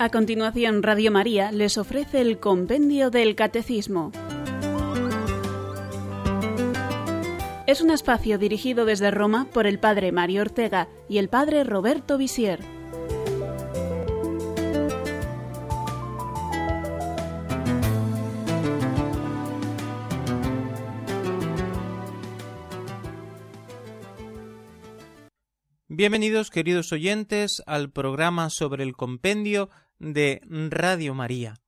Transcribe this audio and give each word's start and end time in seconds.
A 0.00 0.10
continuación, 0.10 0.84
Radio 0.84 1.10
María 1.10 1.50
les 1.50 1.76
ofrece 1.76 2.20
el 2.20 2.38
Compendio 2.38 3.10
del 3.10 3.34
Catecismo. 3.34 4.12
Es 7.66 7.80
un 7.80 7.90
espacio 7.90 8.38
dirigido 8.38 8.84
desde 8.84 9.10
Roma 9.10 9.48
por 9.52 9.66
el 9.66 9.80
Padre 9.80 10.12
Mario 10.12 10.42
Ortega 10.42 10.86
y 11.08 11.18
el 11.18 11.28
Padre 11.28 11.64
Roberto 11.64 12.16
Visier. 12.16 12.60
Bienvenidos 25.88 26.50
queridos 26.50 26.92
oyentes 26.92 27.60
al 27.66 27.90
programa 27.90 28.50
sobre 28.50 28.84
el 28.84 28.94
compendio 28.94 29.68
de 29.98 30.40
Radio 30.70 31.14
María. 31.14 31.60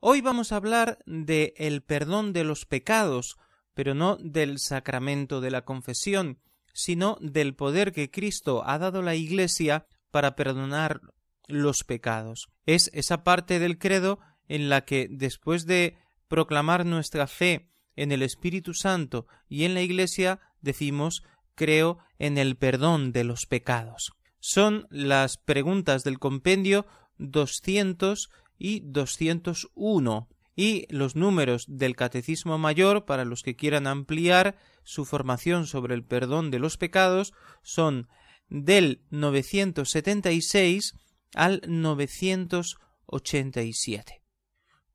Hoy 0.00 0.20
vamos 0.20 0.52
a 0.52 0.56
hablar 0.56 0.98
de 1.06 1.54
el 1.56 1.82
perdón 1.82 2.32
de 2.32 2.44
los 2.44 2.66
pecados, 2.66 3.36
pero 3.74 3.94
no 3.94 4.16
del 4.20 4.58
sacramento 4.58 5.40
de 5.40 5.50
la 5.50 5.64
confesión, 5.64 6.38
sino 6.72 7.16
del 7.20 7.54
poder 7.54 7.92
que 7.92 8.10
Cristo 8.10 8.62
ha 8.66 8.78
dado 8.78 9.00
a 9.00 9.02
la 9.02 9.14
Iglesia 9.14 9.86
para 10.10 10.36
perdonar 10.36 11.00
los 11.46 11.84
pecados. 11.84 12.48
Es 12.66 12.90
esa 12.92 13.24
parte 13.24 13.58
del 13.58 13.78
credo 13.78 14.18
en 14.48 14.68
la 14.68 14.84
que 14.84 15.08
después 15.10 15.66
de 15.66 15.96
proclamar 16.28 16.84
nuestra 16.84 17.26
fe 17.26 17.70
en 17.96 18.12
el 18.12 18.22
Espíritu 18.22 18.74
Santo 18.74 19.26
y 19.48 19.64
en 19.64 19.74
la 19.74 19.82
Iglesia 19.82 20.40
decimos 20.60 21.22
creo 21.54 21.98
en 22.18 22.38
el 22.38 22.56
perdón 22.56 23.12
de 23.12 23.24
los 23.24 23.46
pecados. 23.46 24.12
Son 24.40 24.86
las 24.90 25.38
preguntas 25.38 26.04
del 26.04 26.18
compendio 26.18 26.86
200 27.18 28.30
y 28.58 28.80
201 28.80 30.28
y 30.56 30.86
los 30.88 31.16
números 31.16 31.66
del 31.68 31.96
Catecismo 31.96 32.58
Mayor 32.58 33.04
para 33.04 33.24
los 33.24 33.42
que 33.42 33.56
quieran 33.56 33.88
ampliar 33.88 34.56
su 34.84 35.04
formación 35.04 35.66
sobre 35.66 35.94
el 35.94 36.04
perdón 36.04 36.50
de 36.50 36.58
los 36.58 36.76
pecados 36.76 37.32
son 37.62 38.08
del 38.48 39.02
976 39.10 40.94
al 41.34 41.62
987. 41.66 44.22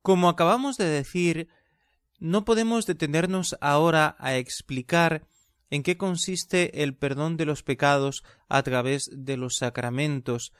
Como 0.02 0.28
acabamos 0.30 0.76
de 0.78 0.86
decir, 0.86 1.48
no 2.18 2.44
podemos 2.44 2.86
detenernos 2.86 3.56
ahora 3.60 4.16
a 4.18 4.36
explicar 4.36 5.26
en 5.68 5.82
qué 5.82 5.96
consiste 5.96 6.82
el 6.82 6.94
perdón 6.96 7.36
de 7.36 7.46
los 7.46 7.62
pecados 7.62 8.24
a 8.48 8.62
través 8.62 9.10
de 9.12 9.36
los 9.36 9.56
sacramentos, 9.56 10.52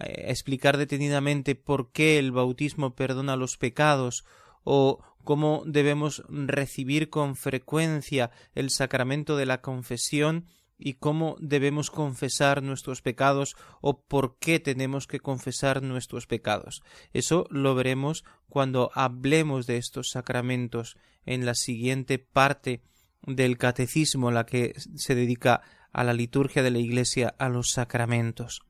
explicar 0.00 0.76
detenidamente 0.76 1.54
por 1.54 1.92
qué 1.92 2.18
el 2.18 2.32
bautismo 2.32 2.94
perdona 2.94 3.36
los 3.36 3.56
pecados 3.56 4.24
o 4.64 5.00
cómo 5.24 5.62
debemos 5.66 6.22
recibir 6.28 7.10
con 7.10 7.36
frecuencia 7.36 8.30
el 8.54 8.70
sacramento 8.70 9.36
de 9.36 9.46
la 9.46 9.60
confesión 9.60 10.46
y 10.78 10.94
cómo 10.94 11.36
debemos 11.40 11.90
confesar 11.90 12.62
nuestros 12.62 13.02
pecados 13.02 13.56
o 13.80 14.02
por 14.02 14.38
qué 14.38 14.60
tenemos 14.60 15.06
que 15.06 15.18
confesar 15.18 15.82
nuestros 15.82 16.26
pecados. 16.26 16.82
Eso 17.12 17.46
lo 17.50 17.74
veremos 17.74 18.24
cuando 18.48 18.90
hablemos 18.94 19.66
de 19.66 19.76
estos 19.76 20.10
sacramentos 20.10 20.96
en 21.26 21.44
la 21.44 21.54
siguiente 21.54 22.18
parte 22.18 22.82
del 23.26 23.58
catecismo, 23.58 24.30
la 24.30 24.46
que 24.46 24.74
se 24.94 25.14
dedica 25.14 25.62
a 25.92 26.04
la 26.04 26.12
liturgia 26.12 26.62
de 26.62 26.70
la 26.70 26.78
Iglesia, 26.78 27.34
a 27.38 27.48
los 27.48 27.70
sacramentos. 27.70 28.62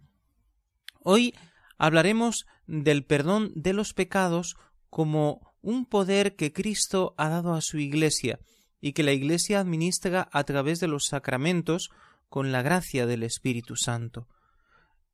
Hoy 1.02 1.34
hablaremos 1.78 2.46
del 2.66 3.04
perdón 3.04 3.52
de 3.54 3.72
los 3.72 3.94
pecados 3.94 4.56
como 4.90 5.54
un 5.62 5.86
poder 5.86 6.36
que 6.36 6.52
Cristo 6.52 7.14
ha 7.16 7.28
dado 7.28 7.54
a 7.54 7.60
su 7.60 7.78
Iglesia 7.78 8.40
y 8.80 8.92
que 8.92 9.02
la 9.02 9.12
Iglesia 9.12 9.60
administra 9.60 10.28
a 10.32 10.44
través 10.44 10.80
de 10.80 10.88
los 10.88 11.06
sacramentos 11.06 11.90
con 12.28 12.52
la 12.52 12.62
gracia 12.62 13.06
del 13.06 13.22
Espíritu 13.22 13.76
Santo. 13.76 14.28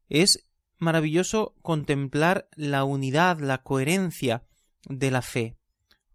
Es 0.08 0.46
maravilloso 0.78 1.54
contemplar 1.62 2.48
la 2.56 2.84
unidad, 2.84 3.38
la 3.40 3.62
coherencia 3.62 4.44
de 4.88 5.10
la 5.10 5.22
fe, 5.22 5.56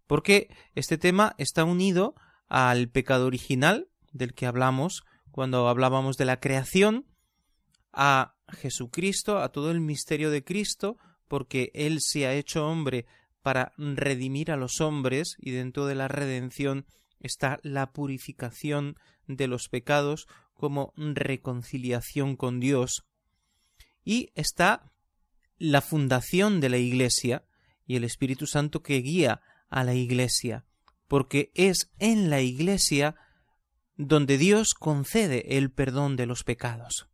porque 0.06 0.48
este 0.74 0.98
tema 0.98 1.34
está 1.38 1.64
unido 1.64 2.14
al 2.48 2.88
pecado 2.88 3.26
original 3.26 3.88
del 4.12 4.34
que 4.34 4.46
hablamos 4.46 5.04
cuando 5.30 5.68
hablábamos 5.68 6.16
de 6.16 6.24
la 6.24 6.40
creación, 6.40 7.06
a 7.92 8.34
Jesucristo, 8.50 9.38
a 9.38 9.50
todo 9.50 9.70
el 9.70 9.80
misterio 9.80 10.30
de 10.30 10.44
Cristo, 10.44 10.96
porque 11.28 11.70
Él 11.74 12.00
se 12.00 12.26
ha 12.26 12.34
hecho 12.34 12.66
hombre 12.66 13.06
para 13.42 13.72
redimir 13.78 14.50
a 14.50 14.56
los 14.56 14.80
hombres 14.80 15.36
y 15.38 15.50
dentro 15.50 15.86
de 15.86 15.94
la 15.94 16.08
redención 16.08 16.86
está 17.20 17.58
la 17.62 17.92
purificación 17.92 18.96
de 19.26 19.46
los 19.46 19.68
pecados 19.68 20.26
como 20.54 20.92
reconciliación 20.96 22.36
con 22.36 22.60
Dios. 22.60 23.06
Y 24.04 24.30
está 24.34 24.92
la 25.58 25.80
fundación 25.80 26.60
de 26.60 26.68
la 26.68 26.78
Iglesia 26.78 27.44
y 27.86 27.96
el 27.96 28.04
Espíritu 28.04 28.46
Santo 28.46 28.82
que 28.82 29.00
guía 29.00 29.40
a 29.68 29.84
la 29.84 29.94
Iglesia, 29.94 30.64
porque 31.06 31.50
es 31.54 31.90
en 31.98 32.30
la 32.30 32.40
Iglesia 32.40 33.14
donde 33.96 34.38
Dios 34.38 34.74
concede 34.74 35.58
el 35.58 35.70
perdón 35.70 36.16
de 36.16 36.26
los 36.26 36.44
pecados 36.44 37.09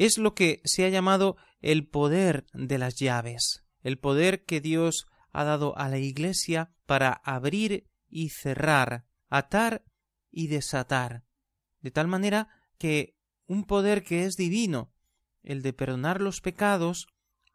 es 0.00 0.16
lo 0.16 0.34
que 0.34 0.62
se 0.64 0.86
ha 0.86 0.88
llamado 0.88 1.36
el 1.60 1.86
poder 1.86 2.46
de 2.54 2.78
las 2.78 2.94
llaves, 2.98 3.66
el 3.82 3.98
poder 3.98 4.46
que 4.46 4.62
Dios 4.62 5.06
ha 5.30 5.44
dado 5.44 5.76
a 5.76 5.90
la 5.90 5.98
Iglesia 5.98 6.72
para 6.86 7.12
abrir 7.12 7.86
y 8.08 8.30
cerrar, 8.30 9.04
atar 9.28 9.84
y 10.30 10.46
desatar, 10.46 11.24
de 11.82 11.90
tal 11.90 12.08
manera 12.08 12.48
que 12.78 13.14
un 13.46 13.64
poder 13.64 14.02
que 14.02 14.24
es 14.24 14.36
divino, 14.36 14.90
el 15.42 15.60
de 15.60 15.74
perdonar 15.74 16.22
los 16.22 16.40
pecados, 16.40 17.06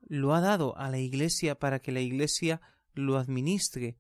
lo 0.02 0.36
ha 0.36 0.40
dado 0.40 0.78
a 0.78 0.92
la 0.92 1.00
Iglesia 1.00 1.58
para 1.58 1.80
que 1.80 1.92
la 1.92 2.02
Iglesia 2.02 2.62
lo 2.94 3.18
administre. 3.18 3.98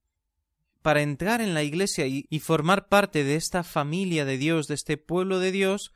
Para 0.84 1.02
entrar 1.02 1.42
en 1.42 1.56
la 1.56 1.64
Iglesia 1.64 2.06
y, 2.06 2.28
y 2.30 2.42
formar 2.42 2.90
parte 2.90 3.24
de 3.24 3.38
esta 3.38 3.64
familia 3.64 4.24
de 4.24 4.38
Dios, 4.38 4.68
de 4.68 4.76
este 4.76 4.98
pueblo 4.98 5.40
de 5.40 5.52
Dios, 5.52 5.96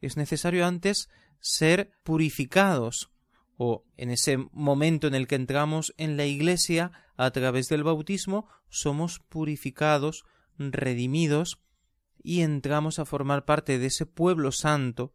es 0.00 0.16
necesario 0.16 0.64
antes 0.64 1.10
ser 1.40 1.92
purificados 2.04 3.10
o 3.56 3.84
en 3.96 4.10
ese 4.10 4.38
momento 4.52 5.06
en 5.06 5.14
el 5.14 5.26
que 5.26 5.34
entramos 5.34 5.94
en 5.98 6.16
la 6.16 6.24
Iglesia 6.24 6.92
a 7.16 7.30
través 7.30 7.68
del 7.68 7.84
bautismo 7.84 8.48
somos 8.70 9.18
purificados, 9.28 10.24
redimidos 10.58 11.60
y 12.22 12.40
entramos 12.40 12.98
a 12.98 13.04
formar 13.04 13.44
parte 13.44 13.78
de 13.78 13.86
ese 13.86 14.06
pueblo 14.06 14.52
santo 14.52 15.12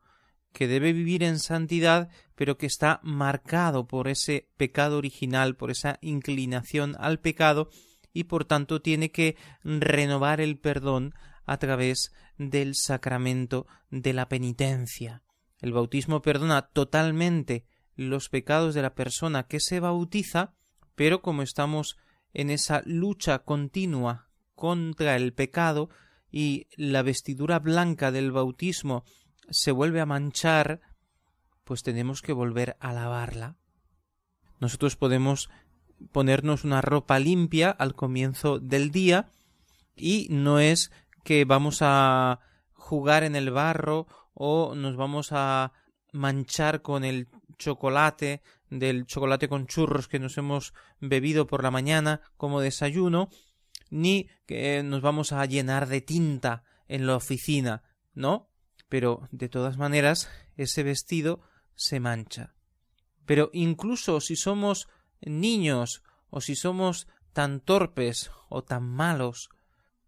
que 0.54 0.68
debe 0.68 0.94
vivir 0.94 1.24
en 1.24 1.40
santidad, 1.40 2.10
pero 2.36 2.58
que 2.58 2.66
está 2.66 3.00
marcado 3.04 3.88
por 3.88 4.08
ese 4.08 4.50
pecado 4.58 4.98
original, 4.98 5.56
por 5.56 5.70
esa 5.70 5.98
inclinación 6.02 6.96
al 7.00 7.20
pecado, 7.20 7.70
y 8.14 8.24
por 8.24 8.46
tanto 8.46 8.82
tiene 8.82 9.12
que 9.12 9.36
renovar 9.64 10.40
el 10.40 10.58
perdón 10.58 11.14
a 11.46 11.58
través 11.58 12.14
del 12.38 12.76
sacramento 12.76 13.68
de 13.90 14.14
la 14.14 14.30
penitencia. 14.30 15.25
El 15.62 15.74
bautismo 15.74 16.22
perdona 16.22 16.64
totalmente 16.64 17.66
los 17.96 18.30
pecados 18.30 18.76
de 18.76 18.82
la 18.82 18.94
persona 18.94 19.48
que 19.48 19.60
se 19.60 19.80
bautiza, 19.80 20.54
pero 20.96 21.22
como 21.22 21.42
estamos 21.42 21.98
en 22.34 22.50
esa 22.50 22.82
lucha 22.86 23.40
continua 23.40 24.30
contra 24.54 25.16
el 25.16 25.34
pecado 25.34 25.90
y 26.32 26.68
la 26.76 27.02
vestidura 27.02 27.60
blanca 27.60 28.12
del 28.12 28.32
bautismo 28.32 29.06
se 29.50 29.72
vuelve 29.72 30.02
a 30.02 30.06
manchar, 30.06 30.82
pues 31.64 31.84
tenemos 31.84 32.22
que 32.22 32.34
volver 32.34 32.76
a 32.80 32.94
lavarla. 32.94 33.56
Nosotros 34.60 34.96
podemos 34.96 35.50
ponernos 36.12 36.64
una 36.64 36.82
ropa 36.82 37.20
limpia 37.20 37.70
al 37.70 37.96
comienzo 37.96 38.60
del 38.60 38.92
día 38.92 39.30
y 39.96 40.28
no 40.30 40.60
es 40.60 40.92
que 41.24 41.46
vamos 41.46 41.80
a 41.82 42.40
jugar 42.74 43.24
en 43.24 43.36
el 43.36 43.52
barro 43.52 44.08
o 44.36 44.76
nos 44.76 44.96
vamos 44.96 45.30
a 45.32 45.72
manchar 46.12 46.82
con 46.82 47.04
el 47.04 47.28
chocolate 47.58 48.42
del 48.70 49.06
chocolate 49.06 49.48
con 49.48 49.68
churros 49.68 50.08
que 50.08 50.20
nos 50.20 50.38
hemos 50.38 50.74
bebido 51.00 51.48
por 51.48 51.64
la 51.64 51.72
mañana 51.72 52.22
como 52.38 52.62
desayuno, 52.62 53.30
ni 53.90 54.30
que 54.46 54.84
nos 54.84 55.02
vamos 55.02 55.32
a 55.32 55.46
llenar 55.46 55.88
de 55.88 56.02
tinta 56.02 56.64
en 56.88 57.08
la 57.08 57.16
oficina, 57.16 57.84
¿no? 58.14 58.50
Pero 58.90 59.28
de 59.32 59.50
todas 59.50 59.78
maneras 59.78 60.30
ese 60.58 60.84
vestido 60.84 61.42
se 61.76 62.00
mancha. 62.00 62.54
Pero 63.26 63.50
incluso 63.54 64.22
si 64.22 64.36
somos 64.36 64.88
niños 65.22 66.04
o 66.30 66.42
si 66.42 66.56
somos 66.56 67.08
tan 67.34 67.60
torpes 67.60 68.32
o 68.50 68.64
tan 68.64 68.84
malos, 68.84 69.50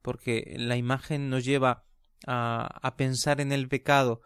porque 0.02 0.56
la 0.58 0.78
imagen 0.78 1.30
nos 1.30 1.44
lleva 1.44 1.87
a, 2.28 2.94
pensar 2.98 3.42
en 3.42 3.52
el 3.52 3.68
pecado, 3.68 4.22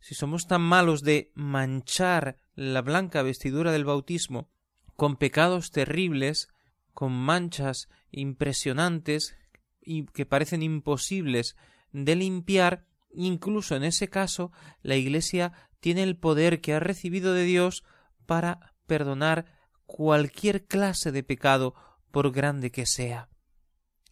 si 0.00 0.14
somos 0.14 0.46
tan 0.46 0.62
malos 0.62 1.02
de 1.02 1.32
manchar 1.34 2.38
la 2.54 2.82
blanca 2.82 3.22
vestidura 3.22 3.72
del 3.72 3.84
bautismo 3.84 4.50
con 4.94 5.16
pecados 5.16 5.70
terribles, 5.70 6.48
con 6.92 7.12
manchas 7.12 7.88
impresionantes 8.10 9.36
y 9.80 10.06
que 10.06 10.26
parecen 10.26 10.62
imposibles 10.62 11.56
de 11.92 12.16
limpiar, 12.16 12.86
incluso 13.10 13.76
en 13.76 13.84
ese 13.84 14.08
caso 14.08 14.52
la 14.82 14.96
Iglesia 14.96 15.52
tiene 15.80 16.02
el 16.02 16.16
poder 16.16 16.60
que 16.60 16.74
ha 16.74 16.80
recibido 16.80 17.34
de 17.34 17.44
Dios 17.44 17.84
para 18.26 18.74
perdonar 18.86 19.46
cualquier 19.86 20.66
clase 20.66 21.12
de 21.12 21.22
pecado, 21.22 21.74
por 22.10 22.32
grande 22.32 22.70
que 22.70 22.86
sea. 22.86 23.28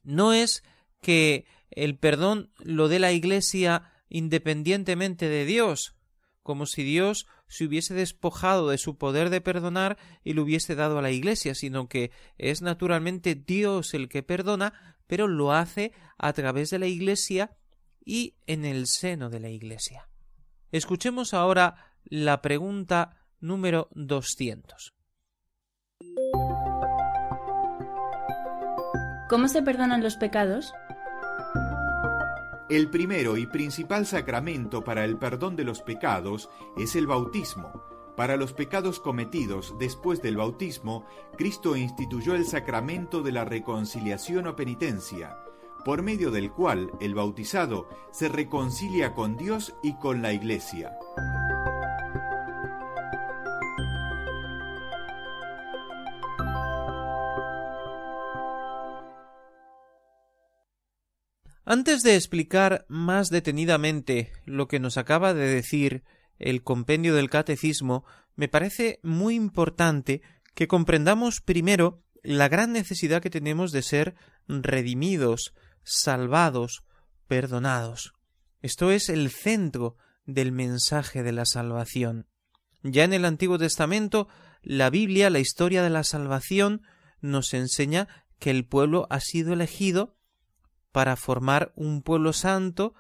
No 0.03 0.35
es 0.35 0.63
que 1.01 1.47
el 1.75 1.99
perdón 1.99 2.51
lo 2.59 2.89
dé 2.89 2.99
la 2.99 3.13
Iglesia 3.13 3.93
independientemente 4.09 5.29
de 5.29 5.45
Dios, 5.45 5.97
como 6.43 6.67
si 6.67 6.83
Dios 6.83 7.27
se 7.49 7.65
hubiese 7.65 7.95
despojado 7.95 8.69
de 8.69 8.79
su 8.79 8.97
poder 8.97 9.31
de 9.31 9.41
perdonar 9.41 9.97
y 10.23 10.35
lo 10.35 10.43
hubiese 10.43 10.75
dado 10.75 10.99
a 10.99 11.03
la 11.03 11.11
Iglesia, 11.11 11.55
sino 11.55 11.89
que 11.89 12.11
es 12.39 12.63
naturalmente 12.63 13.35
Dios 13.35 13.95
el 13.95 14.09
que 14.09 14.23
perdona, 14.23 14.97
pero 15.07 15.27
lo 15.27 15.53
hace 15.53 15.93
a 16.19 16.33
través 16.33 16.71
de 16.71 16.79
la 16.79 16.87
Iglesia 16.87 17.57
y 18.05 18.37
en 18.47 18.65
el 18.65 18.87
seno 18.87 19.31
de 19.31 19.41
la 19.41 19.49
Iglesia. 19.49 20.09
Escuchemos 20.71 21.35
ahora 21.35 21.93
la 22.05 22.43
pregunta 22.43 23.17
número 23.41 23.89
200. 23.95 24.95
¿Cómo 29.29 29.49
se 29.49 29.63
perdonan 29.63 30.03
los 30.03 30.17
pecados? 30.17 30.73
El 32.71 32.89
primero 32.89 33.37
y 33.37 33.47
principal 33.47 34.07
sacramento 34.07 34.85
para 34.85 35.05
el 35.05 35.19
perdón 35.19 35.55
de 35.55 35.65
los 35.65 35.83
pecados 35.83 36.49
es 36.79 36.97
el 36.97 37.07
bautismo. 37.07 37.85
Para 38.17 38.37
los 38.39 38.55
pecados 38.55 39.01
cometidos 39.01 39.75
después 39.79 40.23
del 40.23 40.39
bautismo, 40.39 41.05
Cristo 41.37 41.77
instituyó 41.77 42.35
el 42.35 42.47
sacramento 42.47 43.23
de 43.23 43.33
la 43.33 43.45
reconciliación 43.45 44.47
o 44.47 44.57
penitencia, 44.57 45.37
por 45.85 46.03
medio 46.03 46.31
del 46.31 46.53
cual 46.53 46.91
el 47.01 47.15
bautizado 47.15 47.87
se 48.13 48.29
reconcilia 48.29 49.13
con 49.13 49.37
Dios 49.37 49.75
y 49.83 49.99
con 49.99 50.23
la 50.23 50.33
Iglesia. 50.33 50.97
Antes 61.67 62.03
de 62.03 62.15
explicar 62.15 62.85
más 62.89 63.31
detenidamente 63.31 64.33
lo 64.45 64.69
que 64.69 64.81
nos 64.81 64.99
acaba 64.99 65.33
de 65.33 65.47
decir 65.47 66.05
el 66.39 66.63
compendio 66.63 67.15
del 67.15 67.31
catecismo, 67.31 68.05
me 68.37 68.49
parece 68.49 69.01
muy 69.03 69.35
importante 69.35 70.21
que 70.55 70.69
comprendamos 70.69 71.41
primero 71.41 72.03
la 72.23 72.49
gran 72.49 72.73
necesidad 72.73 73.23
que 73.23 73.31
tenemos 73.31 73.73
de 73.73 73.83
ser 73.83 74.15
redimidos, 74.47 75.55
salvados, 75.83 76.85
perdonados. 77.29 78.13
Esto 78.61 78.91
es 78.91 79.09
el 79.09 79.31
centro 79.31 79.97
del 80.27 80.53
mensaje 80.53 81.23
de 81.23 81.33
la 81.33 81.47
salvación. 81.47 82.27
Ya 82.83 83.05
en 83.05 83.15
el 83.15 83.25
Antiguo 83.25 83.59
Testamento, 83.59 84.29
la 84.63 84.91
Biblia, 84.91 85.31
la 85.31 85.39
historia 85.39 85.83
de 85.83 85.91
la 85.91 86.05
salvación, 86.05 86.83
nos 87.21 87.55
enseña 87.55 88.09
que 88.39 88.51
el 88.51 88.67
pueblo 88.67 89.07
ha 89.09 89.21
sido 89.21 89.55
elegido 89.55 90.14
para 90.95 91.17
formar 91.17 91.73
un 91.75 92.03
pueblo 92.03 92.33
santo 92.33 92.95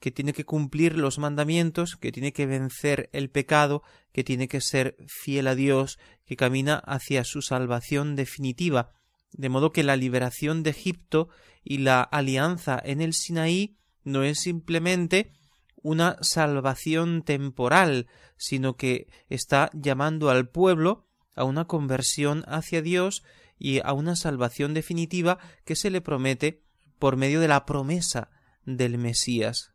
que 0.00 0.10
tiene 0.10 0.32
que 0.32 0.44
cumplir 0.44 0.98
los 0.98 1.20
mandamientos, 1.20 1.94
que 1.94 2.10
tiene 2.10 2.32
que 2.32 2.44
vencer 2.44 3.08
el 3.12 3.30
pecado, 3.30 3.84
que 4.12 4.24
tiene 4.24 4.48
que 4.48 4.60
ser 4.60 4.96
fiel 5.06 5.46
a 5.46 5.54
Dios, 5.54 6.00
que 6.24 6.34
camina 6.34 6.74
hacia 6.74 7.22
su 7.22 7.42
salvación 7.42 8.16
definitiva. 8.16 8.90
De 9.30 9.48
modo 9.48 9.70
que 9.70 9.84
la 9.84 9.94
liberación 9.94 10.64
de 10.64 10.70
Egipto 10.70 11.28
y 11.62 11.78
la 11.78 12.02
alianza 12.02 12.82
en 12.84 13.00
el 13.00 13.14
Sinaí 13.14 13.76
no 14.02 14.24
es 14.24 14.40
simplemente 14.40 15.30
una 15.76 16.16
salvación 16.22 17.22
temporal, 17.22 18.08
sino 18.36 18.74
que 18.74 19.06
está 19.28 19.70
llamando 19.72 20.30
al 20.30 20.48
pueblo 20.48 21.06
a 21.36 21.44
una 21.44 21.66
conversión 21.66 22.42
hacia 22.48 22.82
Dios 22.82 23.22
y 23.56 23.78
a 23.84 23.92
una 23.92 24.16
salvación 24.16 24.74
definitiva 24.74 25.38
que 25.64 25.76
se 25.76 25.90
le 25.90 26.00
promete 26.00 26.65
por 26.98 27.16
medio 27.16 27.40
de 27.40 27.48
la 27.48 27.64
promesa 27.66 28.30
del 28.64 28.98
Mesías. 28.98 29.72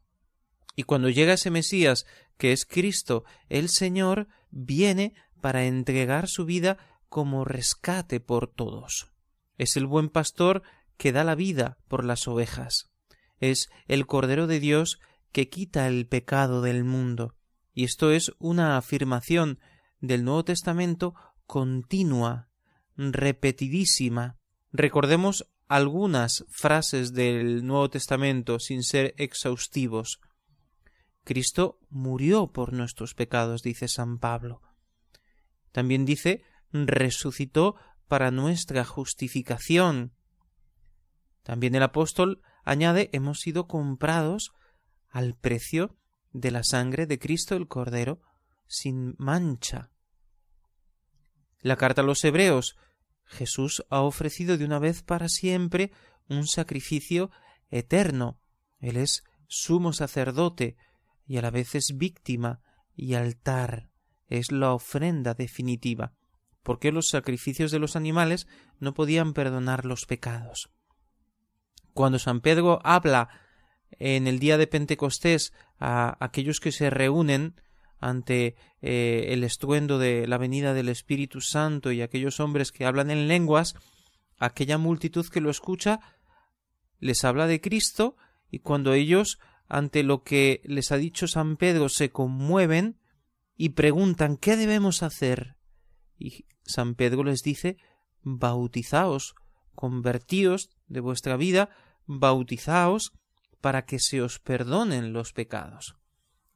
Y 0.75 0.83
cuando 0.83 1.09
llega 1.09 1.33
ese 1.33 1.51
Mesías, 1.51 2.05
que 2.37 2.51
es 2.51 2.65
Cristo 2.65 3.23
el 3.49 3.69
Señor, 3.69 4.27
viene 4.49 5.13
para 5.41 5.65
entregar 5.65 6.27
su 6.27 6.45
vida 6.45 6.77
como 7.09 7.45
rescate 7.45 8.19
por 8.19 8.47
todos. 8.47 9.11
Es 9.57 9.75
el 9.75 9.85
buen 9.85 10.09
pastor 10.09 10.63
que 10.97 11.11
da 11.11 11.23
la 11.23 11.35
vida 11.35 11.77
por 11.87 12.05
las 12.05 12.27
ovejas. 12.27 12.91
Es 13.39 13.69
el 13.87 14.05
Cordero 14.05 14.47
de 14.47 14.59
Dios 14.59 14.99
que 15.31 15.49
quita 15.49 15.87
el 15.87 16.07
pecado 16.07 16.61
del 16.61 16.83
mundo. 16.83 17.35
Y 17.73 17.85
esto 17.85 18.11
es 18.11 18.31
una 18.39 18.77
afirmación 18.77 19.59
del 19.99 20.23
Nuevo 20.23 20.45
Testamento 20.45 21.15
continua, 21.45 22.49
repetidísima. 22.95 24.37
Recordemos 24.71 25.47
algunas 25.71 26.43
frases 26.49 27.13
del 27.13 27.65
Nuevo 27.65 27.89
Testamento 27.89 28.59
sin 28.59 28.83
ser 28.83 29.13
exhaustivos. 29.17 30.19
Cristo 31.23 31.79
murió 31.89 32.51
por 32.51 32.73
nuestros 32.73 33.13
pecados, 33.13 33.61
dice 33.63 33.87
San 33.87 34.19
Pablo. 34.19 34.61
También 35.71 36.03
dice 36.03 36.43
resucitó 36.73 37.77
para 38.09 38.31
nuestra 38.31 38.83
justificación. 38.83 40.13
También 41.41 41.73
el 41.75 41.83
apóstol 41.83 42.41
añade 42.65 43.09
hemos 43.13 43.39
sido 43.39 43.67
comprados 43.67 44.51
al 45.09 45.37
precio 45.37 45.95
de 46.33 46.51
la 46.51 46.65
sangre 46.65 47.05
de 47.05 47.17
Cristo 47.17 47.55
el 47.55 47.69
Cordero 47.69 48.19
sin 48.67 49.15
mancha. 49.17 49.89
La 51.61 51.77
carta 51.77 52.01
a 52.01 52.05
los 52.05 52.21
Hebreos 52.25 52.75
Jesús 53.31 53.83
ha 53.89 54.01
ofrecido 54.01 54.57
de 54.57 54.65
una 54.65 54.77
vez 54.77 55.03
para 55.03 55.29
siempre 55.29 55.91
un 56.27 56.45
sacrificio 56.47 57.31
eterno. 57.69 58.39
Él 58.79 58.97
es 58.97 59.23
sumo 59.47 59.93
sacerdote 59.93 60.75
y 61.25 61.37
a 61.37 61.41
la 61.41 61.49
vez 61.49 61.75
es 61.75 61.97
víctima 61.97 62.61
y 62.93 63.13
altar. 63.13 63.89
Es 64.27 64.51
la 64.51 64.73
ofrenda 64.73 65.33
definitiva. 65.33 66.13
porque 66.63 66.91
los 66.91 67.09
sacrificios 67.09 67.71
de 67.71 67.79
los 67.79 67.95
animales 67.95 68.47
no 68.79 68.93
podían 68.93 69.33
perdonar 69.33 69.83
los 69.83 70.05
pecados? 70.05 70.69
Cuando 71.93 72.19
San 72.19 72.41
Pedro 72.41 72.79
habla 72.83 73.29
en 73.91 74.27
el 74.27 74.37
día 74.37 74.57
de 74.57 74.67
Pentecostés 74.67 75.53
a 75.79 76.23
aquellos 76.23 76.59
que 76.59 76.71
se 76.71 76.91
reúnen 76.91 77.59
ante 78.01 78.55
eh, 78.81 79.27
el 79.29 79.43
estruendo 79.45 79.99
de 79.99 80.27
la 80.27 80.37
venida 80.37 80.73
del 80.73 80.89
Espíritu 80.89 81.39
Santo 81.39 81.91
y 81.91 82.01
aquellos 82.01 82.39
hombres 82.39 82.71
que 82.71 82.85
hablan 82.85 83.11
en 83.11 83.27
lenguas, 83.27 83.75
aquella 84.39 84.77
multitud 84.79 85.25
que 85.27 85.39
lo 85.39 85.51
escucha 85.51 85.99
les 86.99 87.23
habla 87.23 87.47
de 87.47 87.61
Cristo 87.61 88.17
y 88.49 88.59
cuando 88.59 88.93
ellos 88.93 89.39
ante 89.69 90.03
lo 90.03 90.23
que 90.23 90.61
les 90.65 90.91
ha 90.91 90.97
dicho 90.97 91.27
San 91.27 91.57
Pedro 91.57 91.89
se 91.89 92.09
conmueven 92.09 92.99
y 93.55 93.69
preguntan 93.69 94.35
¿qué 94.35 94.57
debemos 94.57 95.03
hacer? 95.03 95.55
Y 96.17 96.45
San 96.63 96.95
Pedro 96.95 97.23
les 97.23 97.41
dice 97.43 97.77
bautizaos, 98.23 99.35
convertíos 99.75 100.69
de 100.87 100.99
vuestra 100.99 101.37
vida, 101.37 101.69
bautizaos 102.05 103.13
para 103.61 103.85
que 103.85 103.99
se 103.99 104.21
os 104.21 104.39
perdonen 104.39 105.13
los 105.13 105.33
pecados. 105.33 106.00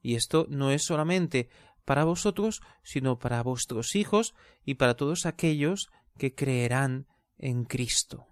Y 0.06 0.14
esto 0.14 0.46
no 0.48 0.70
es 0.70 0.84
solamente 0.84 1.48
para 1.84 2.04
vosotros, 2.04 2.62
sino 2.84 3.18
para 3.18 3.42
vuestros 3.42 3.96
hijos 3.96 4.36
y 4.64 4.74
para 4.74 4.94
todos 4.94 5.26
aquellos 5.26 5.88
que 6.16 6.32
creerán 6.32 7.08
en 7.38 7.64
Cristo. 7.64 8.28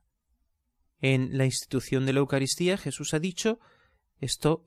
En 1.00 1.36
la 1.36 1.46
institución 1.46 2.06
de 2.06 2.12
la 2.12 2.20
Eucaristía 2.20 2.78
Jesús 2.78 3.12
ha 3.12 3.18
dicho 3.18 3.58
esto 4.20 4.62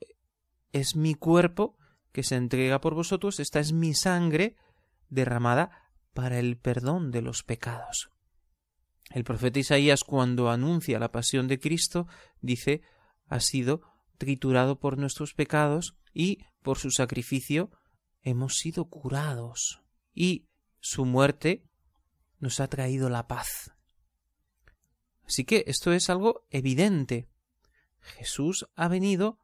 es 0.72 0.96
mi 0.96 1.14
cuerpo 1.14 1.78
que 2.12 2.22
se 2.22 2.36
entrega 2.36 2.82
por 2.82 2.92
vosotros, 2.92 3.40
esta 3.40 3.58
es 3.58 3.72
mi 3.72 3.94
sangre 3.94 4.56
derramada 5.08 5.90
para 6.12 6.38
el 6.38 6.58
perdón 6.58 7.10
de 7.10 7.22
los 7.22 7.42
pecados. 7.42 8.10
El 9.08 9.24
profeta 9.24 9.60
Isaías 9.60 10.04
cuando 10.04 10.50
anuncia 10.50 10.98
la 10.98 11.10
pasión 11.10 11.48
de 11.48 11.58
Cristo 11.58 12.06
dice 12.42 12.82
ha 13.28 13.40
sido 13.40 13.80
triturado 14.18 14.78
por 14.78 14.98
nuestros 14.98 15.32
pecados 15.32 15.96
y 16.18 16.44
por 16.62 16.78
su 16.78 16.90
sacrificio 16.90 17.70
hemos 18.22 18.56
sido 18.56 18.86
curados 18.86 19.82
y 20.12 20.48
su 20.80 21.04
muerte 21.04 21.62
nos 22.40 22.58
ha 22.58 22.66
traído 22.66 23.08
la 23.08 23.28
paz. 23.28 23.70
Así 25.24 25.44
que 25.44 25.62
esto 25.68 25.92
es 25.92 26.10
algo 26.10 26.44
evidente. 26.50 27.28
Jesús 28.00 28.66
ha 28.74 28.88
venido 28.88 29.38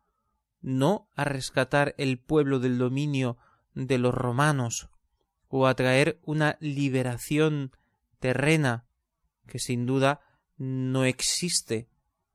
no 0.62 1.08
a 1.14 1.22
rescatar 1.22 1.94
el 1.96 2.18
pueblo 2.18 2.58
del 2.58 2.76
dominio 2.76 3.38
de 3.74 3.98
los 3.98 4.12
romanos 4.12 4.88
o 5.46 5.68
a 5.68 5.76
traer 5.76 6.18
una 6.24 6.56
liberación 6.58 7.70
terrena 8.18 8.88
que 9.46 9.60
sin 9.60 9.86
duda 9.86 10.22
no 10.56 11.04
existe. 11.04 11.88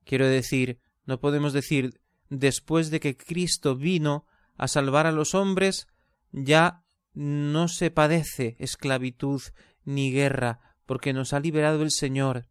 Quiero 0.04 0.26
decir, 0.26 0.80
no 1.04 1.20
podemos 1.20 1.52
decir 1.52 2.00
después 2.30 2.90
de 2.90 3.00
que 3.00 3.18
Cristo 3.18 3.76
vino 3.76 4.24
a 4.60 4.68
salvar 4.68 5.06
a 5.06 5.12
los 5.12 5.34
hombres, 5.34 5.88
ya 6.32 6.84
no 7.14 7.66
se 7.66 7.90
padece 7.90 8.56
esclavitud 8.58 9.40
ni 9.84 10.12
guerra, 10.12 10.76
porque 10.84 11.14
nos 11.14 11.32
ha 11.32 11.40
liberado 11.40 11.82
el 11.82 11.90
Señor 11.90 12.46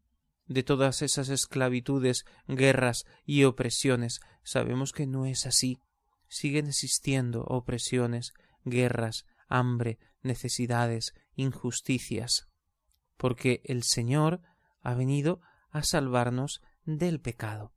de 0.48 0.64
todas 0.64 1.04
esas 1.04 1.30
esclavitudes, 1.30 2.26
guerras 2.48 3.06
y 3.26 3.44
opresiones. 3.44 4.22
Sabemos 4.42 4.92
que 4.92 5.06
no 5.06 5.28
es 5.28 5.46
así. 5.46 5.78
Siguen 6.28 6.66
existiendo 6.66 7.44
opresiones, 7.44 8.34
guerras, 8.66 9.28
hambre, 9.48 10.00
necesidades, 10.24 11.14
injusticias, 11.36 12.48
porque 13.18 13.62
el 13.66 13.84
Señor 13.84 14.42
ha 14.82 14.96
venido 14.96 15.42
a 15.70 15.84
salvarnos 15.84 16.60
del 16.86 17.22
pecado. 17.22 17.72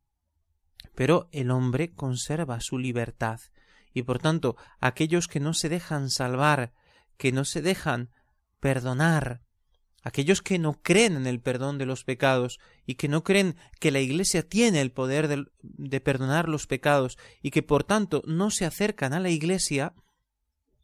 Pero 0.95 1.29
el 1.33 1.51
hombre 1.51 1.93
conserva 1.93 2.61
su 2.61 2.79
libertad, 2.79 3.39
y 3.95 4.03
por 4.03 4.19
tanto 4.19 4.57
aquellos 4.81 5.29
que 5.29 5.41
no 5.41 5.55
se 5.55 5.69
dejan 5.69 6.11
salvar, 6.11 6.73
que 7.17 7.33
no 7.33 7.45
se 7.45 7.63
dejan 7.63 8.11
perdonar, 8.61 9.43
aquellos 10.03 10.43
que 10.43 10.59
no 10.59 10.81
creen 10.83 11.17
en 11.17 11.27
el 11.27 11.41
perdón 11.41 11.79
de 11.79 11.87
los 11.87 12.05
pecados 12.05 12.59
y 12.87 12.97
que 12.97 13.09
no 13.09 13.23
creen 13.23 13.57
que 13.81 13.91
la 13.91 14.01
Iglesia 14.01 14.47
tiene 14.47 14.81
el 14.81 14.93
poder 14.93 15.29
de, 15.29 15.45
de, 15.63 16.01
perdonar 16.01 16.49
los 16.49 16.67
pecados 16.67 17.19
y 17.41 17.51
que 17.51 17.63
por 17.63 17.85
tanto 17.85 18.23
no 18.27 18.51
se 18.51 18.67
acercan 18.67 19.13
a 19.13 19.21
la 19.21 19.31
Iglesia, 19.31 19.95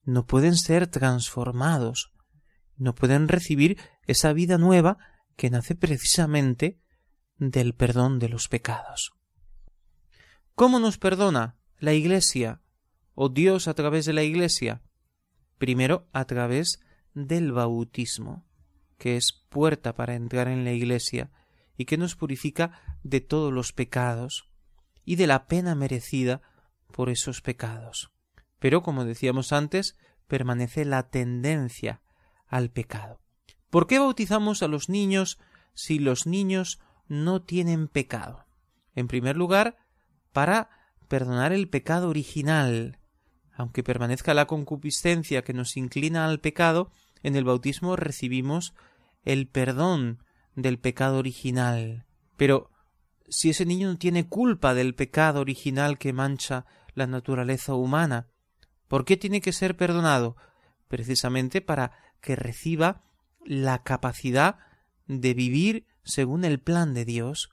no 0.04 0.26
pueden 0.26 0.56
ser 0.56 0.86
transformados, 0.86 2.12
no 2.76 2.94
pueden 2.94 3.28
recibir 3.28 3.78
esa 4.06 4.32
vida 4.32 4.56
nueva 4.58 4.98
que 5.36 5.50
nace 5.50 5.74
precisamente 5.74 6.80
del 7.36 7.74
perdón 7.74 8.18
de 8.18 8.28
los 8.28 8.48
pecados. 8.48 9.12
¿Cómo 10.54 10.80
nos 10.80 10.98
perdona 10.98 11.56
la 11.78 11.92
Iglesia 11.92 12.60
o 13.20 13.28
Dios 13.28 13.66
a 13.66 13.74
través 13.74 14.04
de 14.04 14.12
la 14.12 14.22
Iglesia? 14.22 14.80
Primero 15.58 16.06
a 16.12 16.24
través 16.24 16.78
del 17.14 17.50
bautismo, 17.50 18.46
que 18.96 19.16
es 19.16 19.32
puerta 19.48 19.96
para 19.96 20.14
entrar 20.14 20.46
en 20.46 20.62
la 20.62 20.70
Iglesia 20.70 21.32
y 21.76 21.84
que 21.86 21.96
nos 21.98 22.14
purifica 22.14 22.80
de 23.02 23.20
todos 23.20 23.52
los 23.52 23.72
pecados 23.72 24.48
y 25.04 25.16
de 25.16 25.26
la 25.26 25.48
pena 25.48 25.74
merecida 25.74 26.42
por 26.92 27.10
esos 27.10 27.42
pecados. 27.42 28.12
Pero, 28.60 28.84
como 28.84 29.04
decíamos 29.04 29.52
antes, 29.52 29.98
permanece 30.28 30.84
la 30.84 31.10
tendencia 31.10 32.02
al 32.46 32.70
pecado. 32.70 33.20
¿Por 33.68 33.88
qué 33.88 33.98
bautizamos 33.98 34.62
a 34.62 34.68
los 34.68 34.88
niños 34.88 35.40
si 35.74 35.98
los 35.98 36.28
niños 36.28 36.78
no 37.08 37.42
tienen 37.42 37.88
pecado? 37.88 38.46
En 38.94 39.08
primer 39.08 39.36
lugar, 39.36 39.76
para 40.32 40.70
perdonar 41.08 41.52
el 41.52 41.68
pecado 41.68 42.10
original. 42.10 43.00
Aunque 43.58 43.82
permanezca 43.82 44.34
la 44.34 44.46
concupiscencia 44.46 45.42
que 45.42 45.52
nos 45.52 45.76
inclina 45.76 46.26
al 46.26 46.38
pecado, 46.38 46.92
en 47.24 47.34
el 47.34 47.42
bautismo 47.42 47.96
recibimos 47.96 48.72
el 49.24 49.48
perdón 49.48 50.22
del 50.54 50.78
pecado 50.78 51.18
original. 51.18 52.06
Pero 52.36 52.70
si 53.28 53.50
ese 53.50 53.66
niño 53.66 53.88
no 53.88 53.98
tiene 53.98 54.28
culpa 54.28 54.74
del 54.74 54.94
pecado 54.94 55.40
original 55.40 55.98
que 55.98 56.12
mancha 56.12 56.66
la 56.94 57.08
naturaleza 57.08 57.74
humana, 57.74 58.28
¿por 58.86 59.04
qué 59.04 59.16
tiene 59.16 59.40
que 59.40 59.52
ser 59.52 59.76
perdonado? 59.76 60.36
Precisamente 60.86 61.60
para 61.60 61.90
que 62.20 62.36
reciba 62.36 63.02
la 63.44 63.82
capacidad 63.82 64.58
de 65.08 65.34
vivir 65.34 65.84
según 66.04 66.44
el 66.44 66.60
plan 66.60 66.94
de 66.94 67.04
Dios, 67.04 67.50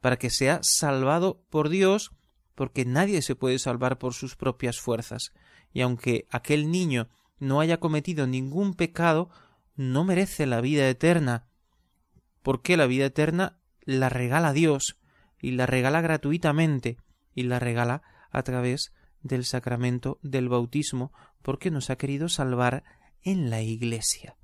para 0.00 0.18
que 0.18 0.30
sea 0.30 0.60
salvado 0.62 1.42
por 1.50 1.68
Dios, 1.68 2.12
porque 2.54 2.84
nadie 2.84 3.22
se 3.22 3.34
puede 3.34 3.58
salvar 3.58 3.98
por 3.98 4.14
sus 4.14 4.36
propias 4.36 4.78
fuerzas, 4.78 5.32
y 5.78 5.80
aunque 5.80 6.26
aquel 6.32 6.72
niño 6.72 7.06
no 7.38 7.60
haya 7.60 7.78
cometido 7.78 8.26
ningún 8.26 8.74
pecado, 8.74 9.30
no 9.76 10.02
merece 10.02 10.44
la 10.44 10.60
vida 10.60 10.88
eterna, 10.88 11.46
porque 12.42 12.76
la 12.76 12.86
vida 12.86 13.06
eterna 13.06 13.60
la 13.82 14.08
regala 14.08 14.52
Dios, 14.52 14.98
y 15.40 15.52
la 15.52 15.66
regala 15.66 16.00
gratuitamente, 16.00 16.96
y 17.32 17.44
la 17.44 17.60
regala 17.60 18.02
a 18.32 18.42
través 18.42 18.92
del 19.22 19.44
sacramento 19.44 20.18
del 20.20 20.48
bautismo, 20.48 21.12
porque 21.42 21.70
nos 21.70 21.90
ha 21.90 21.96
querido 21.96 22.28
salvar 22.28 22.82
en 23.22 23.48
la 23.48 23.62
Iglesia. 23.62 24.36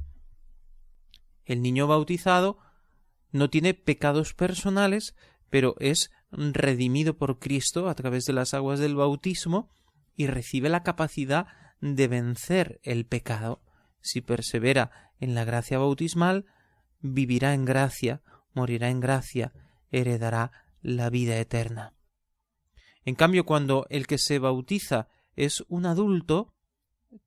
El 1.45 1.63
niño 1.63 1.89
bautizado 1.89 2.61
no 3.33 3.51
tiene 3.51 3.75
pecados 3.75 4.35
personales, 4.35 5.17
pero 5.51 5.75
es 5.81 6.13
redimido 6.31 7.19
por 7.19 7.41
Cristo 7.41 7.89
a 7.89 7.97
través 7.97 8.25
de 8.25 8.35
las 8.35 8.55
aguas 8.55 8.79
del 8.79 8.95
bautismo 8.95 9.69
y 10.17 10.27
recibe 10.27 10.69
la 10.69 10.83
capacidad 10.83 11.47
de 11.81 12.09
vencer 12.09 12.81
el 12.83 13.07
pecado. 13.07 13.63
Si 14.01 14.21
persevera 14.21 15.13
en 15.19 15.35
la 15.35 15.45
gracia 15.45 15.79
bautismal, 15.79 16.47
vivirá 17.01 17.55
en 17.55 17.65
gracia, 17.65 18.23
morirá 18.53 18.89
en 18.89 19.01
gracia, 19.01 19.53
heredará 19.91 20.53
la 20.83 21.11
vida 21.11 21.39
eterna. 21.39 21.95
En 23.05 23.15
cambio, 23.15 23.45
cuando 23.45 23.87
el 23.91 24.07
que 24.07 24.19
se 24.19 24.39
bautiza 24.39 25.09
es 25.37 25.65
un 25.69 25.87
adulto, 25.87 26.55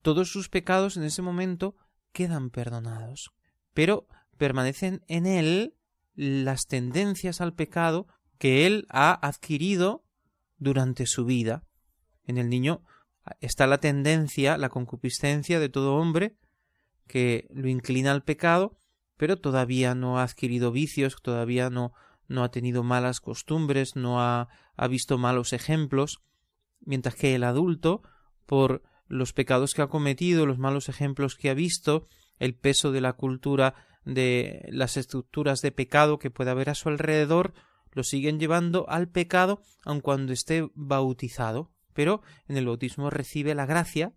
todos 0.01 0.31
sus 0.31 0.49
pecados 0.49 0.97
en 0.97 1.03
ese 1.03 1.21
momento 1.21 1.75
quedan 2.11 2.49
perdonados. 2.49 3.31
Pero 3.73 4.07
permanecen 4.37 5.03
en 5.07 5.25
él 5.25 5.75
las 6.15 6.65
tendencias 6.65 7.41
al 7.41 7.53
pecado 7.53 8.07
que 8.39 8.65
él 8.65 8.87
ha 8.89 9.13
adquirido 9.25 10.03
durante 10.57 11.05
su 11.05 11.25
vida. 11.25 11.66
En 12.27 12.37
el 12.37 12.49
niño 12.49 12.83
está 13.41 13.65
la 13.65 13.79
tendencia, 13.79 14.57
la 14.57 14.69
concupiscencia 14.69 15.59
de 15.59 15.69
todo 15.69 15.95
hombre 15.95 16.35
que 17.07 17.47
lo 17.53 17.69
inclina 17.69 18.11
al 18.11 18.23
pecado, 18.23 18.77
pero 19.15 19.37
todavía 19.37 19.95
no 19.95 20.19
ha 20.19 20.23
adquirido 20.23 20.71
vicios, 20.71 21.15
todavía 21.21 21.69
no, 21.69 21.93
no 22.27 22.43
ha 22.43 22.51
tenido 22.51 22.83
malas 22.83 23.21
costumbres, 23.21 23.95
no 23.95 24.21
ha, 24.21 24.49
ha 24.75 24.87
visto 24.87 25.17
malos 25.17 25.53
ejemplos, 25.53 26.21
mientras 26.81 27.15
que 27.15 27.33
el 27.33 27.43
adulto, 27.43 28.03
por 28.45 28.83
los 29.07 29.33
pecados 29.33 29.73
que 29.73 29.81
ha 29.81 29.87
cometido, 29.87 30.45
los 30.45 30.59
malos 30.59 30.89
ejemplos 30.89 31.35
que 31.35 31.49
ha 31.49 31.53
visto, 31.53 32.05
el 32.39 32.55
peso 32.55 32.91
de 32.91 33.01
la 33.01 33.13
cultura 33.13 33.73
de 34.05 34.67
las 34.69 34.97
estructuras 34.97 35.61
de 35.61 35.71
pecado 35.71 36.19
que 36.19 36.29
puede 36.29 36.51
haber 36.51 36.69
a 36.69 36.75
su 36.75 36.89
alrededor, 36.89 37.53
lo 37.91 38.03
siguen 38.03 38.39
llevando 38.39 38.87
al 38.89 39.09
pecado 39.09 39.61
aun 39.83 40.01
cuando 40.01 40.33
esté 40.33 40.69
bautizado, 40.75 41.71
pero 41.97 42.21
en 42.47 42.57
el 42.57 42.67
bautismo 42.67 43.09
recibe 43.09 43.55
la 43.55 43.65
gracia 43.65 44.13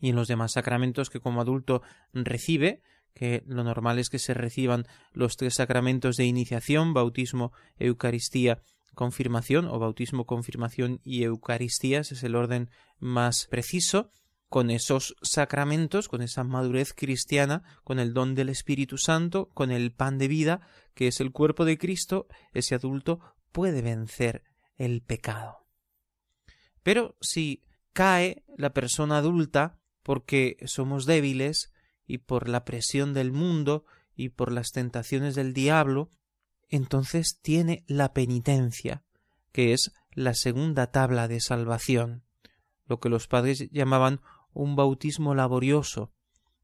y 0.00 0.08
en 0.08 0.16
los 0.16 0.26
demás 0.26 0.52
sacramentos 0.52 1.10
que 1.10 1.20
como 1.20 1.42
adulto 1.42 1.82
recibe, 2.14 2.80
que 3.12 3.42
lo 3.46 3.62
normal 3.62 3.98
es 3.98 4.08
que 4.08 4.18
se 4.18 4.32
reciban 4.32 4.86
los 5.12 5.36
tres 5.36 5.56
sacramentos 5.56 6.16
de 6.16 6.24
iniciación, 6.24 6.94
bautismo, 6.94 7.52
Eucaristía, 7.78 8.62
confirmación 8.94 9.66
o 9.66 9.78
bautismo, 9.78 10.24
confirmación 10.24 11.02
y 11.04 11.24
Eucaristías 11.24 12.10
es 12.10 12.22
el 12.22 12.34
orden 12.34 12.70
más 12.98 13.48
preciso, 13.50 14.10
con 14.48 14.70
esos 14.70 15.14
sacramentos, 15.20 16.08
con 16.08 16.22
esa 16.22 16.42
madurez 16.42 16.94
cristiana, 16.94 17.64
con 17.84 17.98
el 17.98 18.14
don 18.14 18.34
del 18.34 18.48
Espíritu 18.48 18.96
Santo, 18.96 19.50
con 19.52 19.70
el 19.70 19.92
pan 19.92 20.16
de 20.16 20.28
vida, 20.28 20.62
que 20.94 21.08
es 21.08 21.20
el 21.20 21.32
cuerpo 21.32 21.66
de 21.66 21.76
Cristo, 21.76 22.28
ese 22.54 22.74
adulto 22.74 23.20
puede 23.52 23.82
vencer 23.82 24.42
el 24.78 25.02
pecado. 25.02 25.67
Pero 26.88 27.18
si 27.20 27.62
cae 27.92 28.44
la 28.56 28.72
persona 28.72 29.18
adulta 29.18 29.78
porque 30.02 30.56
somos 30.64 31.04
débiles 31.04 31.70
y 32.06 32.16
por 32.16 32.48
la 32.48 32.64
presión 32.64 33.12
del 33.12 33.30
mundo 33.30 33.84
y 34.16 34.30
por 34.30 34.50
las 34.50 34.72
tentaciones 34.72 35.34
del 35.34 35.52
diablo, 35.52 36.10
entonces 36.70 37.40
tiene 37.42 37.84
la 37.88 38.14
penitencia, 38.14 39.04
que 39.52 39.74
es 39.74 39.92
la 40.12 40.32
segunda 40.32 40.90
tabla 40.90 41.28
de 41.28 41.42
salvación, 41.42 42.24
lo 42.86 43.00
que 43.00 43.10
los 43.10 43.28
padres 43.28 43.68
llamaban 43.70 44.22
un 44.54 44.74
bautismo 44.74 45.34
laborioso, 45.34 46.14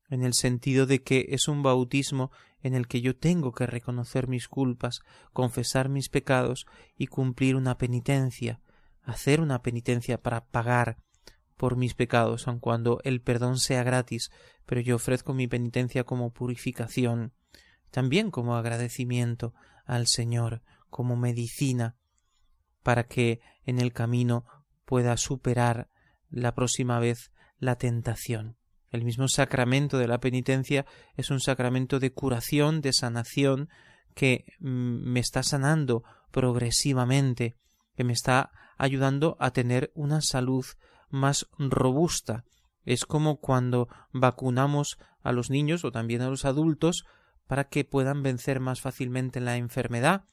en 0.09 0.23
el 0.23 0.33
sentido 0.33 0.87
de 0.87 1.03
que 1.03 1.27
es 1.33 1.49
un 1.49 1.63
bautismo 1.63 2.31
en 2.63 2.73
el 2.73 2.89
que 2.89 3.03
yo 3.03 3.15
tengo 3.15 3.53
que 3.53 3.67
reconocer 3.67 4.27
mis 4.27 4.49
culpas, 4.49 5.03
confesar 5.35 5.91
mis 5.91 6.09
pecados 6.09 6.65
y 6.97 7.09
cumplir 7.09 7.57
una 7.57 7.77
penitencia, 7.77 8.63
hacer 9.05 9.41
una 9.41 9.63
penitencia 9.63 10.21
para 10.21 10.47
pagar 10.47 10.99
por 11.57 11.77
mis 11.77 11.95
pecados, 11.95 12.49
aun 12.49 12.59
cuando 12.59 13.01
el 13.05 13.21
perdón 13.21 13.59
sea 13.59 13.83
gratis, 13.83 14.31
pero 14.67 14.81
yo 14.81 14.97
ofrezco 14.97 15.35
mi 15.35 15.47
penitencia 15.47 16.05
como 16.05 16.33
purificación, 16.33 17.33
también 17.91 18.31
como 18.31 18.57
agradecimiento 18.57 19.55
al 19.85 20.07
Señor, 20.07 20.63
como 20.91 21.17
medicina, 21.17 21.97
para 22.83 23.05
que 23.05 23.41
en 23.65 23.79
el 23.81 23.93
camino 23.93 24.45
pueda 24.85 25.17
superar 25.17 25.89
la 26.29 26.55
próxima 26.55 26.99
vez 26.99 27.31
la 27.59 27.77
tentación. 27.77 28.57
El 28.91 29.05
mismo 29.05 29.29
sacramento 29.29 29.99
de 29.99 30.07
la 30.07 30.21
penitencia 30.21 30.87
es 31.17 31.31
un 31.31 31.41
sacramento 31.41 31.99
de 31.99 32.13
curación, 32.13 32.81
de 32.81 32.93
sanación, 32.93 33.69
que 34.15 34.45
mm, 34.61 35.13
me 35.13 35.21
está 35.21 35.43
sanando 35.43 36.05
progresivamente, 36.31 37.57
que 37.97 38.05
me 38.05 38.13
está 38.13 38.51
ayudando 38.77 39.37
a 39.41 39.53
tener 39.53 39.93
una 39.95 40.21
salud 40.21 40.65
más 41.11 41.47
robusta. 41.59 42.45
Es 42.85 43.05
como 43.05 43.41
cuando 43.41 43.89
vacunamos 44.13 44.99
a 45.23 45.33
los 45.33 45.51
niños 45.51 45.85
o 45.85 45.93
también 45.93 46.23
a 46.23 46.29
los 46.29 46.45
adultos 46.45 47.05
para 47.47 47.65
que 47.65 47.85
puedan 47.85 48.23
vencer 48.23 48.61
más 48.61 48.81
fácilmente 48.81 49.41
la 49.41 49.57
enfermedad, 49.57 50.25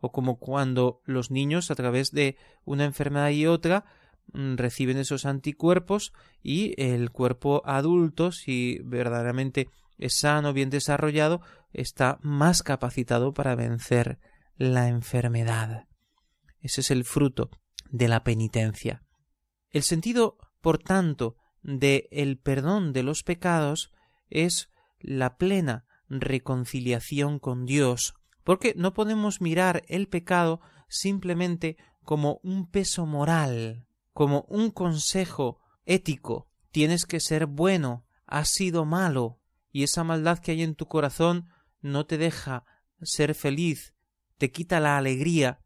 o 0.00 0.12
como 0.12 0.38
cuando 0.38 1.02
los 1.04 1.30
niños 1.30 1.70
a 1.70 1.74
través 1.74 2.10
de 2.10 2.36
una 2.64 2.84
enfermedad 2.84 3.30
y 3.30 3.46
otra 3.46 3.84
mm, 4.32 4.56
reciben 4.56 4.96
esos 4.96 5.26
anticuerpos 5.26 6.12
y 6.42 6.74
el 6.82 7.10
cuerpo 7.10 7.62
adulto, 7.66 8.32
si 8.32 8.78
verdaderamente 8.84 9.68
es 9.98 10.18
sano, 10.18 10.54
bien 10.54 10.70
desarrollado, 10.70 11.42
está 11.72 12.18
más 12.22 12.62
capacitado 12.62 13.34
para 13.34 13.54
vencer 13.54 14.18
la 14.56 14.88
enfermedad. 14.88 15.89
Ese 16.60 16.80
es 16.82 16.90
el 16.90 17.04
fruto 17.04 17.50
de 17.90 18.08
la 18.08 18.22
penitencia. 18.22 19.02
El 19.70 19.82
sentido, 19.82 20.38
por 20.60 20.78
tanto, 20.78 21.36
de 21.62 22.08
el 22.10 22.38
perdón 22.38 22.92
de 22.92 23.02
los 23.02 23.22
pecados 23.22 23.92
es 24.28 24.70
la 24.98 25.36
plena 25.36 25.84
reconciliación 26.08 27.38
con 27.38 27.66
Dios, 27.66 28.14
porque 28.44 28.74
no 28.76 28.94
podemos 28.94 29.40
mirar 29.40 29.84
el 29.88 30.08
pecado 30.08 30.60
simplemente 30.88 31.76
como 32.02 32.40
un 32.42 32.68
peso 32.68 33.06
moral, 33.06 33.86
como 34.12 34.44
un 34.48 34.70
consejo 34.70 35.60
ético. 35.84 36.48
Tienes 36.72 37.06
que 37.06 37.20
ser 37.20 37.46
bueno, 37.46 38.06
has 38.26 38.50
sido 38.50 38.84
malo, 38.84 39.40
y 39.72 39.84
esa 39.84 40.04
maldad 40.04 40.38
que 40.38 40.52
hay 40.52 40.62
en 40.62 40.74
tu 40.74 40.86
corazón 40.86 41.48
no 41.80 42.06
te 42.06 42.18
deja 42.18 42.64
ser 43.02 43.34
feliz, 43.34 43.94
te 44.38 44.50
quita 44.50 44.80
la 44.80 44.98
alegría, 44.98 45.59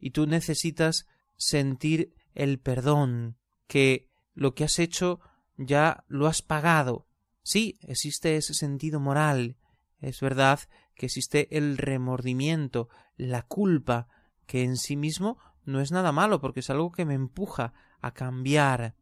y 0.00 0.10
tú 0.10 0.26
necesitas 0.26 1.06
sentir 1.36 2.14
el 2.34 2.58
perdón, 2.58 3.36
que 3.66 4.08
lo 4.34 4.54
que 4.54 4.64
has 4.64 4.78
hecho 4.78 5.20
ya 5.56 6.04
lo 6.08 6.26
has 6.26 6.42
pagado. 6.42 7.06
Sí, 7.42 7.78
existe 7.82 8.36
ese 8.36 8.54
sentido 8.54 9.00
moral, 9.00 9.56
es 10.00 10.20
verdad 10.20 10.60
que 10.94 11.06
existe 11.06 11.56
el 11.56 11.78
remordimiento, 11.78 12.88
la 13.16 13.42
culpa, 13.42 14.08
que 14.46 14.64
en 14.64 14.76
sí 14.76 14.96
mismo 14.96 15.38
no 15.64 15.80
es 15.80 15.92
nada 15.92 16.12
malo, 16.12 16.40
porque 16.40 16.60
es 16.60 16.70
algo 16.70 16.90
que 16.90 17.04
me 17.04 17.14
empuja 17.14 17.72
a 18.00 18.12
cambiar. 18.12 18.94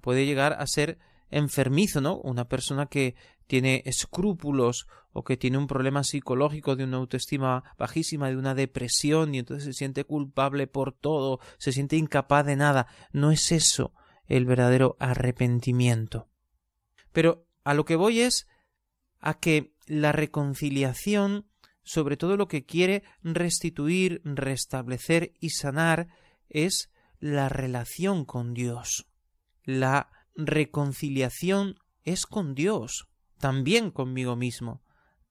Puede 0.00 0.26
llegar 0.26 0.54
a 0.54 0.66
ser 0.66 0.98
enfermizo, 1.30 2.00
¿no? 2.00 2.16
Una 2.16 2.48
persona 2.48 2.86
que 2.86 3.16
tiene 3.46 3.82
escrúpulos 3.84 4.86
o 5.12 5.22
que 5.22 5.36
tiene 5.36 5.58
un 5.58 5.66
problema 5.66 6.02
psicológico 6.02 6.76
de 6.76 6.84
una 6.84 6.96
autoestima 6.96 7.62
bajísima, 7.78 8.28
de 8.28 8.36
una 8.36 8.54
depresión 8.54 9.34
y 9.34 9.38
entonces 9.38 9.64
se 9.64 9.72
siente 9.72 10.04
culpable 10.04 10.66
por 10.66 10.92
todo, 10.92 11.40
se 11.58 11.72
siente 11.72 11.96
incapaz 11.96 12.44
de 12.44 12.56
nada. 12.56 12.88
No 13.12 13.30
es 13.30 13.52
eso 13.52 13.92
el 14.26 14.44
verdadero 14.44 14.96
arrepentimiento. 14.98 16.28
Pero 17.12 17.46
a 17.62 17.74
lo 17.74 17.84
que 17.84 17.96
voy 17.96 18.20
es 18.20 18.48
a 19.20 19.38
que 19.38 19.74
la 19.86 20.12
reconciliación, 20.12 21.46
sobre 21.82 22.16
todo 22.16 22.36
lo 22.36 22.48
que 22.48 22.64
quiere 22.64 23.04
restituir, 23.22 24.20
restablecer 24.24 25.32
y 25.38 25.50
sanar, 25.50 26.08
es 26.48 26.90
la 27.20 27.48
relación 27.48 28.24
con 28.24 28.52
Dios. 28.52 29.06
La 29.62 30.10
reconciliación 30.34 31.76
es 32.02 32.26
con 32.26 32.54
Dios, 32.54 33.08
también 33.38 33.90
conmigo 33.90 34.36
mismo, 34.36 34.82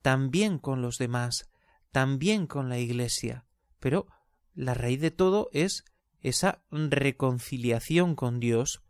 también 0.02 0.60
con 0.60 0.82
los 0.82 0.98
demás, 0.98 1.50
también 1.92 2.48
con 2.48 2.70
la 2.70 2.80
Iglesia. 2.80 3.46
Pero 3.80 4.08
la 4.54 4.74
raíz 4.74 5.02
de 5.02 5.12
todo 5.12 5.50
es 5.52 5.86
esa 6.22 6.64
reconciliación 6.72 8.16
con 8.16 8.40
Dios. 8.40 8.84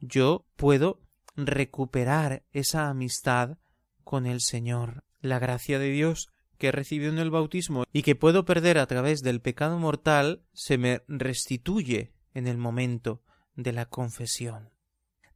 Yo 0.00 0.46
puedo 0.56 1.00
recuperar 1.36 2.44
esa 2.52 2.88
amistad 2.88 3.58
con 4.04 4.26
el 4.26 4.40
Señor. 4.40 5.04
La 5.20 5.38
gracia 5.38 5.78
de 5.78 5.90
Dios 5.90 6.28
que 6.58 6.68
he 6.68 6.72
recibido 6.72 7.10
en 7.10 7.18
el 7.18 7.30
bautismo 7.30 7.84
y 7.92 8.02
que 8.02 8.14
puedo 8.14 8.44
perder 8.44 8.78
a 8.78 8.86
través 8.86 9.22
del 9.22 9.40
pecado 9.40 9.78
mortal 9.78 10.44
se 10.52 10.78
me 10.78 11.02
restituye 11.08 12.12
en 12.34 12.46
el 12.46 12.58
momento 12.58 13.22
de 13.56 13.72
la 13.72 13.86
confesión. 13.86 14.70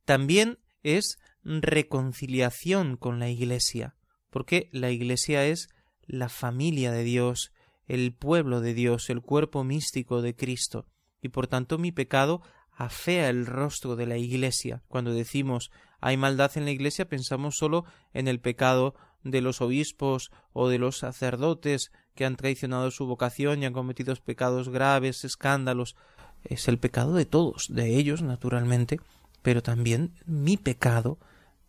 También 0.04 0.58
es 0.82 1.18
reconciliación 1.44 2.96
con 2.96 3.18
la 3.18 3.28
Iglesia, 3.28 3.94
porque 4.30 4.68
la 4.72 4.90
Iglesia 4.90 5.46
es 5.46 5.68
la 6.06 6.28
familia 6.28 6.92
de 6.92 7.04
Dios, 7.04 7.52
el 7.86 8.12
pueblo 8.12 8.60
de 8.60 8.74
Dios, 8.74 9.10
el 9.10 9.22
cuerpo 9.22 9.64
místico 9.64 10.22
de 10.22 10.34
Cristo, 10.34 10.86
y 11.22 11.28
por 11.28 11.46
tanto 11.46 11.78
mi 11.78 11.92
pecado 11.92 12.42
afea 12.70 13.28
el 13.28 13.46
rostro 13.46 13.96
de 13.96 14.06
la 14.06 14.18
Iglesia. 14.18 14.82
Cuando 14.88 15.12
decimos 15.12 15.70
hay 16.00 16.16
maldad 16.16 16.52
en 16.56 16.64
la 16.64 16.70
Iglesia 16.70 17.08
pensamos 17.08 17.56
solo 17.56 17.84
en 18.12 18.28
el 18.28 18.40
pecado 18.40 18.94
de 19.24 19.40
los 19.40 19.60
obispos 19.60 20.30
o 20.52 20.68
de 20.68 20.78
los 20.78 20.98
sacerdotes 20.98 21.90
que 22.14 22.24
han 22.24 22.36
traicionado 22.36 22.90
su 22.90 23.06
vocación 23.06 23.62
y 23.62 23.66
han 23.66 23.72
cometido 23.72 24.14
pecados 24.16 24.68
graves, 24.68 25.24
escándalos. 25.24 25.96
Es 26.44 26.68
el 26.68 26.78
pecado 26.78 27.14
de 27.14 27.24
todos, 27.24 27.66
de 27.68 27.96
ellos, 27.96 28.22
naturalmente, 28.22 29.00
pero 29.42 29.62
también 29.62 30.14
mi 30.26 30.56
pecado 30.56 31.18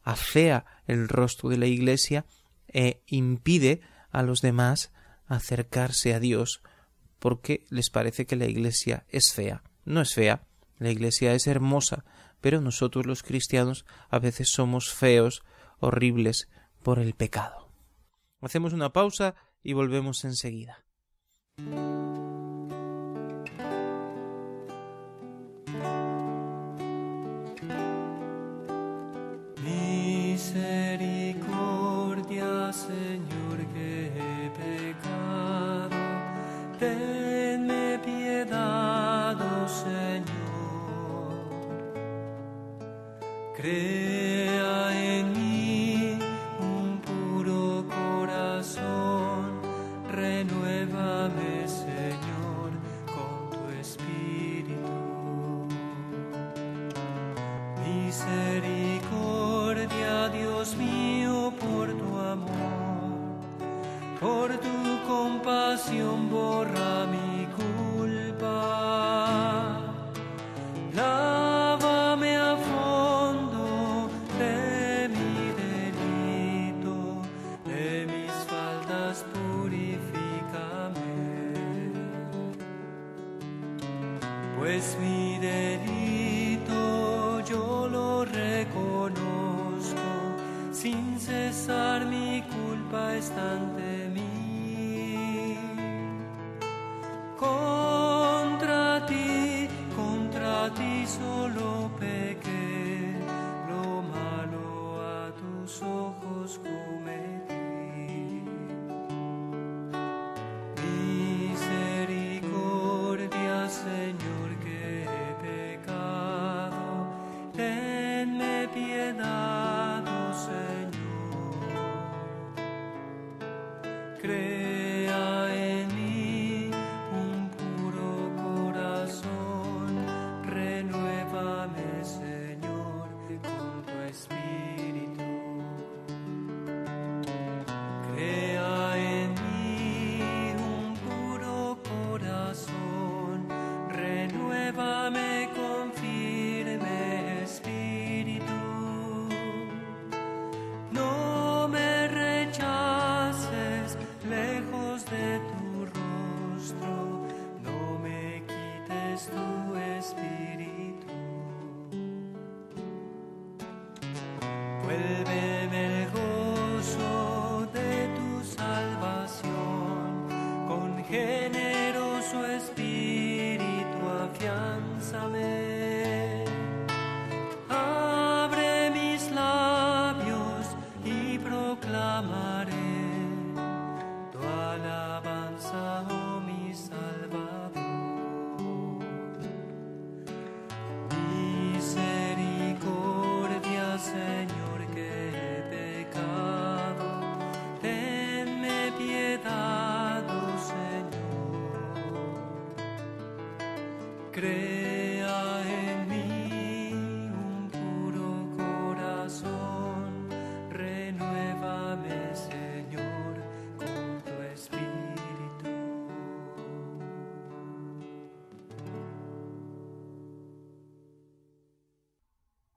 afea 0.03 0.65
el 0.87 1.07
rostro 1.07 1.49
de 1.49 1.57
la 1.57 1.67
Iglesia 1.67 2.25
e 2.67 3.01
impide 3.07 3.81
a 4.11 4.23
los 4.23 4.41
demás 4.41 4.91
acercarse 5.27 6.13
a 6.13 6.19
Dios 6.19 6.61
porque 7.19 7.65
les 7.69 7.89
parece 7.89 8.25
que 8.25 8.35
la 8.35 8.45
Iglesia 8.45 9.05
es 9.09 9.33
fea. 9.33 9.63
No 9.85 10.01
es 10.01 10.13
fea, 10.13 10.43
la 10.77 10.89
Iglesia 10.89 11.33
es 11.33 11.47
hermosa, 11.47 12.05
pero 12.41 12.61
nosotros 12.61 13.05
los 13.05 13.23
cristianos 13.23 13.85
a 14.09 14.19
veces 14.19 14.49
somos 14.51 14.91
feos, 14.91 15.43
horribles 15.79 16.49
por 16.83 16.99
el 16.99 17.13
pecado. 17.13 17.69
Hacemos 18.41 18.73
una 18.73 18.93
pausa 18.93 19.35
y 19.61 19.73
volvemos 19.73 20.23
enseguida. 20.23 20.85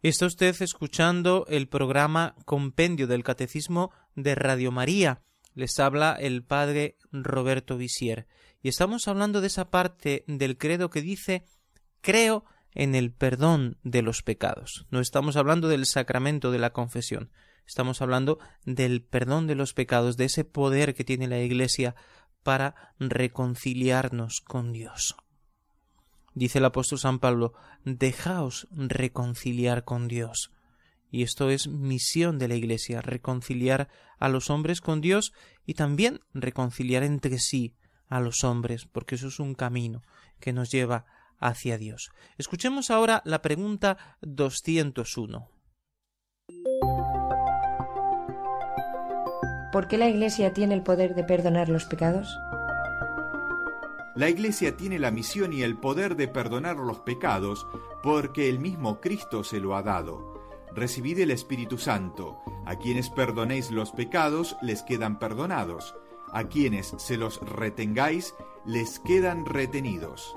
Está 0.03 0.27
usted 0.27 0.61
escuchando 0.61 1.47
el 1.49 1.69
programa 1.69 2.35
Compendio 2.45 3.07
del 3.07 3.23
Catecismo 3.23 3.93
de 4.17 4.35
Radio 4.35 4.73
María. 4.73 5.23
Les 5.55 5.79
habla 5.79 6.17
el 6.19 6.43
padre 6.43 6.97
Roberto 7.12 7.77
Visier. 7.77 8.27
Y 8.62 8.69
estamos 8.69 9.07
hablando 9.07 9.41
de 9.41 9.47
esa 9.47 9.71
parte 9.71 10.25
del 10.27 10.59
credo 10.59 10.91
que 10.91 11.03
dice 11.03 11.47
creo 12.01 12.45
en 12.75 12.97
el 12.97 13.12
perdón 13.12 13.79
de 13.85 14.03
los 14.03 14.25
pecados. 14.25 14.87
No 14.91 14.99
estamos 14.99 15.37
hablando 15.37 15.69
del 15.69 15.87
sacramento 15.87 16.51
de 16.51 16.59
la 16.59 16.73
confesión. 16.73 17.31
Estamos 17.65 18.03
hablando 18.03 18.41
del 18.65 19.05
perdón 19.05 19.47
de 19.47 19.55
los 19.55 19.73
pecados, 19.73 20.17
de 20.17 20.25
ese 20.25 20.45
poder 20.45 20.97
que 20.97 21.05
tiene 21.05 21.29
la 21.29 21.38
Iglesia 21.38 21.95
para 22.43 22.93
reconciliarnos 22.99 24.41
con 24.41 24.73
Dios. 24.73 25.15
Dice 26.35 26.59
el 26.59 26.64
apóstol 26.64 26.99
San 26.99 27.18
Pablo, 27.18 27.53
dejaos 27.85 28.66
reconciliar 28.71 29.85
con 29.85 30.09
Dios. 30.09 30.51
Y 31.11 31.23
esto 31.23 31.51
es 31.51 31.68
misión 31.68 32.38
de 32.38 32.49
la 32.49 32.55
Iglesia, 32.55 33.03
reconciliar 33.03 33.88
a 34.18 34.31
los 34.31 34.49
hombres 34.49 34.81
con 34.81 35.03
Dios 35.03 35.35
y 35.66 35.75
también 35.75 36.21
reconciliar 36.33 37.03
entre 37.03 37.38
sí 37.38 37.75
a 38.09 38.21
los 38.21 38.45
hombres, 38.45 38.87
porque 38.87 39.16
eso 39.16 39.29
es 39.29 39.38
un 39.40 39.55
camino 39.55 40.03
que 40.40 40.55
nos 40.55 40.71
lleva 40.71 41.05
hacia 41.38 41.77
Dios. 41.77 42.11
Escuchemos 42.38 42.90
ahora 42.90 43.21
la 43.27 43.42
pregunta 43.42 44.16
201. 44.23 45.51
¿Por 49.73 49.88
qué 49.88 49.99
la 49.99 50.09
Iglesia 50.09 50.53
tiene 50.53 50.75
el 50.75 50.83
poder 50.83 51.14
de 51.14 51.25
perdonar 51.25 51.68
los 51.68 51.85
pecados? 51.85 52.29
La 54.14 54.29
Iglesia 54.29 54.77
tiene 54.77 54.98
la 54.98 55.11
misión 55.11 55.55
y 55.55 55.62
el 55.62 55.79
poder 55.79 56.16
de 56.16 56.29
perdonar 56.29 56.77
los 56.77 56.98
pecados 56.98 57.66
porque 58.03 58.51
el 58.51 58.59
mismo 58.59 59.01
Cristo 59.01 59.42
se 59.42 59.59
lo 59.59 59.75
ha 59.75 59.83
dado. 59.83 60.35
Recibid 60.75 61.18
el 61.20 61.31
Espíritu 61.31 61.79
Santo. 61.79 62.38
A 62.66 62.77
quienes 62.77 63.09
perdonéis 63.09 63.70
los 63.70 63.90
pecados 63.90 64.57
les 64.61 64.83
quedan 64.83 65.18
perdonados. 65.18 65.94
A 66.31 66.44
quienes 66.44 66.94
se 66.98 67.16
los 67.16 67.40
retengáis 67.40 68.35
les 68.66 68.98
quedan 69.01 69.46
retenidos. 69.46 70.37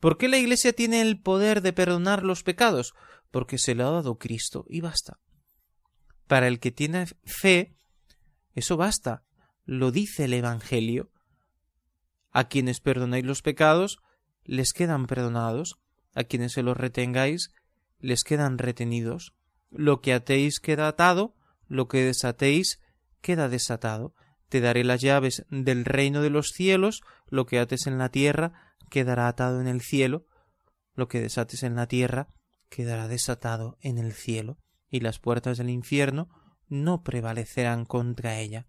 ¿Por 0.00 0.16
qué 0.16 0.28
la 0.28 0.38
Iglesia 0.38 0.72
tiene 0.72 1.02
el 1.02 1.20
poder 1.20 1.60
de 1.60 1.74
perdonar 1.74 2.24
los 2.24 2.42
pecados? 2.42 2.94
Porque 3.30 3.58
se 3.58 3.74
lo 3.74 3.86
ha 3.86 3.90
dado 3.90 4.18
Cristo 4.18 4.64
y 4.68 4.80
basta. 4.80 5.18
Para 6.26 6.48
el 6.48 6.58
que 6.58 6.72
tiene 6.72 7.06
fe, 7.24 7.76
eso 8.54 8.78
basta. 8.78 9.24
Lo 9.66 9.92
dice 9.92 10.24
el 10.24 10.32
Evangelio. 10.32 11.10
A 12.30 12.48
quienes 12.48 12.80
perdonáis 12.80 13.24
los 13.24 13.42
pecados, 13.42 13.98
les 14.44 14.72
quedan 14.72 15.06
perdonados. 15.06 15.78
A 16.14 16.24
quienes 16.24 16.52
se 16.52 16.62
los 16.62 16.76
retengáis, 16.76 17.50
les 17.98 18.24
quedan 18.24 18.56
retenidos. 18.56 19.34
Lo 19.70 20.00
que 20.00 20.14
atéis 20.14 20.60
queda 20.60 20.88
atado, 20.88 21.36
lo 21.68 21.88
que 21.88 22.02
desatéis 22.02 22.80
queda 23.20 23.50
desatado. 23.50 24.14
Te 24.48 24.60
daré 24.60 24.82
las 24.82 25.02
llaves 25.02 25.44
del 25.50 25.84
reino 25.84 26.22
de 26.22 26.30
los 26.30 26.48
cielos, 26.48 27.02
lo 27.28 27.44
que 27.44 27.58
ates 27.58 27.86
en 27.86 27.98
la 27.98 28.08
tierra 28.08 28.69
quedará 28.90 29.28
atado 29.28 29.60
en 29.60 29.68
el 29.68 29.80
cielo, 29.80 30.26
lo 30.94 31.08
que 31.08 31.20
desates 31.20 31.62
en 31.62 31.76
la 31.76 31.86
tierra 31.86 32.28
quedará 32.68 33.08
desatado 33.08 33.78
en 33.80 33.98
el 33.98 34.12
cielo, 34.12 34.58
y 34.90 35.00
las 35.00 35.18
puertas 35.18 35.58
del 35.58 35.70
infierno 35.70 36.28
no 36.68 37.02
prevalecerán 37.02 37.84
contra 37.84 38.38
ella. 38.38 38.66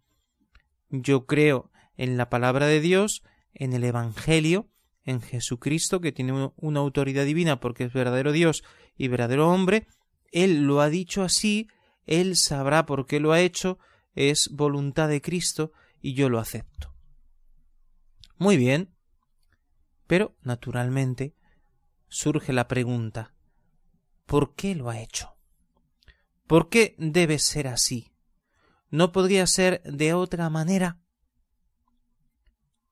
Yo 0.90 1.26
creo 1.26 1.72
en 1.98 2.18
la 2.18 2.30
palabra 2.30 2.66
de 2.68 2.80
Dios, 2.80 3.24
en 3.54 3.74
el 3.74 3.84
Evangelio, 3.84 4.70
en 5.04 5.22
Jesucristo, 5.22 6.02
que 6.02 6.12
tiene 6.12 6.52
una 6.56 6.80
autoridad 6.80 7.26
divina 7.26 7.60
porque 7.60 7.86
es 7.86 7.94
verdadero 7.94 8.32
Dios 8.32 8.64
y 8.98 9.08
verdadero 9.08 9.50
hombre, 9.52 9.88
Él 10.32 10.64
lo 10.64 10.82
ha 10.82 10.90
dicho 10.90 11.24
así, 11.24 11.68
Él 12.06 12.36
sabrá 12.38 12.86
por 12.86 13.06
qué 13.06 13.20
lo 13.20 13.32
ha 13.32 13.42
hecho, 13.42 13.80
es 14.14 14.50
voluntad 14.52 15.10
de 15.10 15.22
Cristo 15.22 15.72
y 16.02 16.14
yo 16.14 16.30
lo 16.30 16.40
acepto. 16.40 16.94
Muy 18.38 18.58
bien, 18.58 18.96
pero, 20.12 20.36
naturalmente, 20.42 21.38
surge 22.10 22.52
la 22.52 22.68
pregunta 22.68 23.34
¿por 24.26 24.56
qué 24.56 24.76
lo 24.76 24.90
ha 24.90 25.00
hecho? 25.00 25.38
¿Por 26.48 26.68
qué 26.68 26.96
debe 26.98 27.40
ser 27.40 27.70
así? 27.70 28.12
¿No 28.90 29.14
podría 29.14 29.48
ser 29.48 29.82
de 29.84 30.14
otra 30.14 30.50
manera? 30.50 31.00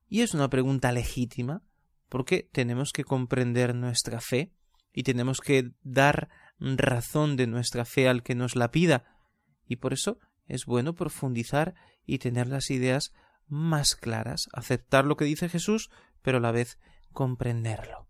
Y 0.08 0.22
es 0.22 0.34
una 0.34 0.50
pregunta 0.50 0.94
legítima, 0.94 1.62
porque 2.08 2.50
tenemos 2.54 2.94
que 2.94 3.04
comprender 3.04 3.76
nuestra 3.76 4.22
fe 4.22 4.54
y 4.94 5.04
tenemos 5.04 5.42
que 5.42 5.74
dar 5.84 6.30
razón 6.58 7.36
de 7.36 7.48
nuestra 7.48 7.84
fe 7.84 8.08
al 8.08 8.24
que 8.24 8.34
nos 8.34 8.56
la 8.56 8.72
pida, 8.72 9.04
y 9.68 9.76
por 9.76 9.92
eso 9.92 10.20
es 10.46 10.66
bueno 10.66 10.96
profundizar 10.96 11.76
y 12.06 12.20
tener 12.20 12.48
las 12.48 12.72
ideas 12.72 13.12
más 13.46 13.98
claras, 13.98 14.48
aceptar 14.54 15.04
lo 15.04 15.18
que 15.18 15.26
dice 15.26 15.50
Jesús, 15.50 15.90
pero 16.22 16.38
a 16.38 16.42
la 16.42 16.54
vez 16.54 16.80
comprenderlo. 17.14 18.08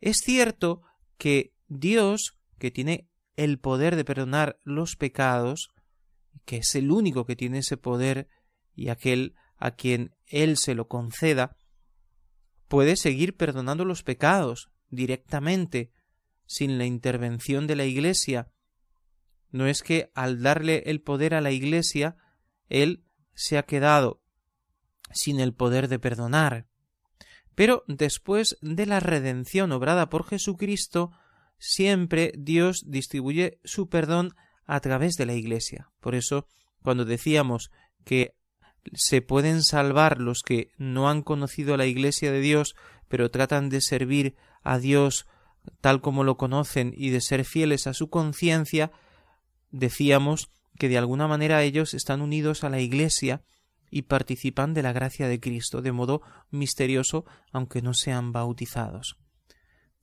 Es 0.00 0.18
cierto 0.18 0.82
que 1.18 1.54
Dios, 1.68 2.36
que 2.58 2.70
tiene 2.70 3.08
el 3.36 3.58
poder 3.58 3.96
de 3.96 4.04
perdonar 4.04 4.58
los 4.64 4.96
pecados, 4.96 5.70
que 6.44 6.58
es 6.58 6.74
el 6.74 6.90
único 6.90 7.24
que 7.24 7.36
tiene 7.36 7.58
ese 7.58 7.76
poder 7.76 8.28
y 8.74 8.88
aquel 8.88 9.34
a 9.56 9.72
quien 9.72 10.14
Él 10.26 10.56
se 10.56 10.74
lo 10.74 10.88
conceda, 10.88 11.56
puede 12.68 12.96
seguir 12.96 13.36
perdonando 13.36 13.84
los 13.84 14.02
pecados 14.02 14.70
directamente, 14.88 15.92
sin 16.46 16.78
la 16.78 16.84
intervención 16.84 17.66
de 17.66 17.76
la 17.76 17.84
Iglesia. 17.84 18.50
No 19.50 19.66
es 19.66 19.82
que 19.82 20.10
al 20.14 20.42
darle 20.42 20.82
el 20.86 21.00
poder 21.00 21.34
a 21.34 21.40
la 21.40 21.50
Iglesia, 21.50 22.16
Él 22.68 23.04
se 23.34 23.56
ha 23.56 23.62
quedado 23.62 24.22
sin 25.12 25.40
el 25.40 25.54
poder 25.54 25.88
de 25.88 25.98
perdonar. 25.98 26.66
Pero 27.54 27.84
después 27.86 28.56
de 28.60 28.86
la 28.86 29.00
redención 29.00 29.72
obrada 29.72 30.08
por 30.08 30.26
Jesucristo, 30.26 31.12
siempre 31.58 32.32
Dios 32.36 32.84
distribuye 32.86 33.58
su 33.64 33.88
perdón 33.88 34.34
a 34.64 34.80
través 34.80 35.16
de 35.16 35.26
la 35.26 35.34
Iglesia. 35.34 35.90
Por 36.00 36.14
eso, 36.14 36.46
cuando 36.82 37.04
decíamos 37.04 37.70
que 38.04 38.34
se 38.94 39.22
pueden 39.22 39.62
salvar 39.62 40.18
los 40.20 40.42
que 40.42 40.72
no 40.76 41.08
han 41.08 41.22
conocido 41.22 41.76
la 41.76 41.86
Iglesia 41.86 42.32
de 42.32 42.40
Dios, 42.40 42.74
pero 43.08 43.30
tratan 43.30 43.68
de 43.68 43.80
servir 43.80 44.34
a 44.62 44.78
Dios 44.78 45.26
tal 45.80 46.00
como 46.00 46.24
lo 46.24 46.36
conocen 46.36 46.92
y 46.96 47.10
de 47.10 47.20
ser 47.20 47.44
fieles 47.44 47.86
a 47.86 47.94
su 47.94 48.10
conciencia, 48.10 48.90
decíamos 49.70 50.50
que 50.78 50.88
de 50.88 50.98
alguna 50.98 51.28
manera 51.28 51.62
ellos 51.62 51.94
están 51.94 52.22
unidos 52.22 52.64
a 52.64 52.70
la 52.70 52.80
Iglesia 52.80 53.42
y 53.92 54.02
participan 54.02 54.72
de 54.72 54.82
la 54.82 54.92
gracia 54.92 55.28
de 55.28 55.38
Cristo 55.38 55.82
de 55.82 55.92
modo 55.92 56.22
misterioso 56.50 57.26
aunque 57.52 57.82
no 57.82 57.92
sean 57.92 58.32
bautizados. 58.32 59.18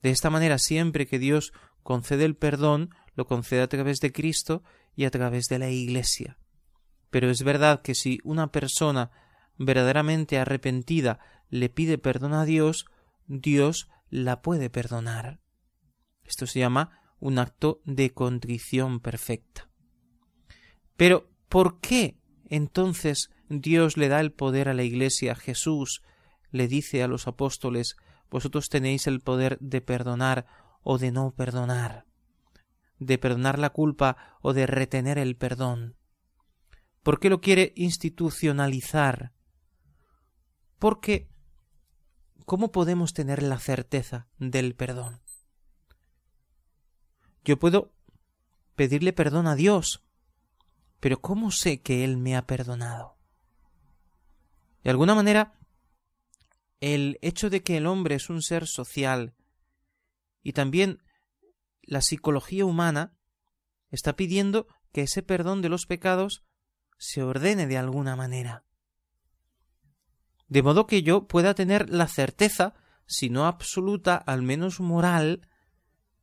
De 0.00 0.10
esta 0.10 0.30
manera 0.30 0.58
siempre 0.58 1.08
que 1.08 1.18
Dios 1.18 1.52
concede 1.82 2.24
el 2.24 2.36
perdón, 2.36 2.94
lo 3.14 3.26
concede 3.26 3.62
a 3.62 3.68
través 3.68 3.98
de 3.98 4.12
Cristo 4.12 4.62
y 4.94 5.06
a 5.06 5.10
través 5.10 5.48
de 5.48 5.58
la 5.58 5.70
Iglesia. 5.70 6.38
Pero 7.10 7.30
es 7.30 7.42
verdad 7.42 7.82
que 7.82 7.96
si 7.96 8.20
una 8.22 8.52
persona 8.52 9.10
verdaderamente 9.58 10.38
arrepentida 10.38 11.18
le 11.48 11.68
pide 11.68 11.98
perdón 11.98 12.32
a 12.32 12.44
Dios, 12.44 12.86
Dios 13.26 13.88
la 14.08 14.40
puede 14.40 14.70
perdonar. 14.70 15.40
Esto 16.24 16.46
se 16.46 16.60
llama 16.60 17.00
un 17.18 17.40
acto 17.40 17.80
de 17.84 18.12
contrición 18.12 19.00
perfecta. 19.00 19.68
Pero, 20.96 21.28
¿por 21.48 21.80
qué 21.80 22.20
entonces 22.48 23.30
Dios 23.50 23.96
le 23.96 24.06
da 24.06 24.20
el 24.20 24.30
poder 24.30 24.68
a 24.68 24.74
la 24.74 24.84
Iglesia? 24.84 25.34
Jesús 25.34 26.02
le 26.52 26.68
dice 26.68 27.02
a 27.02 27.08
los 27.08 27.26
apóstoles, 27.26 27.96
vosotros 28.30 28.68
tenéis 28.68 29.08
el 29.08 29.20
poder 29.20 29.58
de 29.58 29.80
perdonar 29.80 30.46
o 30.84 30.98
de 30.98 31.10
no 31.10 31.32
perdonar, 31.32 32.06
de 33.00 33.18
perdonar 33.18 33.58
la 33.58 33.70
culpa 33.70 34.38
o 34.40 34.52
de 34.52 34.68
retener 34.68 35.18
el 35.18 35.36
perdón. 35.36 35.96
¿Por 37.02 37.18
qué 37.18 37.28
lo 37.28 37.40
quiere 37.40 37.72
institucionalizar? 37.74 39.32
Porque 40.78 41.28
¿cómo 42.46 42.70
podemos 42.70 43.14
tener 43.14 43.42
la 43.42 43.58
certeza 43.58 44.28
del 44.38 44.76
perdón? 44.76 45.22
Yo 47.44 47.58
puedo 47.58 47.92
pedirle 48.76 49.12
perdón 49.12 49.48
a 49.48 49.56
Dios, 49.56 50.04
pero 51.00 51.20
¿cómo 51.20 51.50
sé 51.50 51.82
que 51.82 52.04
Él 52.04 52.16
me 52.16 52.36
ha 52.36 52.46
perdonado? 52.46 53.19
De 54.82 54.90
alguna 54.90 55.14
manera, 55.14 55.54
el 56.80 57.18
hecho 57.20 57.50
de 57.50 57.62
que 57.62 57.76
el 57.76 57.86
hombre 57.86 58.14
es 58.14 58.30
un 58.30 58.42
ser 58.42 58.66
social 58.66 59.34
y 60.42 60.52
también 60.52 61.02
la 61.82 62.00
psicología 62.00 62.64
humana 62.64 63.12
está 63.90 64.16
pidiendo 64.16 64.66
que 64.92 65.02
ese 65.02 65.22
perdón 65.22 65.62
de 65.62 65.68
los 65.68 65.86
pecados 65.86 66.44
se 66.98 67.22
ordene 67.22 67.66
de 67.66 67.78
alguna 67.78 68.16
manera. 68.16 68.64
De 70.48 70.62
modo 70.62 70.86
que 70.86 71.02
yo 71.02 71.26
pueda 71.26 71.54
tener 71.54 71.90
la 71.90 72.08
certeza, 72.08 72.74
si 73.06 73.30
no 73.30 73.46
absoluta, 73.46 74.16
al 74.16 74.42
menos 74.42 74.80
moral, 74.80 75.48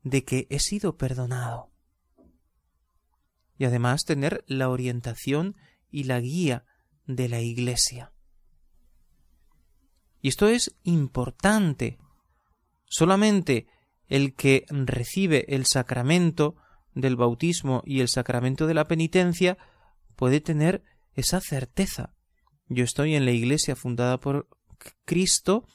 de 0.03 0.23
que 0.23 0.47
he 0.49 0.59
sido 0.59 0.97
perdonado. 0.97 1.71
Y 3.57 3.65
además 3.65 4.03
tener 4.03 4.43
la 4.47 4.69
orientación 4.69 5.55
y 5.89 6.03
la 6.03 6.19
guía 6.19 6.65
de 7.05 7.29
la 7.29 7.41
Iglesia. 7.41 8.13
Y 10.27 10.29
esto 10.29 10.49
es 10.49 10.75
importante. 10.83 11.99
Solamente 12.83 13.65
el 14.09 14.35
que 14.35 14.65
recibe 14.67 15.45
el 15.55 15.65
sacramento 15.65 16.57
del 16.93 17.15
bautismo 17.15 17.81
y 17.85 18.01
el 18.01 18.09
sacramento 18.09 18.67
de 18.67 18.73
la 18.73 18.89
penitencia 18.89 19.57
puede 20.17 20.41
tener 20.41 20.83
esa 21.13 21.39
certeza. 21.39 22.13
Yo 22.67 22.83
estoy 22.83 23.15
en 23.15 23.23
la 23.23 23.31
iglesia 23.31 23.77
fundada 23.77 24.19
por 24.19 24.49
Cristo, 25.05 25.65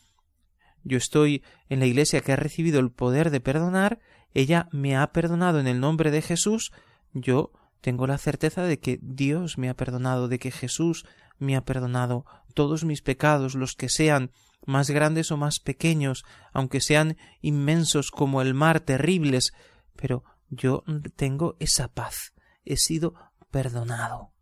yo 0.84 0.98
estoy 0.98 1.42
en 1.70 1.80
la 1.80 1.86
iglesia 1.86 2.20
que 2.20 2.32
ha 2.32 2.36
recibido 2.36 2.78
el 2.78 2.92
poder 2.92 3.30
de 3.30 3.40
perdonar, 3.40 4.00
ella 4.34 4.68
me 4.70 4.98
ha 4.98 5.12
perdonado 5.12 5.60
en 5.60 5.66
el 5.66 5.80
nombre 5.80 6.10
de 6.10 6.20
Jesús, 6.20 6.72
yo 7.14 7.52
tengo 7.80 8.06
la 8.06 8.18
certeza 8.18 8.64
de 8.64 8.78
que 8.78 8.98
Dios 9.00 9.56
me 9.56 9.70
ha 9.70 9.74
perdonado, 9.74 10.28
de 10.28 10.38
que 10.38 10.50
Jesús 10.50 11.06
me 11.38 11.56
ha 11.56 11.64
perdonado 11.64 12.26
todos 12.52 12.84
mis 12.84 13.02
pecados, 13.02 13.54
los 13.54 13.74
que 13.74 13.88
sean 13.88 14.30
más 14.66 14.90
grandes 14.90 15.30
o 15.30 15.36
más 15.36 15.58
pequeños, 15.60 16.24
aunque 16.52 16.80
sean 16.80 17.16
inmensos 17.40 18.10
como 18.10 18.42
el 18.42 18.54
mar, 18.54 18.80
terribles, 18.80 19.52
pero 19.96 20.24
yo 20.48 20.84
tengo 21.16 21.56
esa 21.58 21.88
paz, 21.88 22.34
he 22.64 22.76
sido 22.76 23.14
perdonado. 23.50 24.32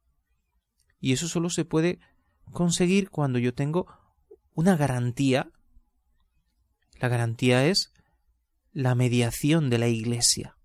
Y 0.99 1.13
eso 1.13 1.29
solo 1.29 1.49
se 1.51 1.65
puede 1.65 1.99
conseguir 2.53 3.11
cuando 3.11 3.39
yo 3.39 3.55
tengo 3.55 3.87
una 4.55 4.77
garantía. 4.77 5.51
La 6.99 7.09
garantía 7.09 7.67
es 7.67 7.93
la 8.73 8.95
mediación 8.95 9.71
de 9.71 9.79
la 9.79 9.89
Iglesia. 9.89 10.57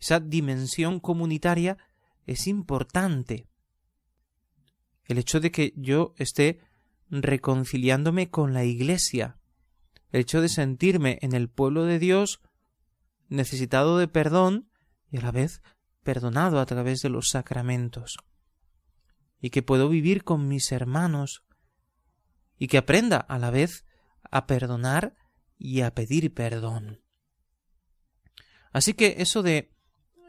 Esa 0.00 0.18
dimensión 0.18 0.98
comunitaria 0.98 1.78
es 2.26 2.48
importante. 2.48 3.46
El 5.04 5.18
hecho 5.18 5.40
de 5.40 5.50
que 5.50 5.72
yo 5.76 6.14
esté 6.16 6.60
reconciliándome 7.10 8.30
con 8.30 8.54
la 8.54 8.64
Iglesia, 8.64 9.38
el 10.10 10.20
hecho 10.20 10.40
de 10.40 10.48
sentirme 10.48 11.18
en 11.22 11.34
el 11.34 11.48
pueblo 11.48 11.84
de 11.84 11.98
Dios 11.98 12.40
necesitado 13.28 13.98
de 13.98 14.08
perdón 14.08 14.70
y 15.10 15.18
a 15.18 15.22
la 15.22 15.30
vez 15.30 15.62
perdonado 16.02 16.60
a 16.60 16.66
través 16.66 17.00
de 17.00 17.08
los 17.08 17.28
sacramentos, 17.30 18.16
y 19.40 19.50
que 19.50 19.62
puedo 19.62 19.88
vivir 19.88 20.24
con 20.24 20.48
mis 20.48 20.72
hermanos, 20.72 21.44
y 22.58 22.68
que 22.68 22.78
aprenda 22.78 23.16
a 23.16 23.38
la 23.38 23.50
vez 23.50 23.84
a 24.30 24.46
perdonar 24.46 25.16
y 25.58 25.80
a 25.80 25.94
pedir 25.94 26.32
perdón. 26.32 27.02
Así 28.72 28.94
que 28.94 29.16
eso 29.18 29.42
de 29.42 29.72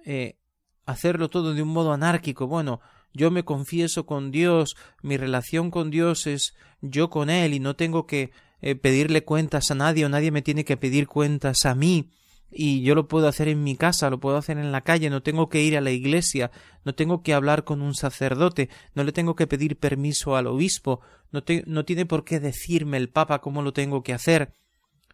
eh, 0.05 0.37
hacerlo 0.85 1.29
todo 1.29 1.53
de 1.53 1.61
un 1.61 1.69
modo 1.69 1.93
anárquico, 1.93 2.47
bueno, 2.47 2.81
yo 3.13 3.31
me 3.31 3.45
confieso 3.45 4.05
con 4.05 4.31
Dios, 4.31 4.75
mi 5.01 5.17
relación 5.17 5.71
con 5.71 5.91
Dios 5.91 6.27
es 6.27 6.53
yo 6.81 7.09
con 7.09 7.29
Él 7.29 7.53
y 7.53 7.59
no 7.59 7.75
tengo 7.75 8.05
que 8.05 8.31
eh, 8.61 8.75
pedirle 8.75 9.23
cuentas 9.23 9.71
a 9.71 9.75
nadie 9.75 10.05
o 10.05 10.09
nadie 10.09 10.31
me 10.31 10.41
tiene 10.41 10.65
que 10.65 10.77
pedir 10.77 11.07
cuentas 11.07 11.65
a 11.65 11.75
mí 11.75 12.09
y 12.55 12.83
yo 12.83 12.95
lo 12.95 13.07
puedo 13.07 13.27
hacer 13.27 13.47
en 13.47 13.63
mi 13.63 13.75
casa, 13.75 14.09
lo 14.09 14.19
puedo 14.19 14.37
hacer 14.37 14.57
en 14.57 14.71
la 14.71 14.81
calle, 14.81 15.09
no 15.09 15.23
tengo 15.23 15.49
que 15.49 15.63
ir 15.63 15.75
a 15.75 15.81
la 15.81 15.91
iglesia, 15.91 16.51
no 16.85 16.93
tengo 16.93 17.23
que 17.23 17.33
hablar 17.33 17.63
con 17.63 17.81
un 17.81 17.95
sacerdote, 17.95 18.69
no 18.93 19.03
le 19.03 19.11
tengo 19.11 19.35
que 19.35 19.47
pedir 19.47 19.77
permiso 19.77 20.35
al 20.35 20.47
obispo, 20.47 21.01
no, 21.31 21.43
no 21.65 21.85
tiene 21.85 22.05
por 22.05 22.23
qué 22.23 22.39
decirme 22.39 22.97
el 22.97 23.09
Papa 23.09 23.39
cómo 23.39 23.61
lo 23.61 23.73
tengo 23.73 24.03
que 24.03 24.13
hacer. 24.13 24.53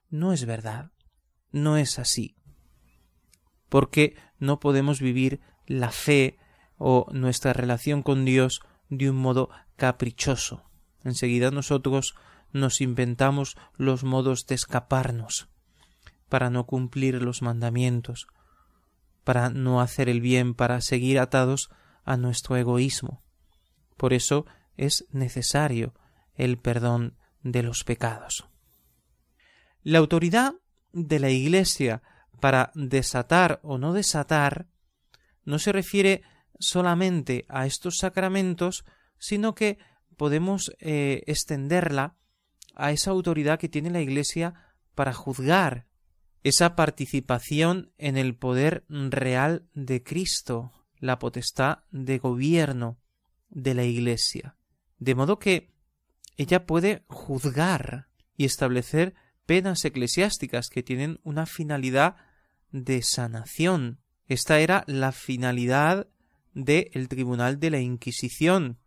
No 0.09 0.33
es 0.33 0.45
verdad, 0.45 0.91
no 1.51 1.77
es 1.77 1.97
así. 1.97 2.35
Porque 3.69 4.15
no 4.37 4.59
podemos 4.59 4.99
vivir 4.99 5.39
la 5.65 5.91
fe 5.91 6.37
o 6.79 7.05
nuestra 7.11 7.53
relación 7.53 8.01
con 8.01 8.25
Dios 8.25 8.61
de 8.89 9.11
un 9.11 9.17
modo 9.17 9.49
caprichoso. 9.75 10.63
Enseguida 11.03 11.51
nosotros 11.51 12.15
nos 12.51 12.81
inventamos 12.81 13.55
los 13.77 14.03
modos 14.03 14.47
de 14.47 14.55
escaparnos 14.55 15.49
para 16.29 16.49
no 16.49 16.65
cumplir 16.65 17.21
los 17.21 17.41
mandamientos, 17.41 18.27
para 19.23 19.49
no 19.49 19.81
hacer 19.81 20.09
el 20.09 20.21
bien, 20.21 20.55
para 20.55 20.81
seguir 20.81 21.19
atados 21.19 21.69
a 22.05 22.17
nuestro 22.17 22.57
egoísmo. 22.57 23.21
Por 23.97 24.13
eso 24.13 24.45
es 24.77 25.05
necesario 25.11 25.93
el 26.35 26.57
perdón 26.57 27.17
de 27.43 27.63
los 27.63 27.83
pecados. 27.83 28.47
La 29.83 29.99
autoridad 29.99 30.53
de 30.93 31.19
la 31.19 31.29
Iglesia 31.29 32.01
para 32.39 32.71
desatar 32.73 33.59
o 33.63 33.77
no 33.77 33.93
desatar 33.93 34.67
no 35.45 35.59
se 35.59 35.71
refiere 35.71 36.23
solamente 36.59 37.45
a 37.49 37.65
estos 37.65 37.97
sacramentos, 37.97 38.85
sino 39.17 39.55
que 39.55 39.79
podemos 40.17 40.71
eh, 40.79 41.23
extenderla 41.25 42.15
a 42.75 42.91
esa 42.91 43.11
autoridad 43.11 43.59
que 43.59 43.69
tiene 43.69 43.89
la 43.89 44.01
Iglesia 44.01 44.53
para 44.95 45.13
juzgar, 45.13 45.87
esa 46.43 46.75
participación 46.75 47.91
en 47.97 48.17
el 48.17 48.35
poder 48.35 48.85
real 48.87 49.67
de 49.73 50.03
Cristo, 50.03 50.71
la 50.99 51.19
potestad 51.19 51.79
de 51.91 52.17
gobierno 52.17 52.99
de 53.49 53.73
la 53.73 53.83
Iglesia. 53.83 54.55
De 54.97 55.15
modo 55.15 55.39
que 55.39 55.73
ella 56.37 56.65
puede 56.65 57.03
juzgar 57.07 58.07
y 58.37 58.45
establecer 58.45 59.15
penas 59.45 59.83
eclesiásticas 59.83 60.69
que 60.69 60.83
tienen 60.83 61.19
una 61.23 61.45
finalidad 61.45 62.15
de 62.71 63.01
sanación. 63.01 63.99
Esta 64.27 64.59
era 64.59 64.83
la 64.87 65.11
finalidad 65.11 66.07
del 66.53 67.07
Tribunal 67.07 67.59
de 67.59 67.69
la 67.69 67.79
Inquisición, 67.79 68.77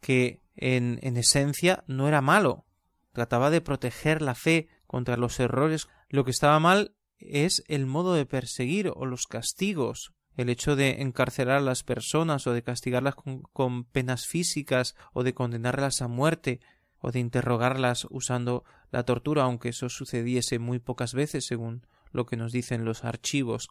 que 0.00 0.40
en, 0.56 0.98
en 1.02 1.16
esencia 1.16 1.84
no 1.86 2.08
era 2.08 2.20
malo, 2.20 2.64
trataba 3.12 3.50
de 3.50 3.60
proteger 3.60 4.22
la 4.22 4.34
fe 4.34 4.68
contra 4.86 5.16
los 5.16 5.40
errores. 5.40 5.88
Lo 6.08 6.24
que 6.24 6.30
estaba 6.30 6.58
mal 6.60 6.94
es 7.18 7.64
el 7.68 7.86
modo 7.86 8.14
de 8.14 8.26
perseguir 8.26 8.92
o 8.94 9.06
los 9.06 9.26
castigos, 9.26 10.12
el 10.36 10.48
hecho 10.48 10.76
de 10.76 11.02
encarcelar 11.02 11.58
a 11.58 11.62
las 11.62 11.82
personas 11.82 12.46
o 12.46 12.52
de 12.52 12.62
castigarlas 12.62 13.14
con, 13.14 13.84
penas 13.84 14.26
físicas 14.26 14.94
o 15.12 15.22
de 15.22 15.34
condenarlas 15.34 16.02
a 16.02 16.08
muerte 16.08 16.60
o 16.98 17.12
de 17.12 17.20
interrogarlas 17.20 18.06
usando 18.10 18.64
la 18.90 19.04
tortura, 19.04 19.44
aunque 19.44 19.70
eso 19.70 19.88
sucediese 19.88 20.58
muy 20.58 20.78
pocas 20.78 21.14
veces 21.14 21.46
según 21.46 21.86
lo 22.12 22.26
que 22.26 22.36
nos 22.36 22.52
dicen 22.52 22.84
los 22.84 23.04
archivos 23.04 23.68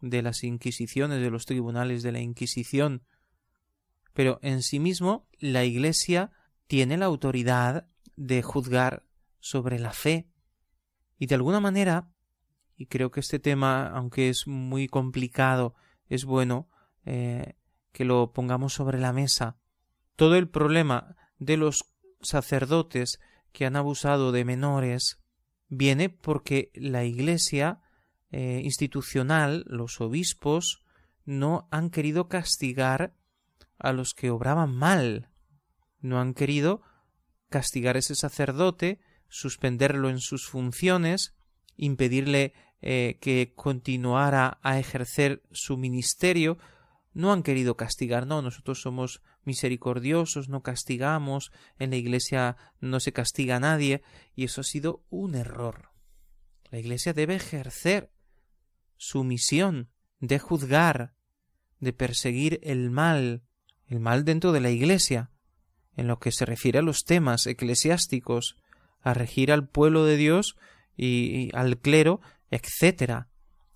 de 0.00 0.22
las 0.22 0.44
inquisiciones, 0.44 1.20
de 1.20 1.30
los 1.30 1.46
tribunales 1.46 2.02
de 2.02 2.12
la 2.12 2.20
Inquisición. 2.20 3.02
Pero 4.12 4.38
en 4.42 4.62
sí 4.62 4.78
mismo 4.78 5.28
la 5.38 5.64
Iglesia 5.64 6.30
tiene 6.66 6.96
la 6.96 7.06
autoridad 7.06 7.88
de 8.16 8.42
juzgar 8.42 9.06
sobre 9.40 9.78
la 9.78 9.92
fe 9.92 10.28
y 11.18 11.26
de 11.26 11.34
alguna 11.34 11.60
manera 11.60 12.14
y 12.76 12.86
creo 12.86 13.10
que 13.10 13.20
este 13.20 13.38
tema, 13.38 13.88
aunque 13.88 14.28
es 14.28 14.46
muy 14.46 14.88
complicado, 14.88 15.74
es 16.08 16.24
bueno 16.24 16.68
eh, 17.04 17.54
que 17.92 18.04
lo 18.04 18.32
pongamos 18.32 18.72
sobre 18.72 18.98
la 18.98 19.12
mesa. 19.12 19.58
Todo 20.16 20.36
el 20.36 20.48
problema 20.48 21.16
de 21.38 21.56
los 21.56 21.92
sacerdotes 22.20 23.20
que 23.52 23.66
han 23.66 23.76
abusado 23.76 24.32
de 24.32 24.44
menores 24.44 25.20
viene 25.68 26.08
porque 26.08 26.70
la 26.74 27.04
Iglesia 27.04 27.80
eh, 28.36 28.62
institucional, 28.64 29.62
los 29.68 30.00
obispos, 30.00 30.82
no 31.24 31.68
han 31.70 31.88
querido 31.88 32.26
castigar 32.26 33.14
a 33.78 33.92
los 33.92 34.12
que 34.12 34.30
obraban 34.30 34.74
mal, 34.74 35.30
no 36.00 36.20
han 36.20 36.34
querido 36.34 36.82
castigar 37.48 37.94
a 37.94 38.00
ese 38.00 38.16
sacerdote, 38.16 38.98
suspenderlo 39.28 40.10
en 40.10 40.18
sus 40.18 40.48
funciones, 40.48 41.36
impedirle 41.76 42.54
eh, 42.82 43.18
que 43.20 43.52
continuara 43.54 44.58
a 44.62 44.80
ejercer 44.80 45.44
su 45.52 45.76
ministerio, 45.76 46.58
no 47.12 47.32
han 47.32 47.44
querido 47.44 47.76
castigar, 47.76 48.26
no, 48.26 48.42
nosotros 48.42 48.80
somos 48.80 49.22
misericordiosos, 49.44 50.48
no 50.48 50.64
castigamos, 50.64 51.52
en 51.78 51.90
la 51.90 51.96
Iglesia 51.96 52.56
no 52.80 52.98
se 52.98 53.12
castiga 53.12 53.56
a 53.56 53.60
nadie, 53.60 54.02
y 54.34 54.42
eso 54.42 54.62
ha 54.62 54.64
sido 54.64 55.04
un 55.08 55.36
error. 55.36 55.90
La 56.72 56.80
Iglesia 56.80 57.12
debe 57.12 57.36
ejercer 57.36 58.10
su 59.04 59.22
misión 59.22 59.90
de 60.20 60.38
juzgar, 60.38 61.14
de 61.78 61.92
perseguir 61.92 62.58
el 62.62 62.90
mal, 62.90 63.42
el 63.86 64.00
mal 64.00 64.24
dentro 64.24 64.52
de 64.52 64.60
la 64.60 64.70
Iglesia, 64.70 65.30
en 65.94 66.08
lo 66.08 66.18
que 66.18 66.32
se 66.32 66.46
refiere 66.46 66.78
a 66.78 66.82
los 66.82 67.04
temas 67.04 67.46
eclesiásticos, 67.46 68.56
a 69.02 69.12
regir 69.12 69.52
al 69.52 69.68
pueblo 69.68 70.06
de 70.06 70.16
Dios 70.16 70.56
y, 70.96 71.54
al 71.54 71.78
clero, 71.78 72.22
etc. 72.50 73.26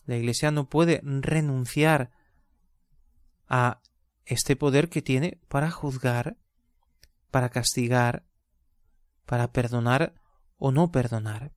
La 0.07 0.17
Iglesia 0.17 0.51
no 0.51 0.71
puede 0.71 1.03
renunciar 1.05 2.11
a 3.47 3.83
este 4.25 4.57
poder 4.57 4.89
que 4.89 5.03
tiene 5.03 5.39
para 5.49 5.71
juzgar, 5.71 6.39
para 7.31 7.51
castigar, 7.51 8.25
para 9.27 9.53
perdonar 9.53 10.15
o 10.57 10.73
no 10.73 10.91
perdonar. 10.91 11.53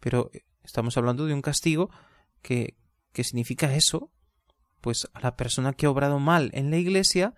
Pero 0.00 0.32
estamos 0.64 0.96
hablando 0.96 1.26
de 1.26 1.34
un 1.34 1.42
castigo 1.42 1.90
que, 2.42 2.76
que 3.14 3.24
significa 3.24 3.74
eso, 3.74 4.10
pues 4.82 5.08
a 5.14 5.20
la 5.20 5.36
persona 5.36 5.72
que 5.72 5.86
ha 5.86 5.90
obrado 5.90 6.18
mal 6.18 6.50
en 6.52 6.70
la 6.70 6.76
iglesia, 6.76 7.32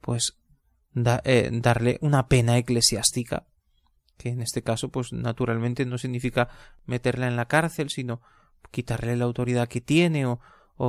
pues 0.00 0.38
eh, 0.94 1.50
darle 1.52 1.98
una 2.00 2.28
pena 2.28 2.56
eclesiástica, 2.56 3.46
que 4.16 4.30
en 4.30 4.40
este 4.40 4.62
caso, 4.62 4.88
pues 4.88 5.12
naturalmente 5.12 5.84
no 5.84 5.98
significa 5.98 6.48
meterla 6.86 7.26
en 7.26 7.36
la 7.36 7.46
cárcel, 7.46 7.90
sino 7.90 8.22
quitarle 8.70 9.16
la 9.16 9.24
autoridad 9.24 9.68
que 9.68 9.80
tiene 9.80 10.24
o, 10.26 10.38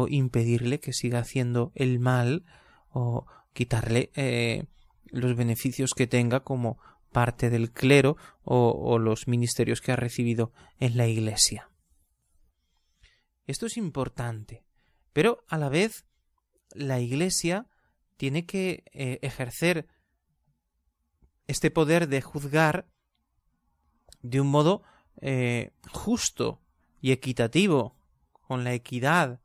impedirle 0.08 0.80
que 0.80 0.94
siga 0.94 1.20
haciendo 1.20 1.72
el 1.74 2.00
mal 2.00 2.46
o 2.92 3.26
quitarle 3.54 4.12
eh, 4.16 4.66
los 5.08 5.36
beneficios 5.36 5.96
que 5.96 6.06
tenga 6.06 6.42
como 6.42 6.78
parte 7.12 7.50
del 7.50 7.72
clero 7.72 8.16
o 8.44 9.00
los 9.00 9.28
ministerios 9.28 9.82
que 9.82 9.92
ha 9.92 9.96
recibido 9.96 10.52
en 10.80 10.96
la 10.96 11.08
Iglesia. 11.08 11.69
Esto 13.50 13.66
es 13.66 13.78
importante, 13.78 14.64
pero 15.12 15.44
a 15.48 15.58
la 15.58 15.70
vez 15.70 16.06
la 16.72 17.00
Iglesia 17.00 17.66
tiene 18.16 18.46
que 18.46 18.84
eh, 18.94 19.18
ejercer 19.24 19.88
este 21.48 21.72
poder 21.72 22.08
de 22.10 22.22
juzgar 22.22 22.92
de 24.22 24.40
un 24.40 24.52
modo 24.52 24.84
eh, 25.20 25.72
justo 25.92 26.62
y 27.02 27.12
equitativo, 27.12 27.98
con 28.34 28.64
la 28.64 28.76
equidad, 28.76 29.42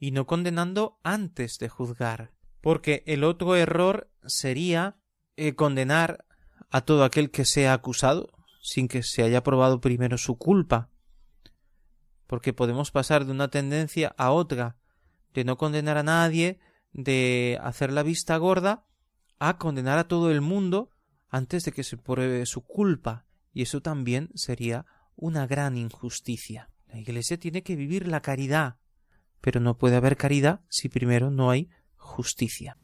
y 0.00 0.10
no 0.10 0.26
condenando 0.26 0.98
antes 1.04 1.58
de 1.58 1.68
juzgar. 1.68 2.32
Porque 2.60 3.04
el 3.06 3.22
otro 3.22 3.54
error 3.54 4.10
sería 4.26 4.96
eh, 5.36 5.54
condenar 5.54 6.24
a 6.70 6.80
todo 6.80 7.04
aquel 7.04 7.30
que 7.30 7.44
sea 7.44 7.72
acusado 7.72 8.32
sin 8.60 8.88
que 8.88 9.04
se 9.04 9.22
haya 9.22 9.44
probado 9.44 9.80
primero 9.80 10.18
su 10.18 10.38
culpa. 10.38 10.90
Porque 12.26 12.52
podemos 12.52 12.90
pasar 12.90 13.24
de 13.24 13.32
una 13.32 13.48
tendencia 13.48 14.14
a 14.16 14.30
otra, 14.30 14.76
de 15.34 15.44
no 15.44 15.56
condenar 15.56 15.98
a 15.98 16.02
nadie, 16.02 16.58
de 16.92 17.58
hacer 17.62 17.92
la 17.92 18.02
vista 18.02 18.36
gorda, 18.36 18.86
a 19.38 19.58
condenar 19.58 19.98
a 19.98 20.08
todo 20.08 20.30
el 20.30 20.40
mundo 20.40 20.90
antes 21.28 21.64
de 21.64 21.72
que 21.72 21.84
se 21.84 21.96
pruebe 21.96 22.46
su 22.46 22.62
culpa. 22.62 23.26
Y 23.52 23.62
eso 23.62 23.82
también 23.82 24.30
sería 24.34 24.86
una 25.16 25.46
gran 25.46 25.76
injusticia. 25.76 26.70
La 26.88 26.98
Iglesia 26.98 27.38
tiene 27.38 27.62
que 27.62 27.76
vivir 27.76 28.06
la 28.08 28.20
caridad, 28.20 28.76
pero 29.40 29.60
no 29.60 29.76
puede 29.76 29.96
haber 29.96 30.16
caridad 30.16 30.60
si 30.68 30.88
primero 30.88 31.30
no 31.30 31.50
hay 31.50 31.68
justicia. 31.96 32.78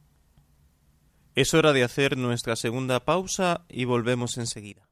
Es 1.34 1.54
hora 1.54 1.72
de 1.72 1.84
hacer 1.84 2.16
nuestra 2.16 2.56
segunda 2.56 3.04
pausa 3.04 3.64
y 3.68 3.84
volvemos 3.84 4.36
enseguida. 4.36 4.88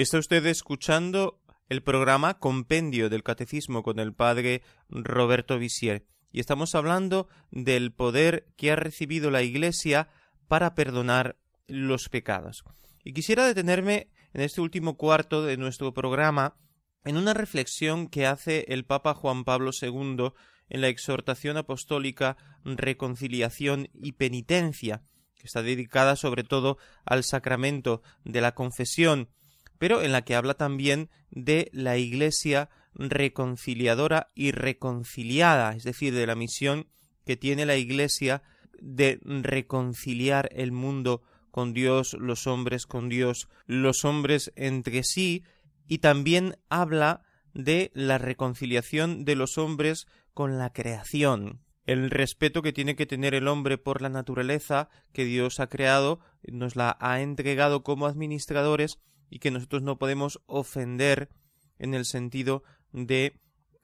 Está 0.00 0.18
usted 0.18 0.46
escuchando 0.46 1.42
el 1.68 1.82
programa 1.82 2.38
Compendio 2.38 3.10
del 3.10 3.22
Catecismo 3.22 3.82
con 3.82 3.98
el 3.98 4.14
padre 4.14 4.62
Roberto 4.88 5.58
Visier 5.58 6.06
y 6.32 6.40
estamos 6.40 6.74
hablando 6.74 7.28
del 7.50 7.92
poder 7.92 8.46
que 8.56 8.70
ha 8.70 8.76
recibido 8.76 9.30
la 9.30 9.42
Iglesia 9.42 10.08
para 10.48 10.74
perdonar 10.74 11.36
los 11.66 12.08
pecados. 12.08 12.64
Y 13.04 13.12
quisiera 13.12 13.44
detenerme 13.44 14.08
en 14.32 14.40
este 14.40 14.62
último 14.62 14.96
cuarto 14.96 15.44
de 15.44 15.58
nuestro 15.58 15.92
programa 15.92 16.56
en 17.04 17.18
una 17.18 17.34
reflexión 17.34 18.08
que 18.08 18.26
hace 18.26 18.64
el 18.68 18.86
Papa 18.86 19.12
Juan 19.12 19.44
Pablo 19.44 19.70
II 19.78 20.32
en 20.70 20.80
la 20.80 20.88
exhortación 20.88 21.58
apostólica 21.58 22.38
Reconciliación 22.64 23.90
y 23.92 24.12
Penitencia, 24.12 25.02
que 25.34 25.46
está 25.46 25.60
dedicada 25.60 26.16
sobre 26.16 26.42
todo 26.42 26.78
al 27.04 27.22
sacramento 27.22 28.00
de 28.24 28.40
la 28.40 28.54
confesión, 28.54 29.28
pero 29.80 30.02
en 30.02 30.12
la 30.12 30.22
que 30.26 30.34
habla 30.34 30.52
también 30.52 31.08
de 31.30 31.70
la 31.72 31.96
Iglesia 31.96 32.68
reconciliadora 32.94 34.30
y 34.34 34.50
reconciliada, 34.50 35.74
es 35.74 35.84
decir, 35.84 36.12
de 36.12 36.26
la 36.26 36.34
misión 36.34 36.86
que 37.24 37.38
tiene 37.38 37.64
la 37.64 37.76
Iglesia 37.76 38.42
de 38.78 39.18
reconciliar 39.24 40.50
el 40.52 40.70
mundo 40.70 41.22
con 41.50 41.72
Dios, 41.72 42.12
los 42.12 42.46
hombres 42.46 42.86
con 42.86 43.08
Dios, 43.08 43.48
los 43.64 44.04
hombres 44.04 44.52
entre 44.54 45.02
sí, 45.02 45.44
y 45.88 45.98
también 45.98 46.58
habla 46.68 47.22
de 47.54 47.90
la 47.94 48.18
reconciliación 48.18 49.24
de 49.24 49.34
los 49.34 49.56
hombres 49.56 50.06
con 50.34 50.58
la 50.58 50.74
creación, 50.74 51.62
el 51.92 52.08
respeto 52.08 52.62
que 52.62 52.72
tiene 52.72 52.94
que 52.94 53.04
tener 53.04 53.34
el 53.34 53.48
hombre 53.48 53.76
por 53.76 54.00
la 54.00 54.08
naturaleza 54.08 54.88
que 55.12 55.24
Dios 55.24 55.58
ha 55.58 55.66
creado, 55.66 56.20
nos 56.44 56.76
la 56.76 56.96
ha 57.00 57.20
entregado 57.20 57.82
como 57.82 58.06
administradores 58.06 59.00
y 59.28 59.40
que 59.40 59.50
nosotros 59.50 59.82
no 59.82 59.98
podemos 59.98 60.40
ofender 60.46 61.30
en 61.80 61.94
el 61.94 62.04
sentido 62.04 62.62
de 62.92 63.40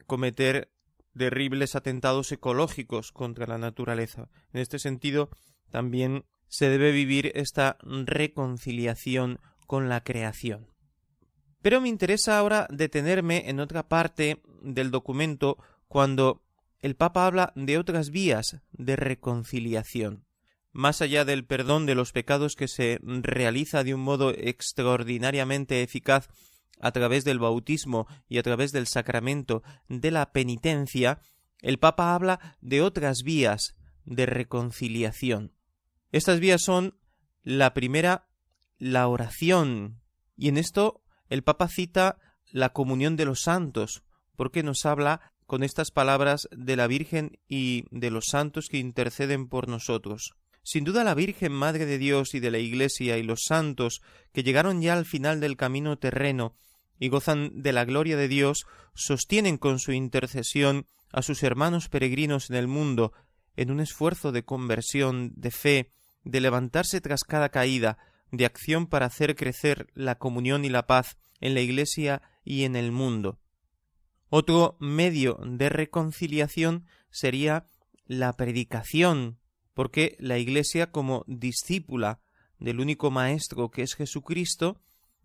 cometer 0.07 0.71
terribles 1.19 1.75
atentados 1.75 2.31
ecológicos 2.31 3.11
contra 3.11 3.49
la 3.49 3.59
naturaleza. 3.59 4.29
En 4.53 4.61
este 4.61 4.79
sentido, 4.79 5.31
también 5.71 6.27
se 6.47 6.69
debe 6.69 6.93
vivir 6.93 7.33
esta 7.35 7.77
reconciliación 7.83 9.41
con 9.67 9.89
la 9.89 10.05
creación. 10.05 10.69
Pero 11.61 11.81
me 11.81 11.89
interesa 11.89 12.39
ahora 12.39 12.69
detenerme 12.71 13.51
en 13.51 13.59
otra 13.59 13.89
parte 13.89 14.43
del 14.63 14.93
documento 14.93 15.59
cuando 15.89 16.46
el 16.87 16.95
Papa 16.95 17.27
habla 17.27 17.53
de 17.57 17.79
otras 17.79 18.11
vías 18.11 18.61
de 18.71 18.95
reconciliación. 18.95 20.25
Más 20.71 21.03
allá 21.03 21.25
del 21.25 21.45
perdón 21.45 21.85
de 21.85 21.97
los 21.97 22.13
pecados 22.13 22.55
que 22.55 22.69
se 22.69 23.01
realiza 23.03 23.83
de 23.83 23.93
un 23.93 24.03
modo 24.03 24.31
extraordinariamente 24.31 25.83
eficaz 25.83 26.29
a 26.79 26.93
través 26.93 27.25
del 27.25 27.41
bautismo 27.41 28.07
y 28.29 28.39
a 28.39 28.45
través 28.45 28.71
del 28.71 28.87
sacramento 28.87 29.65
de 29.89 30.13
la 30.13 30.31
penitencia, 30.31 31.19
el 31.61 31.81
Papa 31.81 32.15
habla 32.15 32.57
de 32.61 32.83
otras 32.83 33.25
vías 33.25 33.75
de 34.05 34.27
reconciliación. 34.27 35.55
Estas 36.13 36.39
vías 36.39 36.63
son 36.63 37.01
la 37.43 37.75
primera, 37.75 38.29
la 38.79 39.09
oración, 39.09 40.03
y 40.37 40.47
en 40.51 40.57
esto 40.57 41.03
el 41.31 41.43
Papa 41.43 41.67
cita 41.67 42.21
la 42.53 42.69
comunión 42.69 43.17
de 43.17 43.25
los 43.25 43.41
santos, 43.41 44.05
porque 44.37 44.63
nos 44.63 44.87
habla 44.87 45.33
con 45.47 45.63
estas 45.63 45.91
palabras 45.91 46.49
de 46.51 46.77
la 46.77 46.87
Virgen 46.87 47.39
y 47.49 47.85
de 47.91 48.11
los 48.11 48.27
santos 48.27 48.69
que 48.69 48.79
interceden 48.79 49.49
por 49.49 49.69
nosotros. 49.69 50.35
Sin 50.63 50.85
duda 50.85 51.05
la 51.05 51.15
Virgen 51.15 51.53
Madre 51.53 51.87
de 51.87 51.99
Dios 51.99 52.35
y 52.35 52.41
de 52.41 52.51
la 52.51 52.59
Iglesia 52.59 53.19
y 53.19 53.23
los 53.23 53.45
santos 53.45 54.03
que 54.33 54.43
llegaron 54.43 54.83
ya 54.83 54.95
al 54.95 55.07
final 55.07 55.41
del 55.41 55.57
camino 55.57 55.97
terreno 55.97 56.57
y 56.99 57.09
gozan 57.09 57.63
de 57.63 57.73
la 57.73 57.85
gloria 57.85 58.17
de 58.17 58.27
Dios, 58.27 58.67
sostienen 58.95 59.59
con 59.59 59.79
su 59.79 59.93
intercesión 59.93 60.87
a 61.13 61.23
sus 61.23 61.43
hermanos 61.43 61.89
peregrinos 61.89 62.51
en 62.51 62.57
el 62.57 62.67
mundo 62.67 63.13
en 63.57 63.71
un 63.71 63.81
esfuerzo 63.81 64.33
de 64.33 64.45
conversión, 64.45 65.33
de 65.37 65.51
fe, 65.51 65.91
de 66.25 66.41
levantarse 66.41 67.01
tras 67.01 67.23
cada 67.25 67.51
caída, 67.51 67.99
de 68.31 68.45
acción 68.45 68.87
para 68.87 69.07
hacer 69.07 69.37
crecer 69.37 69.87
la 69.95 70.19
comunión 70.19 70.65
y 70.65 70.69
la 70.69 70.87
paz 70.87 71.17
en 71.41 71.55
la 71.55 71.61
Iglesia 71.61 72.23
y 72.45 72.65
en 72.65 72.77
el 72.77 72.93
mundo. 72.93 73.39
Otro 74.29 74.77
medio 74.81 75.39
de 75.45 75.69
reconciliación 75.69 76.87
sería 77.11 77.67
la 78.07 78.33
predicación, 78.35 79.39
porque 79.75 80.17
la 80.19 80.39
Iglesia 80.39 80.91
como 80.91 81.25
discípula 81.27 82.21
del 82.59 82.81
único 82.81 83.11
Maestro 83.11 83.71
que 83.71 83.83
es 83.83 83.95
Jesucristo, 83.95 84.81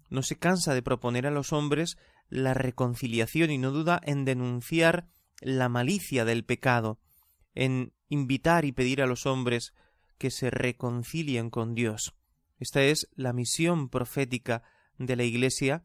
no 0.09 0.23
se 0.23 0.37
cansa 0.37 0.73
de 0.73 0.81
proponer 0.81 1.25
a 1.25 1.31
los 1.31 1.53
hombres 1.53 1.97
la 2.29 2.53
reconciliación 2.53 3.49
y 3.49 3.57
no 3.57 3.71
duda 3.71 3.99
en 4.03 4.25
denunciar 4.25 5.07
la 5.39 5.69
malicia 5.69 6.25
del 6.25 6.45
pecado, 6.45 6.99
en 7.55 7.93
invitar 8.09 8.65
y 8.65 8.71
pedir 8.71 9.01
a 9.01 9.07
los 9.07 9.25
hombres 9.25 9.73
que 10.17 10.31
se 10.31 10.49
reconcilien 10.49 11.49
con 11.49 11.73
Dios. 11.73 12.13
Esta 12.59 12.83
es 12.83 13.09
la 13.15 13.33
misión 13.33 13.89
profética 13.89 14.63
de 14.97 15.15
la 15.15 15.23
Iglesia 15.23 15.83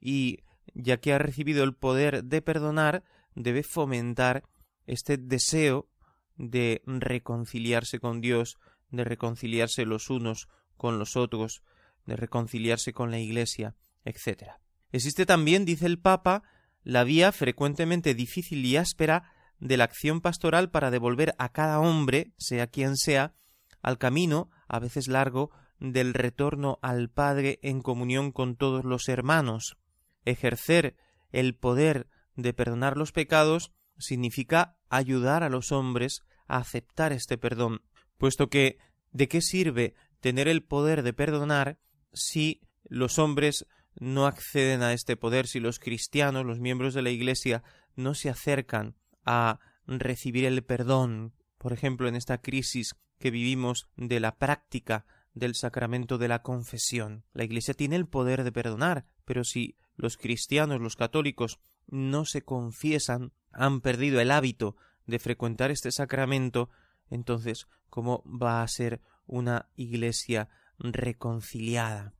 y, 0.00 0.40
ya 0.78 0.98
que 0.98 1.12
ha 1.12 1.18
recibido 1.18 1.64
el 1.64 1.74
poder 1.74 2.24
de 2.24 2.40
perdonar, 2.40 3.02
debe 3.34 3.62
fomentar 3.62 4.44
este 4.86 5.18
deseo 5.18 5.88
de 6.36 6.82
reconciliarse 6.86 7.98
con 7.98 8.20
Dios, 8.20 8.58
de 8.90 9.04
reconciliarse 9.04 9.84
los 9.84 10.08
unos 10.08 10.48
con 10.76 10.98
los 10.98 11.16
otros, 11.16 11.62
de 12.06 12.16
reconciliarse 12.16 12.92
con 12.92 13.10
la 13.10 13.18
Iglesia, 13.18 13.74
etc. 14.04 14.52
Existe 14.92 15.26
también, 15.26 15.64
dice 15.64 15.84
el 15.86 15.98
Papa, 15.98 16.44
la 16.84 17.02
vía 17.02 17.32
frecuentemente 17.32 18.14
difícil 18.14 18.64
y 18.64 18.76
áspera 18.76 19.32
de 19.58 19.76
la 19.76 19.84
acción 19.84 20.20
pastoral 20.20 20.70
para 20.70 20.92
devolver 20.92 21.34
a 21.38 21.50
cada 21.50 21.80
hombre, 21.80 22.32
sea 22.38 22.68
quien 22.68 22.96
sea, 22.96 23.34
al 23.82 23.98
camino, 23.98 24.48
a 24.68 24.78
veces 24.78 25.08
largo, 25.08 25.50
del 25.80 26.14
retorno 26.14 26.78
al 26.82 27.10
Padre 27.10 27.58
en 27.62 27.82
comunión 27.82 28.30
con 28.30 28.54
todos 28.56 28.84
los 28.84 29.08
hermanos. 29.08 29.76
Ejercer 30.28 30.96
el 31.30 31.54
poder 31.54 32.08
de 32.36 32.52
perdonar 32.52 32.96
los 32.96 33.12
pecados 33.12 33.72
significa 33.98 34.76
ayudar 34.88 35.42
a 35.42 35.48
los 35.48 35.72
hombres 35.72 36.22
a 36.46 36.58
aceptar 36.58 37.12
este 37.12 37.36
perdón, 37.36 37.82
puesto 38.16 38.48
que 38.48 38.78
¿de 39.12 39.28
qué 39.28 39.40
sirve 39.40 39.94
tener 40.20 40.48
el 40.48 40.62
poder 40.62 41.02
de 41.02 41.12
perdonar 41.12 41.78
si 42.12 42.60
los 42.84 43.18
hombres 43.18 43.66
no 43.96 44.26
acceden 44.26 44.82
a 44.82 44.92
este 44.92 45.16
poder, 45.16 45.46
si 45.46 45.60
los 45.60 45.78
cristianos, 45.78 46.46
los 46.46 46.60
miembros 46.60 46.94
de 46.94 47.02
la 47.02 47.10
Iglesia, 47.10 47.62
no 47.96 48.14
se 48.14 48.30
acercan 48.30 48.94
a 49.24 49.58
recibir 49.86 50.44
el 50.44 50.62
perdón, 50.62 51.34
por 51.58 51.72
ejemplo, 51.72 52.08
en 52.08 52.14
esta 52.14 52.38
crisis 52.38 52.94
que 53.18 53.30
vivimos 53.30 53.88
de 53.96 54.20
la 54.20 54.36
práctica 54.36 55.04
del 55.34 55.54
sacramento 55.54 56.18
de 56.18 56.28
la 56.28 56.42
confesión. 56.42 57.24
La 57.32 57.44
Iglesia 57.44 57.74
tiene 57.74 57.96
el 57.96 58.06
poder 58.06 58.44
de 58.44 58.52
perdonar, 58.52 59.06
pero 59.24 59.44
si 59.44 59.76
los 59.98 60.16
cristianos, 60.16 60.80
los 60.80 60.96
católicos, 60.96 61.58
no 61.88 62.24
se 62.24 62.42
confiesan, 62.42 63.32
han 63.52 63.82
perdido 63.82 64.20
el 64.20 64.30
hábito 64.30 64.76
de 65.06 65.18
frecuentar 65.18 65.70
este 65.70 65.90
sacramento, 65.90 66.70
entonces, 67.10 67.66
¿cómo 67.90 68.22
va 68.24 68.62
a 68.62 68.68
ser 68.68 69.00
una 69.26 69.68
Iglesia 69.74 70.48
reconciliada? 70.78 72.14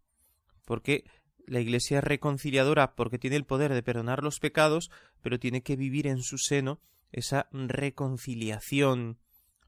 Porque 0.65 1.05
la 1.47 1.61
Iglesia 1.61 1.99
es 1.99 2.05
reconciliadora 2.05 2.95
porque 2.97 3.19
tiene 3.19 3.37
el 3.37 3.47
poder 3.47 3.73
de 3.73 3.83
perdonar 3.83 4.23
los 4.23 4.41
pecados, 4.41 4.91
pero 5.23 5.39
tiene 5.39 5.63
que 5.63 5.77
vivir 5.77 6.07
en 6.07 6.23
su 6.23 6.37
seno 6.37 6.81
esa 7.13 7.49
reconciliación. 7.53 9.19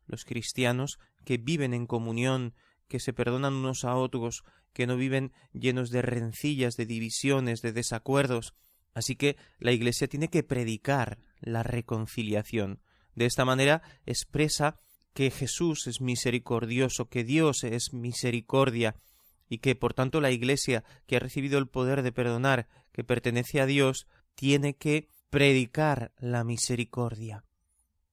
Los 0.06 0.24
cristianos 0.24 0.98
que 1.24 1.38
viven 1.38 1.74
en 1.74 1.86
comunión, 1.86 2.54
que 2.90 3.00
se 3.00 3.12
perdonan 3.12 3.54
unos 3.54 3.84
a 3.84 3.94
otros, 3.94 4.42
que 4.74 4.86
no 4.86 4.96
viven 4.96 5.32
llenos 5.52 5.90
de 5.90 6.02
rencillas, 6.02 6.74
de 6.74 6.86
divisiones, 6.86 7.62
de 7.62 7.72
desacuerdos. 7.72 8.52
Así 8.92 9.14
que 9.14 9.36
la 9.60 9.70
Iglesia 9.70 10.08
tiene 10.08 10.28
que 10.28 10.42
predicar 10.42 11.20
la 11.40 11.62
reconciliación. 11.62 12.82
De 13.14 13.26
esta 13.26 13.44
manera 13.44 13.82
expresa 14.06 14.80
que 15.14 15.30
Jesús 15.30 15.86
es 15.86 16.00
misericordioso, 16.00 17.08
que 17.08 17.22
Dios 17.22 17.62
es 17.62 17.92
misericordia, 17.92 18.96
y 19.48 19.58
que 19.58 19.76
por 19.76 19.94
tanto 19.94 20.20
la 20.20 20.32
Iglesia, 20.32 20.82
que 21.06 21.16
ha 21.16 21.20
recibido 21.20 21.58
el 21.58 21.68
poder 21.68 22.02
de 22.02 22.12
perdonar, 22.12 22.68
que 22.92 23.04
pertenece 23.04 23.60
a 23.60 23.66
Dios, 23.66 24.08
tiene 24.34 24.74
que 24.74 25.08
predicar 25.30 26.12
la 26.18 26.42
misericordia. 26.42 27.44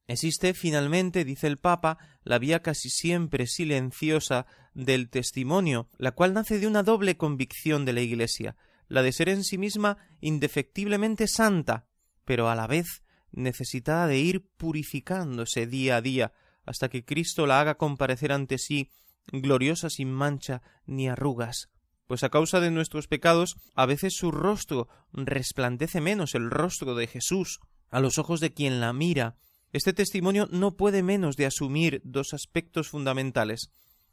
Existe 0.07 0.53
finalmente, 0.53 1.25
dice 1.25 1.47
el 1.47 1.57
Papa, 1.57 1.97
la 2.23 2.39
vía 2.39 2.61
casi 2.61 2.89
siempre 2.89 3.45
silenciosa 3.45 4.45
del 4.73 5.09
testimonio, 5.09 5.89
la 5.97 6.13
cual 6.13 6.33
nace 6.33 6.59
de 6.59 6.67
una 6.67 6.81
doble 6.81 7.17
convicción 7.17 7.83
de 7.83 7.93
la 7.93 8.01
Iglesia, 8.01 8.55
la 8.87 9.01
de 9.01 9.11
ser 9.11 9.27
en 9.27 9.43
sí 9.43 9.57
misma 9.57 9.97
indefectiblemente 10.21 11.27
santa, 11.27 11.87
pero 12.23 12.49
a 12.49 12.55
la 12.55 12.67
vez 12.67 13.03
necesitada 13.31 14.07
de 14.07 14.19
ir 14.19 14.47
purificándose 14.55 15.67
día 15.67 15.97
a 15.97 16.01
día, 16.01 16.33
hasta 16.65 16.89
que 16.89 17.03
Cristo 17.03 17.45
la 17.45 17.59
haga 17.59 17.75
comparecer 17.75 18.31
ante 18.31 18.57
sí 18.57 18.89
gloriosa 19.31 19.89
sin 19.89 20.11
mancha 20.11 20.61
ni 20.85 21.09
arrugas. 21.09 21.69
pues 22.07 22.23
a 22.23 22.29
causa 22.29 22.61
de 22.61 22.71
nuestros 22.71 23.07
pecados 23.07 23.57
a 23.75 23.85
veces 23.85 24.15
su 24.15 24.31
rostro 24.31 24.87
resplandece 25.11 25.99
menos 25.99 26.35
el 26.35 26.49
rostro 26.49 26.95
de 26.95 27.05
Jesús 27.05 27.59
a 27.89 27.99
los 27.99 28.17
ojos 28.17 28.39
de 28.39 28.53
quien 28.53 28.79
la 28.79 28.93
mira. 28.93 29.35
Este 29.73 29.93
testimonio 29.93 30.47
no 30.51 30.77
puede 30.77 31.03
menos 31.03 31.35
de 31.35 31.45
asumir 31.45 32.01
dos 32.03 32.33
aspectos 32.33 32.89
fundamentales. 32.89 33.69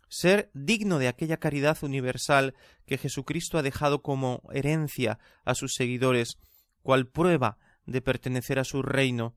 Ser 0.08 0.50
digno 0.52 0.98
de 0.98 1.08
aquella 1.08 1.38
caridad 1.38 1.78
universal 1.82 2.54
que 2.86 2.98
Jesucristo 2.98 3.58
ha 3.58 3.62
dejado 3.62 4.02
como 4.02 4.42
herencia 4.52 5.18
a 5.44 5.54
sus 5.54 5.74
seguidores, 5.74 6.38
cual 6.82 7.06
prueba 7.06 7.58
de 7.86 8.02
pertenecer 8.02 8.58
a 8.58 8.64
su 8.64 8.82
reino, 8.82 9.36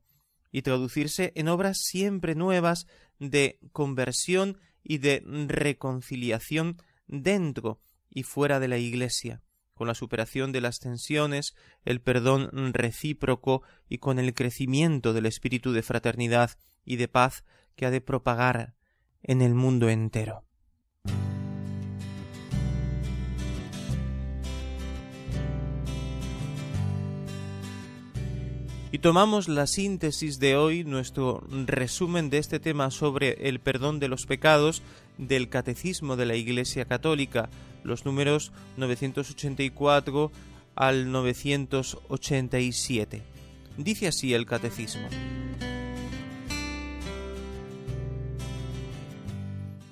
y 0.50 0.62
traducirse 0.62 1.32
en 1.34 1.48
obras 1.48 1.78
siempre 1.82 2.34
nuevas 2.34 2.86
de 3.18 3.58
conversión 3.72 4.58
y 4.82 4.98
de 4.98 5.22
reconciliación 5.46 6.78
dentro 7.06 7.80
y 8.10 8.22
fuera 8.22 8.58
de 8.58 8.68
la 8.68 8.78
Iglesia, 8.78 9.42
con 9.78 9.88
la 9.88 9.94
superación 9.94 10.52
de 10.52 10.60
las 10.60 10.80
tensiones, 10.80 11.54
el 11.84 12.00
perdón 12.00 12.50
recíproco 12.74 13.62
y 13.88 13.98
con 13.98 14.18
el 14.18 14.34
crecimiento 14.34 15.12
del 15.12 15.26
espíritu 15.26 15.72
de 15.72 15.82
fraternidad 15.82 16.58
y 16.84 16.96
de 16.96 17.08
paz 17.08 17.44
que 17.76 17.86
ha 17.86 17.90
de 17.90 18.00
propagar 18.00 18.74
en 19.22 19.40
el 19.40 19.54
mundo 19.54 19.88
entero. 19.88 20.47
Y 28.90 29.00
tomamos 29.00 29.48
la 29.48 29.66
síntesis 29.66 30.38
de 30.38 30.56
hoy, 30.56 30.82
nuestro 30.82 31.44
resumen 31.66 32.30
de 32.30 32.38
este 32.38 32.58
tema 32.58 32.90
sobre 32.90 33.46
el 33.46 33.60
perdón 33.60 34.00
de 34.00 34.08
los 34.08 34.24
pecados 34.24 34.80
del 35.18 35.50
Catecismo 35.50 36.16
de 36.16 36.24
la 36.24 36.36
Iglesia 36.36 36.86
Católica, 36.86 37.50
los 37.84 38.06
números 38.06 38.50
984 38.78 40.32
al 40.74 41.12
987. 41.12 43.22
Dice 43.76 44.08
así 44.08 44.32
el 44.32 44.46
Catecismo. 44.46 45.06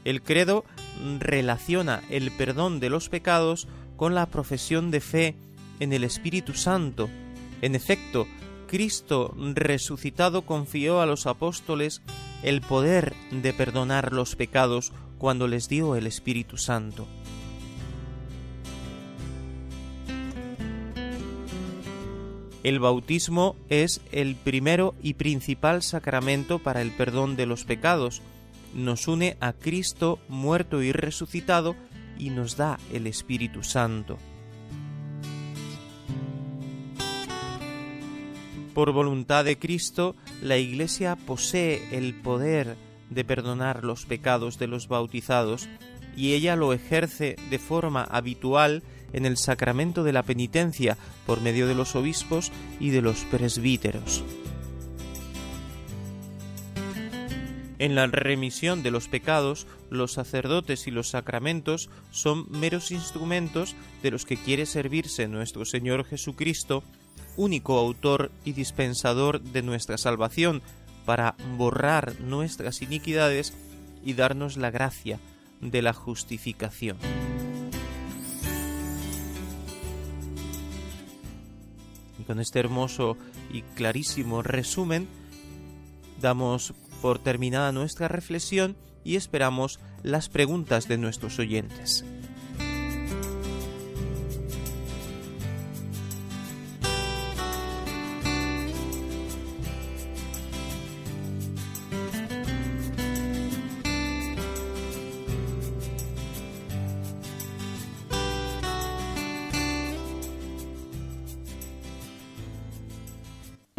El 0.07 0.23
credo 0.23 0.65
relaciona 1.19 2.03
el 2.09 2.31
perdón 2.31 2.81
de 2.81 2.89
los 2.89 3.11
pecados 3.11 3.69
con 3.97 4.15
la 4.15 4.25
profesión 4.25 4.91
de 4.91 5.03
fe 5.03 5.35
en 5.81 5.93
el 5.93 6.03
Espíritu 6.03 6.55
Santo. 6.55 7.11
En 7.61 7.75
efecto, 7.75 8.27
Cristo 8.67 9.35
resucitado 9.55 10.43
confió 10.43 11.01
a 11.01 11.07
los 11.07 11.27
apóstoles 11.27 12.03
el 12.43 12.61
poder 12.61 13.15
de 13.31 13.53
perdonar 13.53 14.13
los 14.13 14.37
pecados 14.37 14.93
cuando 15.19 15.49
les 15.49 15.69
dio 15.69 15.97
el 15.97 16.07
Espíritu 16.07 16.57
Santo. 16.57 17.07
El 22.63 22.81
bautismo 22.81 23.55
es 23.69 24.01
el 24.11 24.35
primero 24.35 24.97
y 25.01 25.15
principal 25.15 25.85
sacramento 25.85 26.59
para 26.59 26.83
el 26.83 26.91
perdón 26.91 27.37
de 27.37 27.47
los 27.47 27.65
pecados. 27.65 28.23
Nos 28.75 29.07
une 29.07 29.37
a 29.39 29.53
Cristo 29.53 30.19
muerto 30.29 30.83
y 30.83 30.91
resucitado 30.91 31.77
y 32.19 32.31
nos 32.31 32.57
da 32.57 32.81
el 32.93 33.07
Espíritu 33.07 33.63
Santo. 33.63 34.19
Por 38.77 38.93
voluntad 38.93 39.47
de 39.47 39.59
Cristo, 39.59 40.15
la 40.43 40.59
Iglesia 40.59 41.17
posee 41.17 41.97
el 41.97 42.15
poder 42.15 42.77
de 43.09 43.25
perdonar 43.25 43.85
los 43.85 44.05
pecados 44.05 44.59
de 44.59 44.67
los 44.67 44.87
bautizados 44.87 45.67
y 46.15 46.35
ella 46.35 46.57
lo 46.57 46.75
ejerce 46.75 47.37
de 47.49 47.59
forma 47.59 48.03
habitual 48.03 48.83
en 49.15 49.25
el 49.25 49.39
sacramento 49.39 50.05
de 50.05 50.13
la 50.13 50.25
penitencia 50.25 50.99
por 51.25 51.41
medio 51.41 51.67
de 51.67 51.75
los 51.75 51.97
obispos 51.97 52.53
y 52.79 52.91
de 52.91 53.01
los 53.01 53.21
presbíteros. 53.25 54.23
En 57.79 57.95
la 57.95 58.07
remisión 58.09 58.83
de 58.83 58.91
los 58.91 59.09
pecados, 59.09 59.67
los 59.89 60.13
sacerdotes 60.13 60.87
y 60.87 60.91
los 60.91 61.09
sacramentos 61.09 61.89
son 62.11 62.45
meros 62.51 62.91
instrumentos 62.91 63.75
de 64.03 64.11
los 64.11 64.27
que 64.27 64.37
quiere 64.37 64.67
servirse 64.67 65.29
nuestro 65.29 65.65
Señor 65.65 66.05
Jesucristo 66.05 66.83
único 67.37 67.79
autor 67.79 68.31
y 68.45 68.53
dispensador 68.53 69.41
de 69.41 69.63
nuestra 69.63 69.99
salvación, 69.99 70.63
para 71.07 71.37
borrar 71.57 72.21
nuestras 72.21 72.83
iniquidades 72.83 73.55
y 74.05 74.15
darnos 74.15 74.57
la 74.57 74.71
gracia 74.71 75.21
de 75.61 75.81
la 75.81 75.93
justificación. 75.93 76.99
Y 82.19 82.25
con 82.25 82.41
este 82.41 82.59
hermoso 82.59 83.17
y 83.53 83.63
clarísimo 83.63 84.43
resumen, 84.43 85.07
damos 86.21 86.75
por 87.01 87.19
terminada 87.21 87.73
nuestra 87.73 88.09
reflexión 88.09 88.77
y 89.05 89.17
esperamos 89.17 89.79
las 90.03 90.29
preguntas 90.29 90.89
de 90.89 90.99
nuestros 90.99 91.39
oyentes. 91.39 92.05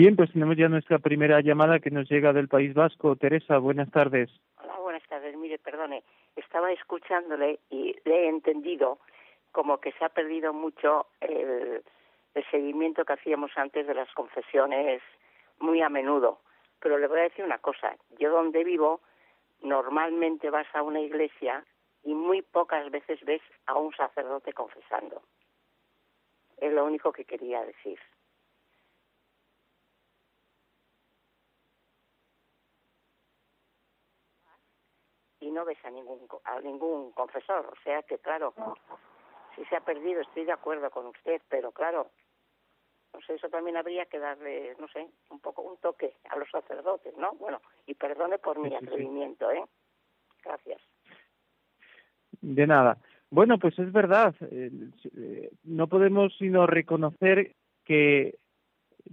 Bien, 0.00 0.16
pues 0.16 0.32
tenemos 0.32 0.56
ya 0.56 0.70
nuestra 0.70 0.98
primera 0.98 1.42
llamada 1.42 1.78
que 1.78 1.90
nos 1.90 2.08
llega 2.08 2.32
del 2.32 2.48
País 2.48 2.72
Vasco. 2.72 3.16
Teresa, 3.16 3.58
buenas 3.58 3.90
tardes. 3.90 4.30
Hola, 4.56 4.78
buenas 4.78 5.02
tardes. 5.10 5.36
Mire, 5.36 5.58
perdone, 5.58 6.04
estaba 6.36 6.72
escuchándole 6.72 7.60
y 7.68 7.94
le 8.06 8.24
he 8.24 8.28
entendido 8.30 8.98
como 9.52 9.76
que 9.76 9.92
se 9.92 10.02
ha 10.02 10.08
perdido 10.08 10.54
mucho 10.54 11.08
el, 11.20 11.82
el 12.32 12.50
seguimiento 12.50 13.04
que 13.04 13.12
hacíamos 13.12 13.50
antes 13.56 13.86
de 13.86 13.92
las 13.92 14.10
confesiones 14.14 15.02
muy 15.58 15.82
a 15.82 15.90
menudo. 15.90 16.40
Pero 16.80 16.96
le 16.96 17.06
voy 17.06 17.18
a 17.18 17.24
decir 17.24 17.44
una 17.44 17.58
cosa, 17.58 17.94
yo 18.18 18.30
donde 18.30 18.64
vivo 18.64 19.02
normalmente 19.60 20.48
vas 20.48 20.68
a 20.72 20.82
una 20.82 21.00
iglesia 21.00 21.62
y 22.04 22.14
muy 22.14 22.40
pocas 22.40 22.90
veces 22.90 23.22
ves 23.26 23.42
a 23.66 23.74
un 23.74 23.92
sacerdote 23.92 24.54
confesando. 24.54 25.20
Es 26.56 26.72
lo 26.72 26.86
único 26.86 27.12
que 27.12 27.26
quería 27.26 27.62
decir. 27.66 27.98
Y 35.50 35.52
no 35.52 35.64
ves 35.64 35.84
a 35.84 35.90
ningún 35.90 36.20
a 36.44 36.60
ningún 36.60 37.10
confesor, 37.10 37.66
o 37.66 37.82
sea 37.82 38.02
que 38.02 38.18
claro, 38.18 38.54
si 39.56 39.64
se 39.64 39.76
ha 39.76 39.80
perdido, 39.80 40.20
estoy 40.20 40.44
de 40.44 40.52
acuerdo 40.52 40.88
con 40.90 41.06
usted, 41.06 41.42
pero 41.48 41.72
claro, 41.72 42.08
no 43.12 43.20
sé, 43.22 43.34
eso 43.34 43.48
también 43.48 43.76
habría 43.76 44.06
que 44.06 44.20
darle, 44.20 44.76
no 44.78 44.86
sé, 44.88 45.08
un 45.28 45.40
poco 45.40 45.62
un 45.62 45.76
toque 45.78 46.14
a 46.30 46.36
los 46.36 46.48
sacerdotes, 46.50 47.16
¿no? 47.16 47.32
Bueno, 47.32 47.60
y 47.86 47.94
perdone 47.94 48.38
por 48.38 48.60
mi 48.60 48.74
atrevimiento, 48.74 49.50
¿eh? 49.50 49.64
Gracias. 50.44 50.80
De 52.40 52.66
nada. 52.66 52.98
Bueno, 53.30 53.58
pues 53.58 53.76
es 53.78 53.92
verdad, 53.92 54.34
eh, 54.42 55.50
no 55.64 55.88
podemos 55.88 56.32
sino 56.38 56.66
reconocer 56.68 57.56
que 57.84 58.38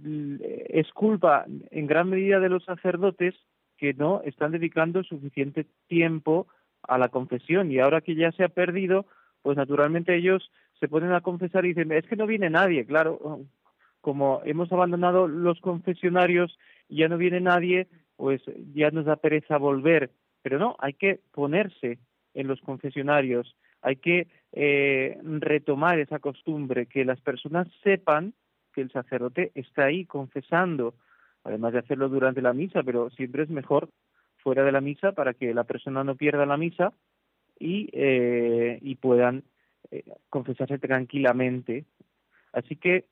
es 0.00 0.92
culpa 0.92 1.46
en 1.70 1.86
gran 1.88 2.08
medida 2.10 2.38
de 2.38 2.48
los 2.48 2.64
sacerdotes 2.64 3.34
que 3.78 3.94
no 3.94 4.20
están 4.24 4.52
dedicando 4.52 5.02
suficiente 5.02 5.66
tiempo 5.86 6.48
a 6.82 6.98
la 6.98 7.08
confesión. 7.08 7.70
Y 7.70 7.78
ahora 7.78 8.00
que 8.00 8.14
ya 8.14 8.32
se 8.32 8.44
ha 8.44 8.48
perdido, 8.48 9.06
pues 9.42 9.56
naturalmente 9.56 10.14
ellos 10.16 10.50
se 10.78 10.88
ponen 10.88 11.12
a 11.12 11.20
confesar 11.20 11.64
y 11.64 11.68
dicen, 11.68 11.92
es 11.92 12.06
que 12.06 12.16
no 12.16 12.26
viene 12.26 12.50
nadie, 12.50 12.84
claro, 12.84 13.46
como 14.00 14.40
hemos 14.44 14.70
abandonado 14.72 15.26
los 15.26 15.60
confesionarios 15.60 16.56
y 16.88 16.98
ya 16.98 17.08
no 17.08 17.18
viene 17.18 17.40
nadie, 17.40 17.88
pues 18.16 18.42
ya 18.74 18.90
nos 18.90 19.06
da 19.06 19.16
pereza 19.16 19.58
volver, 19.58 20.10
pero 20.42 20.58
no, 20.58 20.76
hay 20.78 20.94
que 20.94 21.20
ponerse 21.32 21.98
en 22.34 22.46
los 22.46 22.60
confesionarios, 22.60 23.56
hay 23.82 23.96
que 23.96 24.28
eh, 24.52 25.18
retomar 25.22 25.98
esa 25.98 26.18
costumbre, 26.18 26.86
que 26.86 27.04
las 27.04 27.20
personas 27.20 27.68
sepan 27.82 28.34
que 28.72 28.80
el 28.80 28.90
sacerdote 28.90 29.50
está 29.54 29.84
ahí 29.84 30.04
confesando, 30.04 30.94
además 31.48 31.72
de 31.72 31.80
hacerlo 31.80 32.08
durante 32.08 32.42
la 32.42 32.52
misa, 32.52 32.82
pero 32.82 33.10
siempre 33.10 33.42
es 33.42 33.50
mejor 33.50 33.88
fuera 34.36 34.64
de 34.64 34.72
la 34.72 34.80
misa 34.80 35.12
para 35.12 35.34
que 35.34 35.54
la 35.54 35.64
persona 35.64 36.04
no 36.04 36.14
pierda 36.14 36.46
la 36.46 36.56
misa 36.56 36.92
y, 37.58 37.88
eh, 37.92 38.78
y 38.82 38.94
puedan 38.96 39.44
eh, 39.90 40.04
confesarse 40.28 40.78
tranquilamente. 40.78 41.86
Así 42.52 42.76
que 42.76 43.06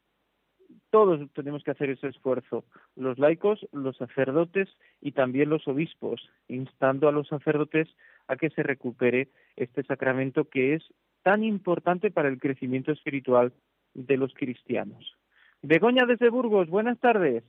todos 0.90 1.20
tenemos 1.32 1.64
que 1.64 1.70
hacer 1.70 1.90
ese 1.90 2.08
esfuerzo, 2.08 2.64
los 2.94 3.18
laicos, 3.18 3.66
los 3.72 3.96
sacerdotes 3.96 4.68
y 5.00 5.12
también 5.12 5.48
los 5.48 5.66
obispos, 5.66 6.28
instando 6.48 7.08
a 7.08 7.12
los 7.12 7.28
sacerdotes 7.28 7.88
a 8.28 8.36
que 8.36 8.50
se 8.50 8.62
recupere 8.62 9.28
este 9.56 9.82
sacramento 9.82 10.44
que 10.44 10.74
es 10.74 10.82
tan 11.22 11.42
importante 11.42 12.10
para 12.10 12.28
el 12.28 12.38
crecimiento 12.38 12.92
espiritual 12.92 13.52
de 13.94 14.16
los 14.16 14.32
cristianos. 14.34 15.16
Begoña 15.62 16.04
desde 16.06 16.28
Burgos, 16.28 16.68
buenas 16.68 16.98
tardes. 16.98 17.42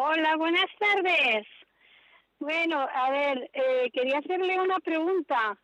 Hola, 0.00 0.36
buenas 0.36 0.70
tardes. 0.78 1.44
Bueno, 2.38 2.78
a 2.88 3.10
ver, 3.10 3.50
eh, 3.52 3.90
quería 3.92 4.18
hacerle 4.18 4.60
una 4.60 4.78
pregunta. 4.78 5.58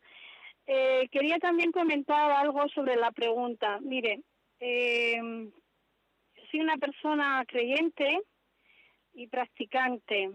Eh, 0.67 1.09
quería 1.13 1.39
también 1.39 1.71
comentar 1.71 2.33
algo 2.33 2.69
sobre 2.71 2.97
la 2.97 3.13
pregunta. 3.13 3.79
Mire, 3.81 4.23
eh, 4.59 5.21
soy 6.51 6.61
una 6.61 6.77
persona 6.79 7.45
creyente 7.47 8.23
y 9.13 9.29
practicante. 9.29 10.33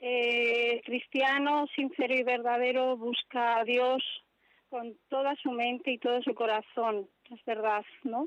Eh, 0.00 0.80
cristiano, 0.86 1.66
sincero 1.76 2.14
y 2.14 2.22
verdadero, 2.22 2.96
busca 2.96 3.58
a 3.58 3.64
Dios 3.64 4.02
con 4.70 4.96
toda 5.10 5.36
su 5.36 5.50
mente 5.50 5.90
y 5.92 5.98
todo 5.98 6.22
su 6.22 6.34
corazón, 6.34 7.10
es 7.30 7.44
verdad, 7.44 7.84
¿no? 8.04 8.26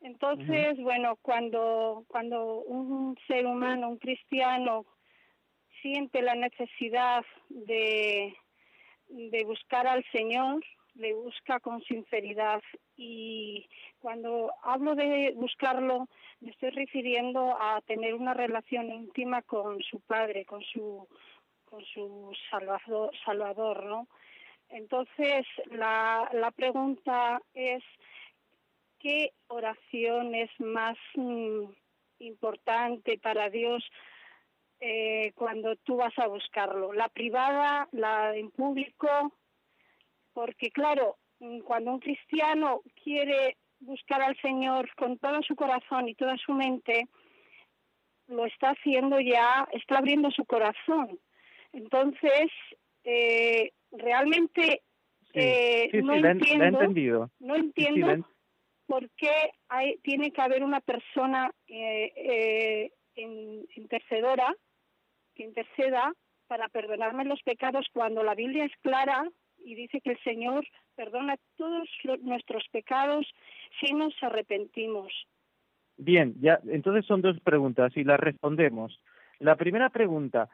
Entonces, 0.00 0.78
bueno, 0.78 1.16
cuando, 1.22 2.04
cuando 2.08 2.60
un 2.60 3.18
ser 3.26 3.46
humano, 3.46 3.88
un 3.88 3.98
cristiano, 3.98 4.86
siente 5.82 6.22
la 6.22 6.34
necesidad 6.34 7.24
de, 7.48 8.34
de 9.08 9.44
buscar 9.44 9.86
al 9.86 10.04
Señor, 10.12 10.64
le 10.94 11.14
busca 11.14 11.60
con 11.60 11.82
sinceridad. 11.82 12.62
Y 12.96 13.68
cuando 14.00 14.52
hablo 14.62 14.94
de 14.94 15.32
buscarlo, 15.36 16.08
me 16.40 16.50
estoy 16.50 16.70
refiriendo 16.70 17.56
a 17.60 17.80
tener 17.82 18.14
una 18.14 18.34
relación 18.34 18.90
íntima 18.90 19.42
con 19.42 19.80
su 19.82 20.00
Padre, 20.00 20.44
con 20.44 20.62
su, 20.62 21.08
con 21.64 21.84
su 21.86 22.32
Salvador, 22.50 23.10
Salvador 23.24 23.84
¿no? 23.84 24.08
Entonces, 24.70 25.46
la, 25.70 26.28
la 26.32 26.50
pregunta 26.50 27.40
es, 27.54 27.82
¿qué 28.98 29.32
oración 29.48 30.34
es 30.34 30.50
más 30.58 30.96
mm, 31.14 31.64
importante 32.20 33.18
para 33.18 33.48
Dios 33.50 33.84
eh, 34.80 35.32
cuando 35.34 35.76
tú 35.76 35.96
vas 35.96 36.16
a 36.18 36.26
buscarlo? 36.26 36.92
¿La 36.92 37.08
privada, 37.08 37.88
la 37.92 38.36
en 38.36 38.50
público? 38.50 39.08
Porque 40.32 40.70
claro, 40.70 41.16
mm, 41.40 41.60
cuando 41.60 41.92
un 41.92 42.00
cristiano 42.00 42.82
quiere 43.02 43.56
buscar 43.80 44.22
al 44.22 44.36
Señor 44.40 44.92
con 44.96 45.18
todo 45.18 45.42
su 45.42 45.54
corazón 45.54 46.08
y 46.08 46.14
toda 46.14 46.36
su 46.36 46.52
mente, 46.52 47.06
lo 48.26 48.44
está 48.44 48.70
haciendo 48.70 49.20
ya, 49.20 49.66
está 49.72 49.98
abriendo 49.98 50.30
su 50.30 50.44
corazón. 50.44 51.18
Entonces, 51.72 52.50
eh, 53.04 53.72
realmente 53.92 54.82
eh, 55.32 55.90
no, 56.02 56.14
entiendo, 56.14 57.30
no 57.38 57.54
entiendo 57.54 58.26
por 58.88 59.08
qué 59.10 59.52
hay, 59.68 59.98
tiene 59.98 60.32
que 60.32 60.40
haber 60.40 60.64
una 60.64 60.80
persona 60.80 61.52
eh, 61.68 62.10
eh, 62.16 62.92
intercedora 63.76 64.52
que 65.34 65.44
interceda 65.44 66.12
para 66.46 66.68
perdonarme 66.68 67.26
los 67.26 67.42
pecados 67.42 67.86
cuando 67.92 68.22
la 68.22 68.34
Biblia 68.34 68.64
es 68.64 68.72
clara 68.80 69.28
y 69.58 69.74
dice 69.74 70.00
que 70.00 70.12
el 70.12 70.22
Señor 70.24 70.66
perdona 70.96 71.36
todos 71.56 71.86
nuestros 72.22 72.64
pecados 72.72 73.26
si 73.78 73.92
nos 73.92 74.14
arrepentimos. 74.22 75.12
Bien, 75.98 76.34
ya 76.40 76.58
entonces 76.68 77.04
son 77.04 77.20
dos 77.20 77.38
preguntas 77.40 77.94
y 77.94 78.04
las 78.04 78.18
respondemos. 78.18 78.98
La 79.38 79.56
primera 79.56 79.90
pregunta, 79.90 80.48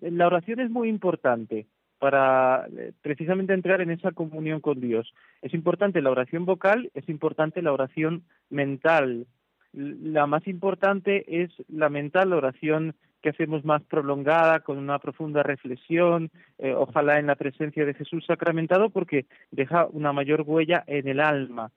la 0.00 0.26
oración 0.26 0.60
es 0.60 0.70
muy 0.70 0.88
importante 0.88 1.66
para 1.98 2.66
eh, 2.76 2.92
precisamente 3.02 3.54
entrar 3.54 3.80
en 3.80 3.90
esa 3.90 4.12
comunión 4.12 4.60
con 4.60 4.80
Dios. 4.80 5.12
Es 5.42 5.54
importante 5.54 6.02
la 6.02 6.10
oración 6.10 6.44
vocal, 6.44 6.90
es 6.94 7.08
importante 7.08 7.62
la 7.62 7.72
oración 7.72 8.24
mental. 8.50 9.26
La 9.72 10.26
más 10.26 10.46
importante 10.46 11.42
es 11.42 11.50
la 11.68 11.88
mental, 11.88 12.30
la 12.30 12.36
oración 12.36 12.94
que 13.22 13.30
hacemos 13.30 13.64
más 13.64 13.82
prolongada, 13.82 14.60
con 14.60 14.78
una 14.78 14.98
profunda 14.98 15.42
reflexión, 15.42 16.30
eh, 16.58 16.72
ojalá 16.74 17.18
en 17.18 17.26
la 17.26 17.34
presencia 17.34 17.84
de 17.84 17.94
Jesús 17.94 18.24
sacramentado, 18.26 18.90
porque 18.90 19.26
deja 19.50 19.86
una 19.86 20.12
mayor 20.12 20.42
huella 20.46 20.84
en 20.86 21.08
el 21.08 21.20
alma. 21.20 21.72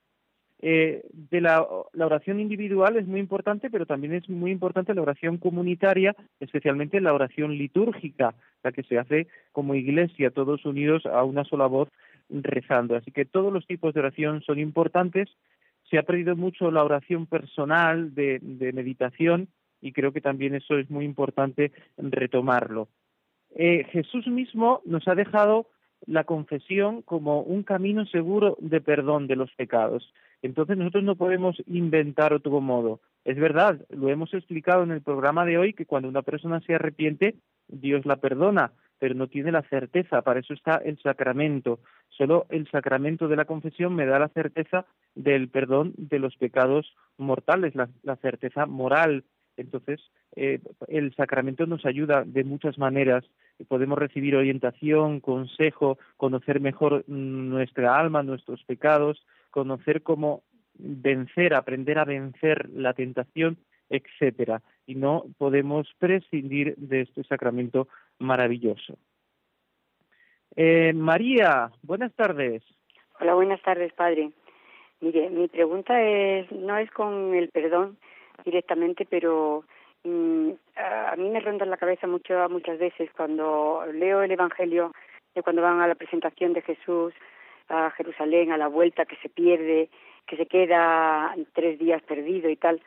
Eh, 0.62 1.02
de 1.12 1.40
la, 1.40 1.66
oración 1.94 2.38
individual 2.38 2.96
es 2.96 3.06
muy 3.06 3.18
importante, 3.18 3.70
pero 3.70 3.86
también 3.86 4.12
es 4.12 4.28
muy 4.28 4.50
importante 4.50 4.94
la 4.94 5.02
oración 5.02 5.38
comunitaria, 5.38 6.14
especialmente 6.38 7.00
la 7.00 7.14
oración 7.14 7.56
litúrgica, 7.56 8.34
la 8.62 8.72
que 8.72 8.82
se 8.82 8.98
hace 8.98 9.26
como 9.52 9.74
iglesia, 9.74 10.30
todos 10.30 10.66
unidos 10.66 11.06
a 11.06 11.24
una 11.24 11.44
sola 11.44 11.66
voz 11.66 11.88
rezando. 12.28 12.94
Así 12.94 13.10
que 13.10 13.24
todos 13.24 13.52
los 13.52 13.66
tipos 13.66 13.94
de 13.94 14.00
oración 14.00 14.42
son 14.42 14.58
importantes. 14.58 15.30
Se 15.90 15.98
ha 15.98 16.02
perdido 16.02 16.36
mucho 16.36 16.70
la 16.70 16.84
oración 16.84 17.26
personal 17.26 18.14
de, 18.14 18.38
de 18.42 18.72
meditación 18.72 19.48
y 19.80 19.92
creo 19.92 20.12
que 20.12 20.20
también 20.20 20.54
eso 20.54 20.78
es 20.78 20.90
muy 20.90 21.04
importante 21.04 21.72
retomarlo. 21.96 22.88
Eh, 23.54 23.84
Jesús 23.90 24.26
mismo 24.26 24.80
nos 24.84 25.08
ha 25.08 25.14
dejado 25.14 25.66
la 26.06 26.24
confesión 26.24 27.02
como 27.02 27.42
un 27.42 27.62
camino 27.62 28.06
seguro 28.06 28.56
de 28.60 28.80
perdón 28.80 29.26
de 29.26 29.36
los 29.36 29.52
pecados. 29.54 30.12
Entonces 30.42 30.76
nosotros 30.76 31.04
no 31.04 31.16
podemos 31.16 31.56
inventar 31.66 32.32
otro 32.32 32.60
modo. 32.60 33.00
Es 33.24 33.36
verdad, 33.36 33.80
lo 33.90 34.08
hemos 34.08 34.32
explicado 34.32 34.82
en 34.82 34.90
el 34.90 35.02
programa 35.02 35.44
de 35.44 35.58
hoy, 35.58 35.74
que 35.74 35.86
cuando 35.86 36.08
una 36.08 36.22
persona 36.22 36.60
se 36.60 36.74
arrepiente, 36.74 37.34
Dios 37.68 38.06
la 38.06 38.16
perdona, 38.16 38.72
pero 38.98 39.14
no 39.14 39.28
tiene 39.28 39.52
la 39.52 39.62
certeza, 39.62 40.22
para 40.22 40.40
eso 40.40 40.54
está 40.54 40.76
el 40.76 40.98
sacramento. 40.98 41.80
Solo 42.08 42.46
el 42.50 42.70
sacramento 42.70 43.28
de 43.28 43.36
la 43.36 43.44
confesión 43.44 43.94
me 43.94 44.06
da 44.06 44.18
la 44.18 44.28
certeza 44.28 44.86
del 45.14 45.48
perdón 45.48 45.94
de 45.96 46.18
los 46.18 46.36
pecados 46.36 46.94
mortales, 47.16 47.74
la, 47.74 48.16
certeza 48.16 48.66
moral. 48.66 49.24
Entonces, 49.56 50.00
eh, 50.36 50.60
el 50.88 51.14
sacramento 51.14 51.66
nos 51.66 51.84
ayuda 51.84 52.24
de 52.24 52.44
muchas 52.44 52.78
maneras. 52.78 53.24
Podemos 53.68 53.98
recibir 53.98 54.36
orientación, 54.36 55.20
consejo, 55.20 55.98
conocer 56.16 56.60
mejor 56.60 57.04
nuestra 57.08 57.98
alma, 57.98 58.22
nuestros 58.22 58.62
pecados, 58.64 59.24
conocer 59.50 60.02
cómo 60.02 60.42
vencer, 60.74 61.54
aprender 61.54 61.98
a 61.98 62.04
vencer 62.04 62.68
la 62.70 62.94
tentación, 62.94 63.58
etcétera. 63.88 64.62
Y 64.86 64.94
no 64.94 65.24
podemos 65.38 65.88
prescindir 65.98 66.74
de 66.76 67.02
este 67.02 67.24
sacramento 67.24 67.88
maravilloso. 68.18 68.96
Eh, 70.56 70.92
María, 70.94 71.70
buenas 71.82 72.12
tardes. 72.14 72.62
Hola, 73.20 73.34
buenas 73.34 73.62
tardes, 73.62 73.92
padre. 73.92 74.30
Mire, 75.00 75.30
mi 75.30 75.48
pregunta 75.48 76.00
es 76.02 76.50
no 76.52 76.76
es 76.76 76.90
con 76.90 77.34
el 77.34 77.48
perdón 77.50 77.98
directamente, 78.44 79.06
pero 79.08 79.64
mm, 80.04 80.50
a 80.76 81.16
mí 81.16 81.30
me 81.30 81.40
ronda 81.40 81.64
la 81.66 81.76
cabeza 81.76 82.06
mucho 82.06 82.48
muchas 82.48 82.78
veces 82.78 83.10
cuando 83.16 83.84
leo 83.92 84.22
el 84.22 84.30
Evangelio 84.30 84.92
cuando 85.42 85.62
van 85.62 85.80
a 85.80 85.86
la 85.86 85.94
presentación 85.94 86.52
de 86.52 86.62
Jesús 86.62 87.14
a 87.70 87.90
Jerusalén, 87.92 88.52
a 88.52 88.58
la 88.58 88.68
vuelta 88.68 89.06
que 89.06 89.16
se 89.16 89.28
pierde, 89.28 89.88
que 90.26 90.36
se 90.36 90.46
queda 90.46 91.34
tres 91.54 91.78
días 91.78 92.02
perdido 92.02 92.50
y 92.50 92.56
tal. 92.56 92.80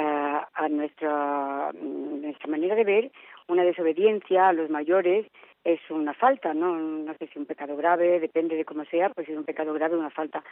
a 0.00 0.68
nuestra, 0.68 1.72
mm, 1.72 2.22
nuestra 2.22 2.48
manera 2.48 2.76
de 2.76 2.84
ver, 2.84 3.10
una 3.48 3.64
desobediencia 3.64 4.48
a 4.48 4.52
los 4.52 4.70
mayores 4.70 5.26
es 5.64 5.80
una 5.90 6.14
falta, 6.14 6.54
¿no? 6.54 6.76
No 6.76 7.14
sé 7.14 7.26
si 7.26 7.38
un 7.38 7.46
pecado 7.46 7.76
grave, 7.76 8.20
depende 8.20 8.54
de 8.54 8.64
cómo 8.64 8.84
sea, 8.84 9.10
pues 9.10 9.26
si 9.26 9.32
es 9.32 9.38
un 9.38 9.44
pecado 9.44 9.72
grave, 9.74 9.96
una 9.96 10.10
falta. 10.10 10.44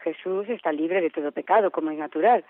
Jesús 0.00 0.48
está 0.48 0.72
libre 0.72 1.00
de 1.00 1.10
todo 1.10 1.32
pecado, 1.32 1.70
como 1.70 1.90
es 1.90 1.98
natural. 1.98 2.44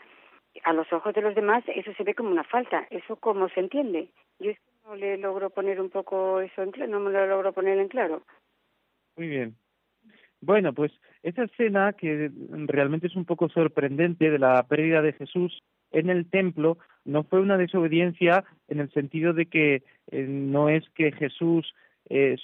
A 0.65 0.73
los 0.73 0.93
ojos 0.93 1.15
de 1.15 1.23
los 1.23 1.35
demás 1.35 1.65
eso 1.69 1.93
se 1.95 2.03
ve 2.03 2.15
como 2.15 2.31
una 2.31 2.45
falta. 2.45 2.87
¿Eso 2.91 3.17
cómo 3.17 3.49
se 3.49 3.61
entiende? 3.61 4.09
Yo 4.39 4.53
no 4.85 4.97
le 4.97 5.17
logro 5.17 5.51
poner 5.51 5.81
un 5.81 5.91
poco 5.91 6.41
eso 6.41 6.63
en 6.63 6.73
claro, 6.73 6.91
no 6.91 7.01
me 7.01 7.11
lo 7.11 7.27
logro 7.27 7.53
poner 7.53 7.79
en 7.79 7.89
claro. 7.89 8.23
Muy 9.17 9.29
bien. 9.29 9.57
Bueno, 10.43 10.73
pues 10.73 10.91
esa 11.23 11.45
escena 11.45 11.93
que 11.93 12.31
realmente 12.67 13.07
es 13.07 13.15
un 13.15 13.25
poco 13.25 13.49
sorprendente 13.49 14.29
de 14.29 14.41
la 14.41 14.61
pérdida 14.65 15.01
de 15.01 15.13
Jesús 15.13 15.63
en 15.93 16.11
el 16.11 16.29
templo 16.29 16.79
no 17.05 17.23
fue 17.23 17.41
una 17.41 17.57
desobediencia 17.57 18.45
en 18.67 18.81
el 18.81 18.91
sentido 18.91 19.35
de 19.35 19.47
que 19.47 19.85
eh, 20.11 20.27
no 20.27 20.69
es 20.69 20.89
que 20.97 21.13
Jesús 21.13 21.73
eh, 22.09 22.37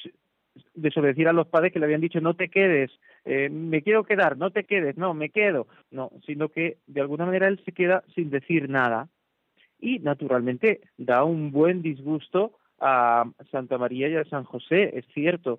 desobedeciera 0.75 1.31
a 1.31 1.35
los 1.35 1.49
padres 1.49 1.73
que 1.73 1.81
le 1.81 1.87
habían 1.87 2.01
dicho 2.01 2.21
no 2.21 2.35
te 2.35 2.49
quedes, 2.49 2.93
eh, 3.25 3.49
me 3.49 3.83
quiero 3.83 4.05
quedar, 4.05 4.37
no 4.37 4.53
te 4.53 4.63
quedes, 4.63 4.97
no, 4.97 5.13
me 5.13 5.31
quedo, 5.31 5.67
no, 5.91 6.13
sino 6.25 6.51
que 6.51 6.79
de 6.87 7.01
alguna 7.01 7.27
manera 7.27 7.49
él 7.49 7.61
se 7.65 7.73
queda 7.73 8.05
sin 8.15 8.31
decir 8.31 8.69
nada 8.71 9.09
y 9.81 9.99
naturalmente 9.99 10.83
da 10.99 11.25
un 11.25 11.51
buen 11.51 11.83
disgusto 11.83 12.53
a 12.79 13.25
Santa 13.51 13.77
María 13.77 14.09
y 14.09 14.15
a 14.15 14.25
San 14.27 14.45
José, 14.45 14.97
es 14.97 15.05
cierto, 15.15 15.59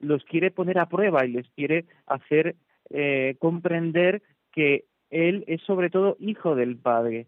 los 0.00 0.24
quiere 0.24 0.50
poner 0.50 0.78
a 0.78 0.88
prueba 0.88 1.24
y 1.24 1.32
les 1.32 1.48
quiere 1.50 1.86
hacer 2.06 2.56
eh, 2.90 3.36
comprender 3.38 4.22
que 4.52 4.84
él 5.10 5.44
es 5.46 5.60
sobre 5.62 5.90
todo 5.90 6.16
hijo 6.18 6.54
del 6.54 6.76
Padre 6.76 7.26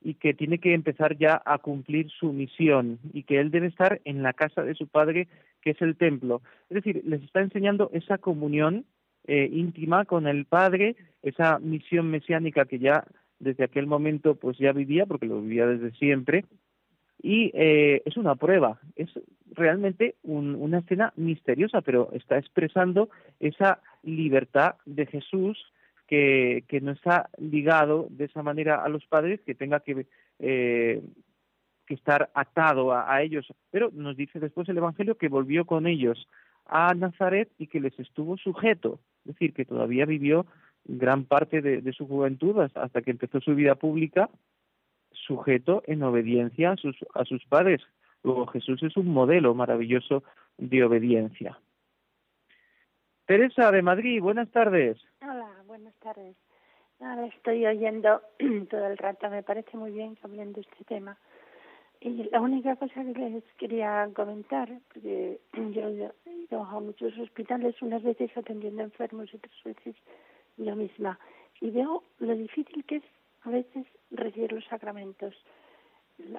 y 0.00 0.14
que 0.14 0.34
tiene 0.34 0.58
que 0.58 0.74
empezar 0.74 1.16
ya 1.16 1.42
a 1.44 1.58
cumplir 1.58 2.10
su 2.10 2.32
misión 2.32 2.98
y 3.12 3.22
que 3.22 3.40
él 3.40 3.50
debe 3.50 3.68
estar 3.68 4.00
en 4.04 4.22
la 4.22 4.34
casa 4.34 4.62
de 4.62 4.74
su 4.74 4.86
Padre, 4.86 5.28
que 5.62 5.70
es 5.70 5.80
el 5.80 5.96
templo. 5.96 6.42
Es 6.68 6.74
decir, 6.74 7.02
les 7.06 7.22
está 7.22 7.40
enseñando 7.40 7.90
esa 7.92 8.18
comunión 8.18 8.84
eh, 9.26 9.48
íntima 9.50 10.04
con 10.04 10.26
el 10.26 10.44
Padre, 10.44 10.96
esa 11.22 11.58
misión 11.58 12.10
mesiánica 12.10 12.66
que 12.66 12.78
ya 12.78 13.04
desde 13.38 13.64
aquel 13.64 13.86
momento 13.86 14.34
pues 14.34 14.58
ya 14.58 14.72
vivía, 14.72 15.06
porque 15.06 15.26
lo 15.26 15.40
vivía 15.40 15.66
desde 15.66 15.90
siempre, 15.92 16.44
y 17.24 17.50
eh, 17.54 18.02
es 18.04 18.18
una 18.18 18.34
prueba, 18.34 18.78
es 18.96 19.08
realmente 19.52 20.16
una 20.24 20.80
escena 20.80 21.14
misteriosa, 21.16 21.80
pero 21.80 22.10
está 22.12 22.36
expresando 22.36 23.08
esa 23.40 23.80
libertad 24.02 24.74
de 24.84 25.06
Jesús 25.06 25.72
que, 26.06 26.64
que 26.68 26.82
no 26.82 26.92
está 26.92 27.30
ligado 27.38 28.08
de 28.10 28.26
esa 28.26 28.42
manera 28.42 28.84
a 28.84 28.90
los 28.90 29.06
padres, 29.06 29.40
que 29.40 29.54
tenga 29.54 29.80
que, 29.80 30.06
eh, 30.38 31.02
que 31.86 31.94
estar 31.94 32.30
atado 32.34 32.92
a, 32.92 33.22
ellos. 33.22 33.46
Pero 33.70 33.88
nos 33.94 34.18
dice 34.18 34.38
después 34.38 34.68
el 34.68 34.76
Evangelio 34.76 35.16
que 35.16 35.28
volvió 35.28 35.64
con 35.64 35.86
ellos 35.86 36.28
a 36.66 36.92
Nazaret 36.92 37.48
y 37.56 37.68
que 37.68 37.80
les 37.80 37.98
estuvo 37.98 38.36
sujeto, 38.36 39.00
es 39.20 39.32
decir, 39.32 39.54
que 39.54 39.64
todavía 39.64 40.04
vivió 40.04 40.44
gran 40.84 41.24
parte 41.24 41.62
de, 41.62 41.80
de 41.80 41.92
su 41.94 42.06
juventud 42.06 42.58
hasta 42.58 43.00
que 43.00 43.12
empezó 43.12 43.40
su 43.40 43.54
vida 43.54 43.76
pública 43.76 44.28
sujeto 45.26 45.82
en 45.86 46.02
obediencia 46.02 46.72
a 46.72 46.76
sus, 46.76 46.96
a 47.14 47.24
sus 47.24 47.44
padres. 47.46 47.80
Luego 48.22 48.46
Jesús 48.46 48.82
es 48.82 48.96
un 48.96 49.08
modelo 49.08 49.54
maravilloso 49.54 50.22
de 50.58 50.84
obediencia. 50.84 51.58
Teresa 53.26 53.70
de 53.70 53.82
Madrid, 53.82 54.20
buenas 54.20 54.50
tardes. 54.50 54.98
Hola, 55.22 55.50
buenas 55.66 55.94
tardes. 55.96 56.36
Nada, 57.00 57.26
estoy 57.26 57.66
oyendo 57.66 58.20
todo 58.70 58.86
el 58.86 58.98
rato, 58.98 59.28
me 59.30 59.42
parece 59.42 59.76
muy 59.76 59.90
bien 59.92 60.16
que 60.16 60.22
hablen 60.24 60.52
de 60.52 60.60
este 60.60 60.84
tema. 60.84 61.18
Y 62.00 62.24
la 62.30 62.40
única 62.40 62.76
cosa 62.76 63.02
que 63.02 63.18
les 63.18 63.44
quería 63.56 64.08
comentar, 64.14 64.68
porque 64.92 65.40
yo 65.54 65.88
he 65.88 66.32
ido 66.32 66.62
a 66.62 66.80
muchos 66.80 67.16
hospitales, 67.18 67.80
unas 67.80 68.02
veces 68.02 68.30
atendiendo 68.36 68.82
enfermos 68.82 69.32
y 69.32 69.36
otras 69.36 69.64
veces 69.64 69.96
yo 70.58 70.76
misma, 70.76 71.18
y 71.60 71.70
veo 71.70 72.02
lo 72.18 72.36
difícil 72.36 72.84
que 72.84 72.96
es 72.96 73.04
a 73.44 73.50
veces 73.50 73.86
recibir 74.10 74.52
los 74.52 74.64
sacramentos, 74.64 75.34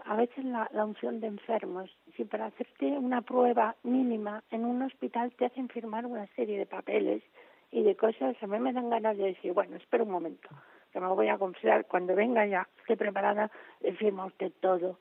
a 0.05 0.15
veces 0.15 0.43
la, 0.43 0.69
unción 0.85 1.19
de 1.19 1.27
enfermos. 1.27 1.89
Si 2.15 2.25
para 2.25 2.47
hacerte 2.47 2.85
una 2.85 3.21
prueba 3.21 3.75
mínima 3.83 4.43
en 4.51 4.65
un 4.65 4.81
hospital 4.81 5.31
te 5.37 5.45
hacen 5.45 5.69
firmar 5.69 6.05
una 6.05 6.27
serie 6.35 6.57
de 6.57 6.65
papeles 6.65 7.23
y 7.71 7.83
de 7.83 7.95
cosas, 7.95 8.35
a 8.41 8.47
mí 8.47 8.59
me 8.59 8.73
dan 8.73 8.89
ganas 8.89 9.17
de 9.17 9.25
decir, 9.25 9.53
bueno, 9.53 9.75
espera 9.75 10.03
un 10.03 10.11
momento, 10.11 10.49
que 10.91 10.99
me 10.99 11.07
voy 11.07 11.27
a 11.27 11.37
confiar, 11.37 11.85
cuando 11.85 12.15
venga 12.15 12.45
ya, 12.45 12.67
esté 12.79 12.97
preparada, 12.97 13.51
le 13.81 13.93
firma 13.93 14.25
usted 14.25 14.51
todo. 14.59 14.99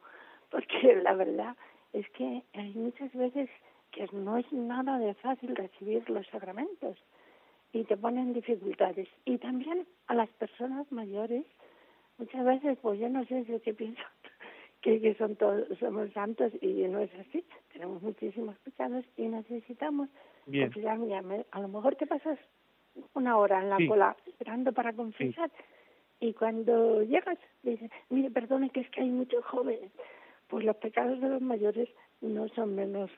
Porque 0.51 0.97
la 1.03 1.15
verdad 1.15 1.57
es 1.93 2.09
que 2.11 2.43
hay 2.55 2.75
muchas 2.75 3.13
veces 3.15 3.49
que 3.93 4.09
no 4.13 4.37
es 4.37 4.53
nada 4.53 4.99
de 4.99 5.15
fácil 5.15 5.55
recibir 5.55 6.09
los 6.11 6.27
sacramentos 6.27 6.99
y 7.73 7.85
te 7.85 7.97
ponen 7.97 8.33
dificultades. 8.33 9.09
Y 9.25 9.39
también 9.39 9.87
a 10.09 10.15
las 10.15 10.29
personas 10.31 10.91
mayores 10.91 11.47
muchas 12.19 12.45
veces 12.45 12.79
pues 12.81 13.01
yo 13.01 13.09
no 13.09 13.25
sé 13.27 13.45
si 13.45 13.55
es 13.55 13.63
que 13.63 13.75
pienso 13.75 14.03
que, 14.83 15.01
que 15.01 15.15
son 15.15 15.37
todos 15.37 15.67
somos 15.79 16.11
santos 16.13 16.53
y 16.61 16.73
no 16.89 17.01
es 17.01 17.11
así. 17.15 17.45
Tenemos 17.73 18.03
muchísimos 18.03 18.57
pecados 18.59 19.05
y 19.17 19.23
necesitamos 19.23 20.09
confesar 20.47 20.99
a 21.51 21.61
lo 21.61 21.69
mejor 21.69 21.97
te 21.97 22.07
pasas 22.07 22.39
una 23.15 23.37
hora 23.39 23.61
en 23.61 23.71
la 23.71 23.79
cola 23.89 24.17
esperando 24.27 24.73
para 24.73 24.93
confesar. 24.93 25.51
Y 26.21 26.33
cuando 26.35 27.03
llegas 27.03 27.39
dices 27.63 27.91
mire 28.11 28.31
perdone 28.31 28.71
que 28.71 28.81
es 28.81 28.91
que 28.91 29.01
hay 29.01 29.11
muchos 29.11 29.45
jóvenes 29.45 29.91
pues 30.49 30.65
los 30.65 30.77
pecados 30.77 31.21
de 31.21 31.29
los 31.29 31.43
mayores 31.43 31.89
no 32.21 32.49
son 32.49 32.75
menos 32.75 33.11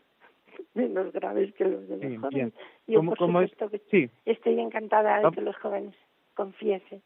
menos 0.75 1.13
graves 1.13 1.53
que 1.55 1.65
los 1.65 1.89
de 1.89 1.97
los 1.97 2.21
jóvenes. 2.21 2.55
Yo 2.87 3.03
por 3.03 3.19
supuesto 3.19 3.69
que 3.69 4.11
estoy 4.25 4.61
encantada 4.61 5.21
de 5.21 5.31
que 5.35 5.43
los 5.43 5.57
jóvenes 5.57 5.95
confiesen 6.35 7.03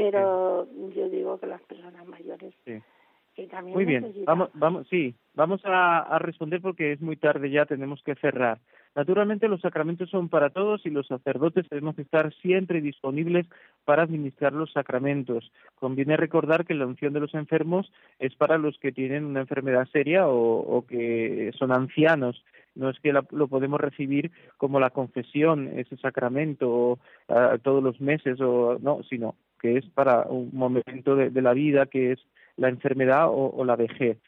pero 0.00 0.66
yo 0.94 1.08
digo 1.08 1.38
que 1.38 1.46
las 1.46 1.62
personas 1.62 2.06
mayores 2.06 2.54
sí. 2.64 3.46
también 3.48 3.74
muy 3.74 3.84
bien 3.84 4.14
vamos 4.24 4.50
vamos 4.54 4.86
sí 4.88 5.14
vamos 5.34 5.60
a, 5.64 6.18
responder 6.18 6.60
porque 6.60 6.92
es 6.92 7.00
muy 7.00 7.16
tarde 7.16 7.50
ya 7.50 7.64
tenemos 7.66 8.02
que 8.02 8.14
cerrar. 8.16 8.58
Naturalmente 8.94 9.46
los 9.46 9.60
sacramentos 9.60 10.10
son 10.10 10.28
para 10.28 10.50
todos 10.50 10.84
y 10.84 10.90
los 10.90 11.06
sacerdotes 11.06 11.68
tenemos 11.68 11.94
que 11.94 12.02
estar 12.02 12.32
siempre 12.42 12.80
disponibles 12.80 13.46
para 13.84 14.02
administrar 14.02 14.52
los 14.52 14.72
sacramentos. 14.72 15.52
Conviene 15.76 16.16
recordar 16.16 16.66
que 16.66 16.74
la 16.74 16.86
unción 16.86 17.12
de 17.12 17.20
los 17.20 17.32
enfermos 17.34 17.92
es 18.18 18.34
para 18.34 18.58
los 18.58 18.76
que 18.78 18.90
tienen 18.90 19.24
una 19.24 19.40
enfermedad 19.40 19.88
seria 19.92 20.26
o, 20.26 20.84
que 20.88 21.52
son 21.56 21.70
ancianos. 21.70 22.44
No 22.74 22.90
es 22.90 22.98
que 23.00 23.12
lo 23.12 23.48
podemos 23.48 23.80
recibir 23.80 24.32
como 24.56 24.80
la 24.80 24.90
confesión, 24.90 25.68
ese 25.78 25.96
sacramento 25.96 26.98
uh, 27.28 27.58
todos 27.62 27.82
los 27.82 28.00
meses 28.00 28.40
o 28.40 28.78
no, 28.80 29.02
sino 29.04 29.36
que 29.60 29.76
es 29.76 29.86
para 29.86 30.22
un 30.22 30.50
momento 30.52 31.16
de, 31.16 31.30
la 31.42 31.52
vida 31.52 31.86
que 31.86 32.12
es 32.12 32.18
la 32.56 32.68
enfermedad 32.68 33.28
o, 33.30 33.64
la 33.64 33.76
vejez. 33.76 34.18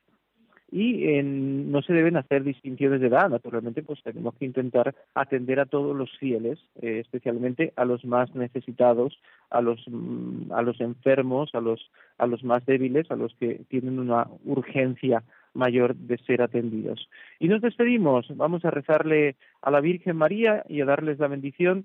Y 0.70 1.22
no 1.22 1.82
se 1.82 1.92
deben 1.92 2.16
hacer 2.16 2.44
distinciones 2.44 3.02
de 3.02 3.08
edad, 3.08 3.28
naturalmente, 3.28 3.82
pues 3.82 4.02
tenemos 4.02 4.34
que 4.36 4.46
intentar 4.46 4.94
atender 5.14 5.60
a 5.60 5.66
todos 5.66 5.94
los 5.94 6.10
fieles, 6.18 6.58
eh, 6.80 7.00
especialmente 7.00 7.74
a 7.76 7.84
los 7.84 8.06
más 8.06 8.34
necesitados, 8.34 9.20
a 9.50 9.60
los, 9.60 9.84
mm, 9.86 10.50
a 10.50 10.62
los 10.62 10.80
enfermos, 10.80 11.54
a 11.54 11.60
los, 11.60 11.90
a 12.16 12.26
los 12.26 12.42
más 12.42 12.64
débiles, 12.64 13.10
a 13.10 13.16
los 13.16 13.34
que 13.34 13.60
tienen 13.68 13.98
una 13.98 14.26
urgencia 14.46 15.22
mayor 15.52 15.94
de 15.94 16.16
ser 16.18 16.40
atendidos. 16.40 17.06
Y 17.38 17.48
nos 17.48 17.60
despedimos, 17.60 18.26
vamos 18.36 18.64
a 18.64 18.70
rezarle 18.70 19.36
a 19.60 19.70
la 19.70 19.80
Virgen 19.80 20.16
María 20.16 20.64
y 20.68 20.80
a 20.80 20.86
darles 20.86 21.18
la 21.18 21.28
bendición 21.28 21.84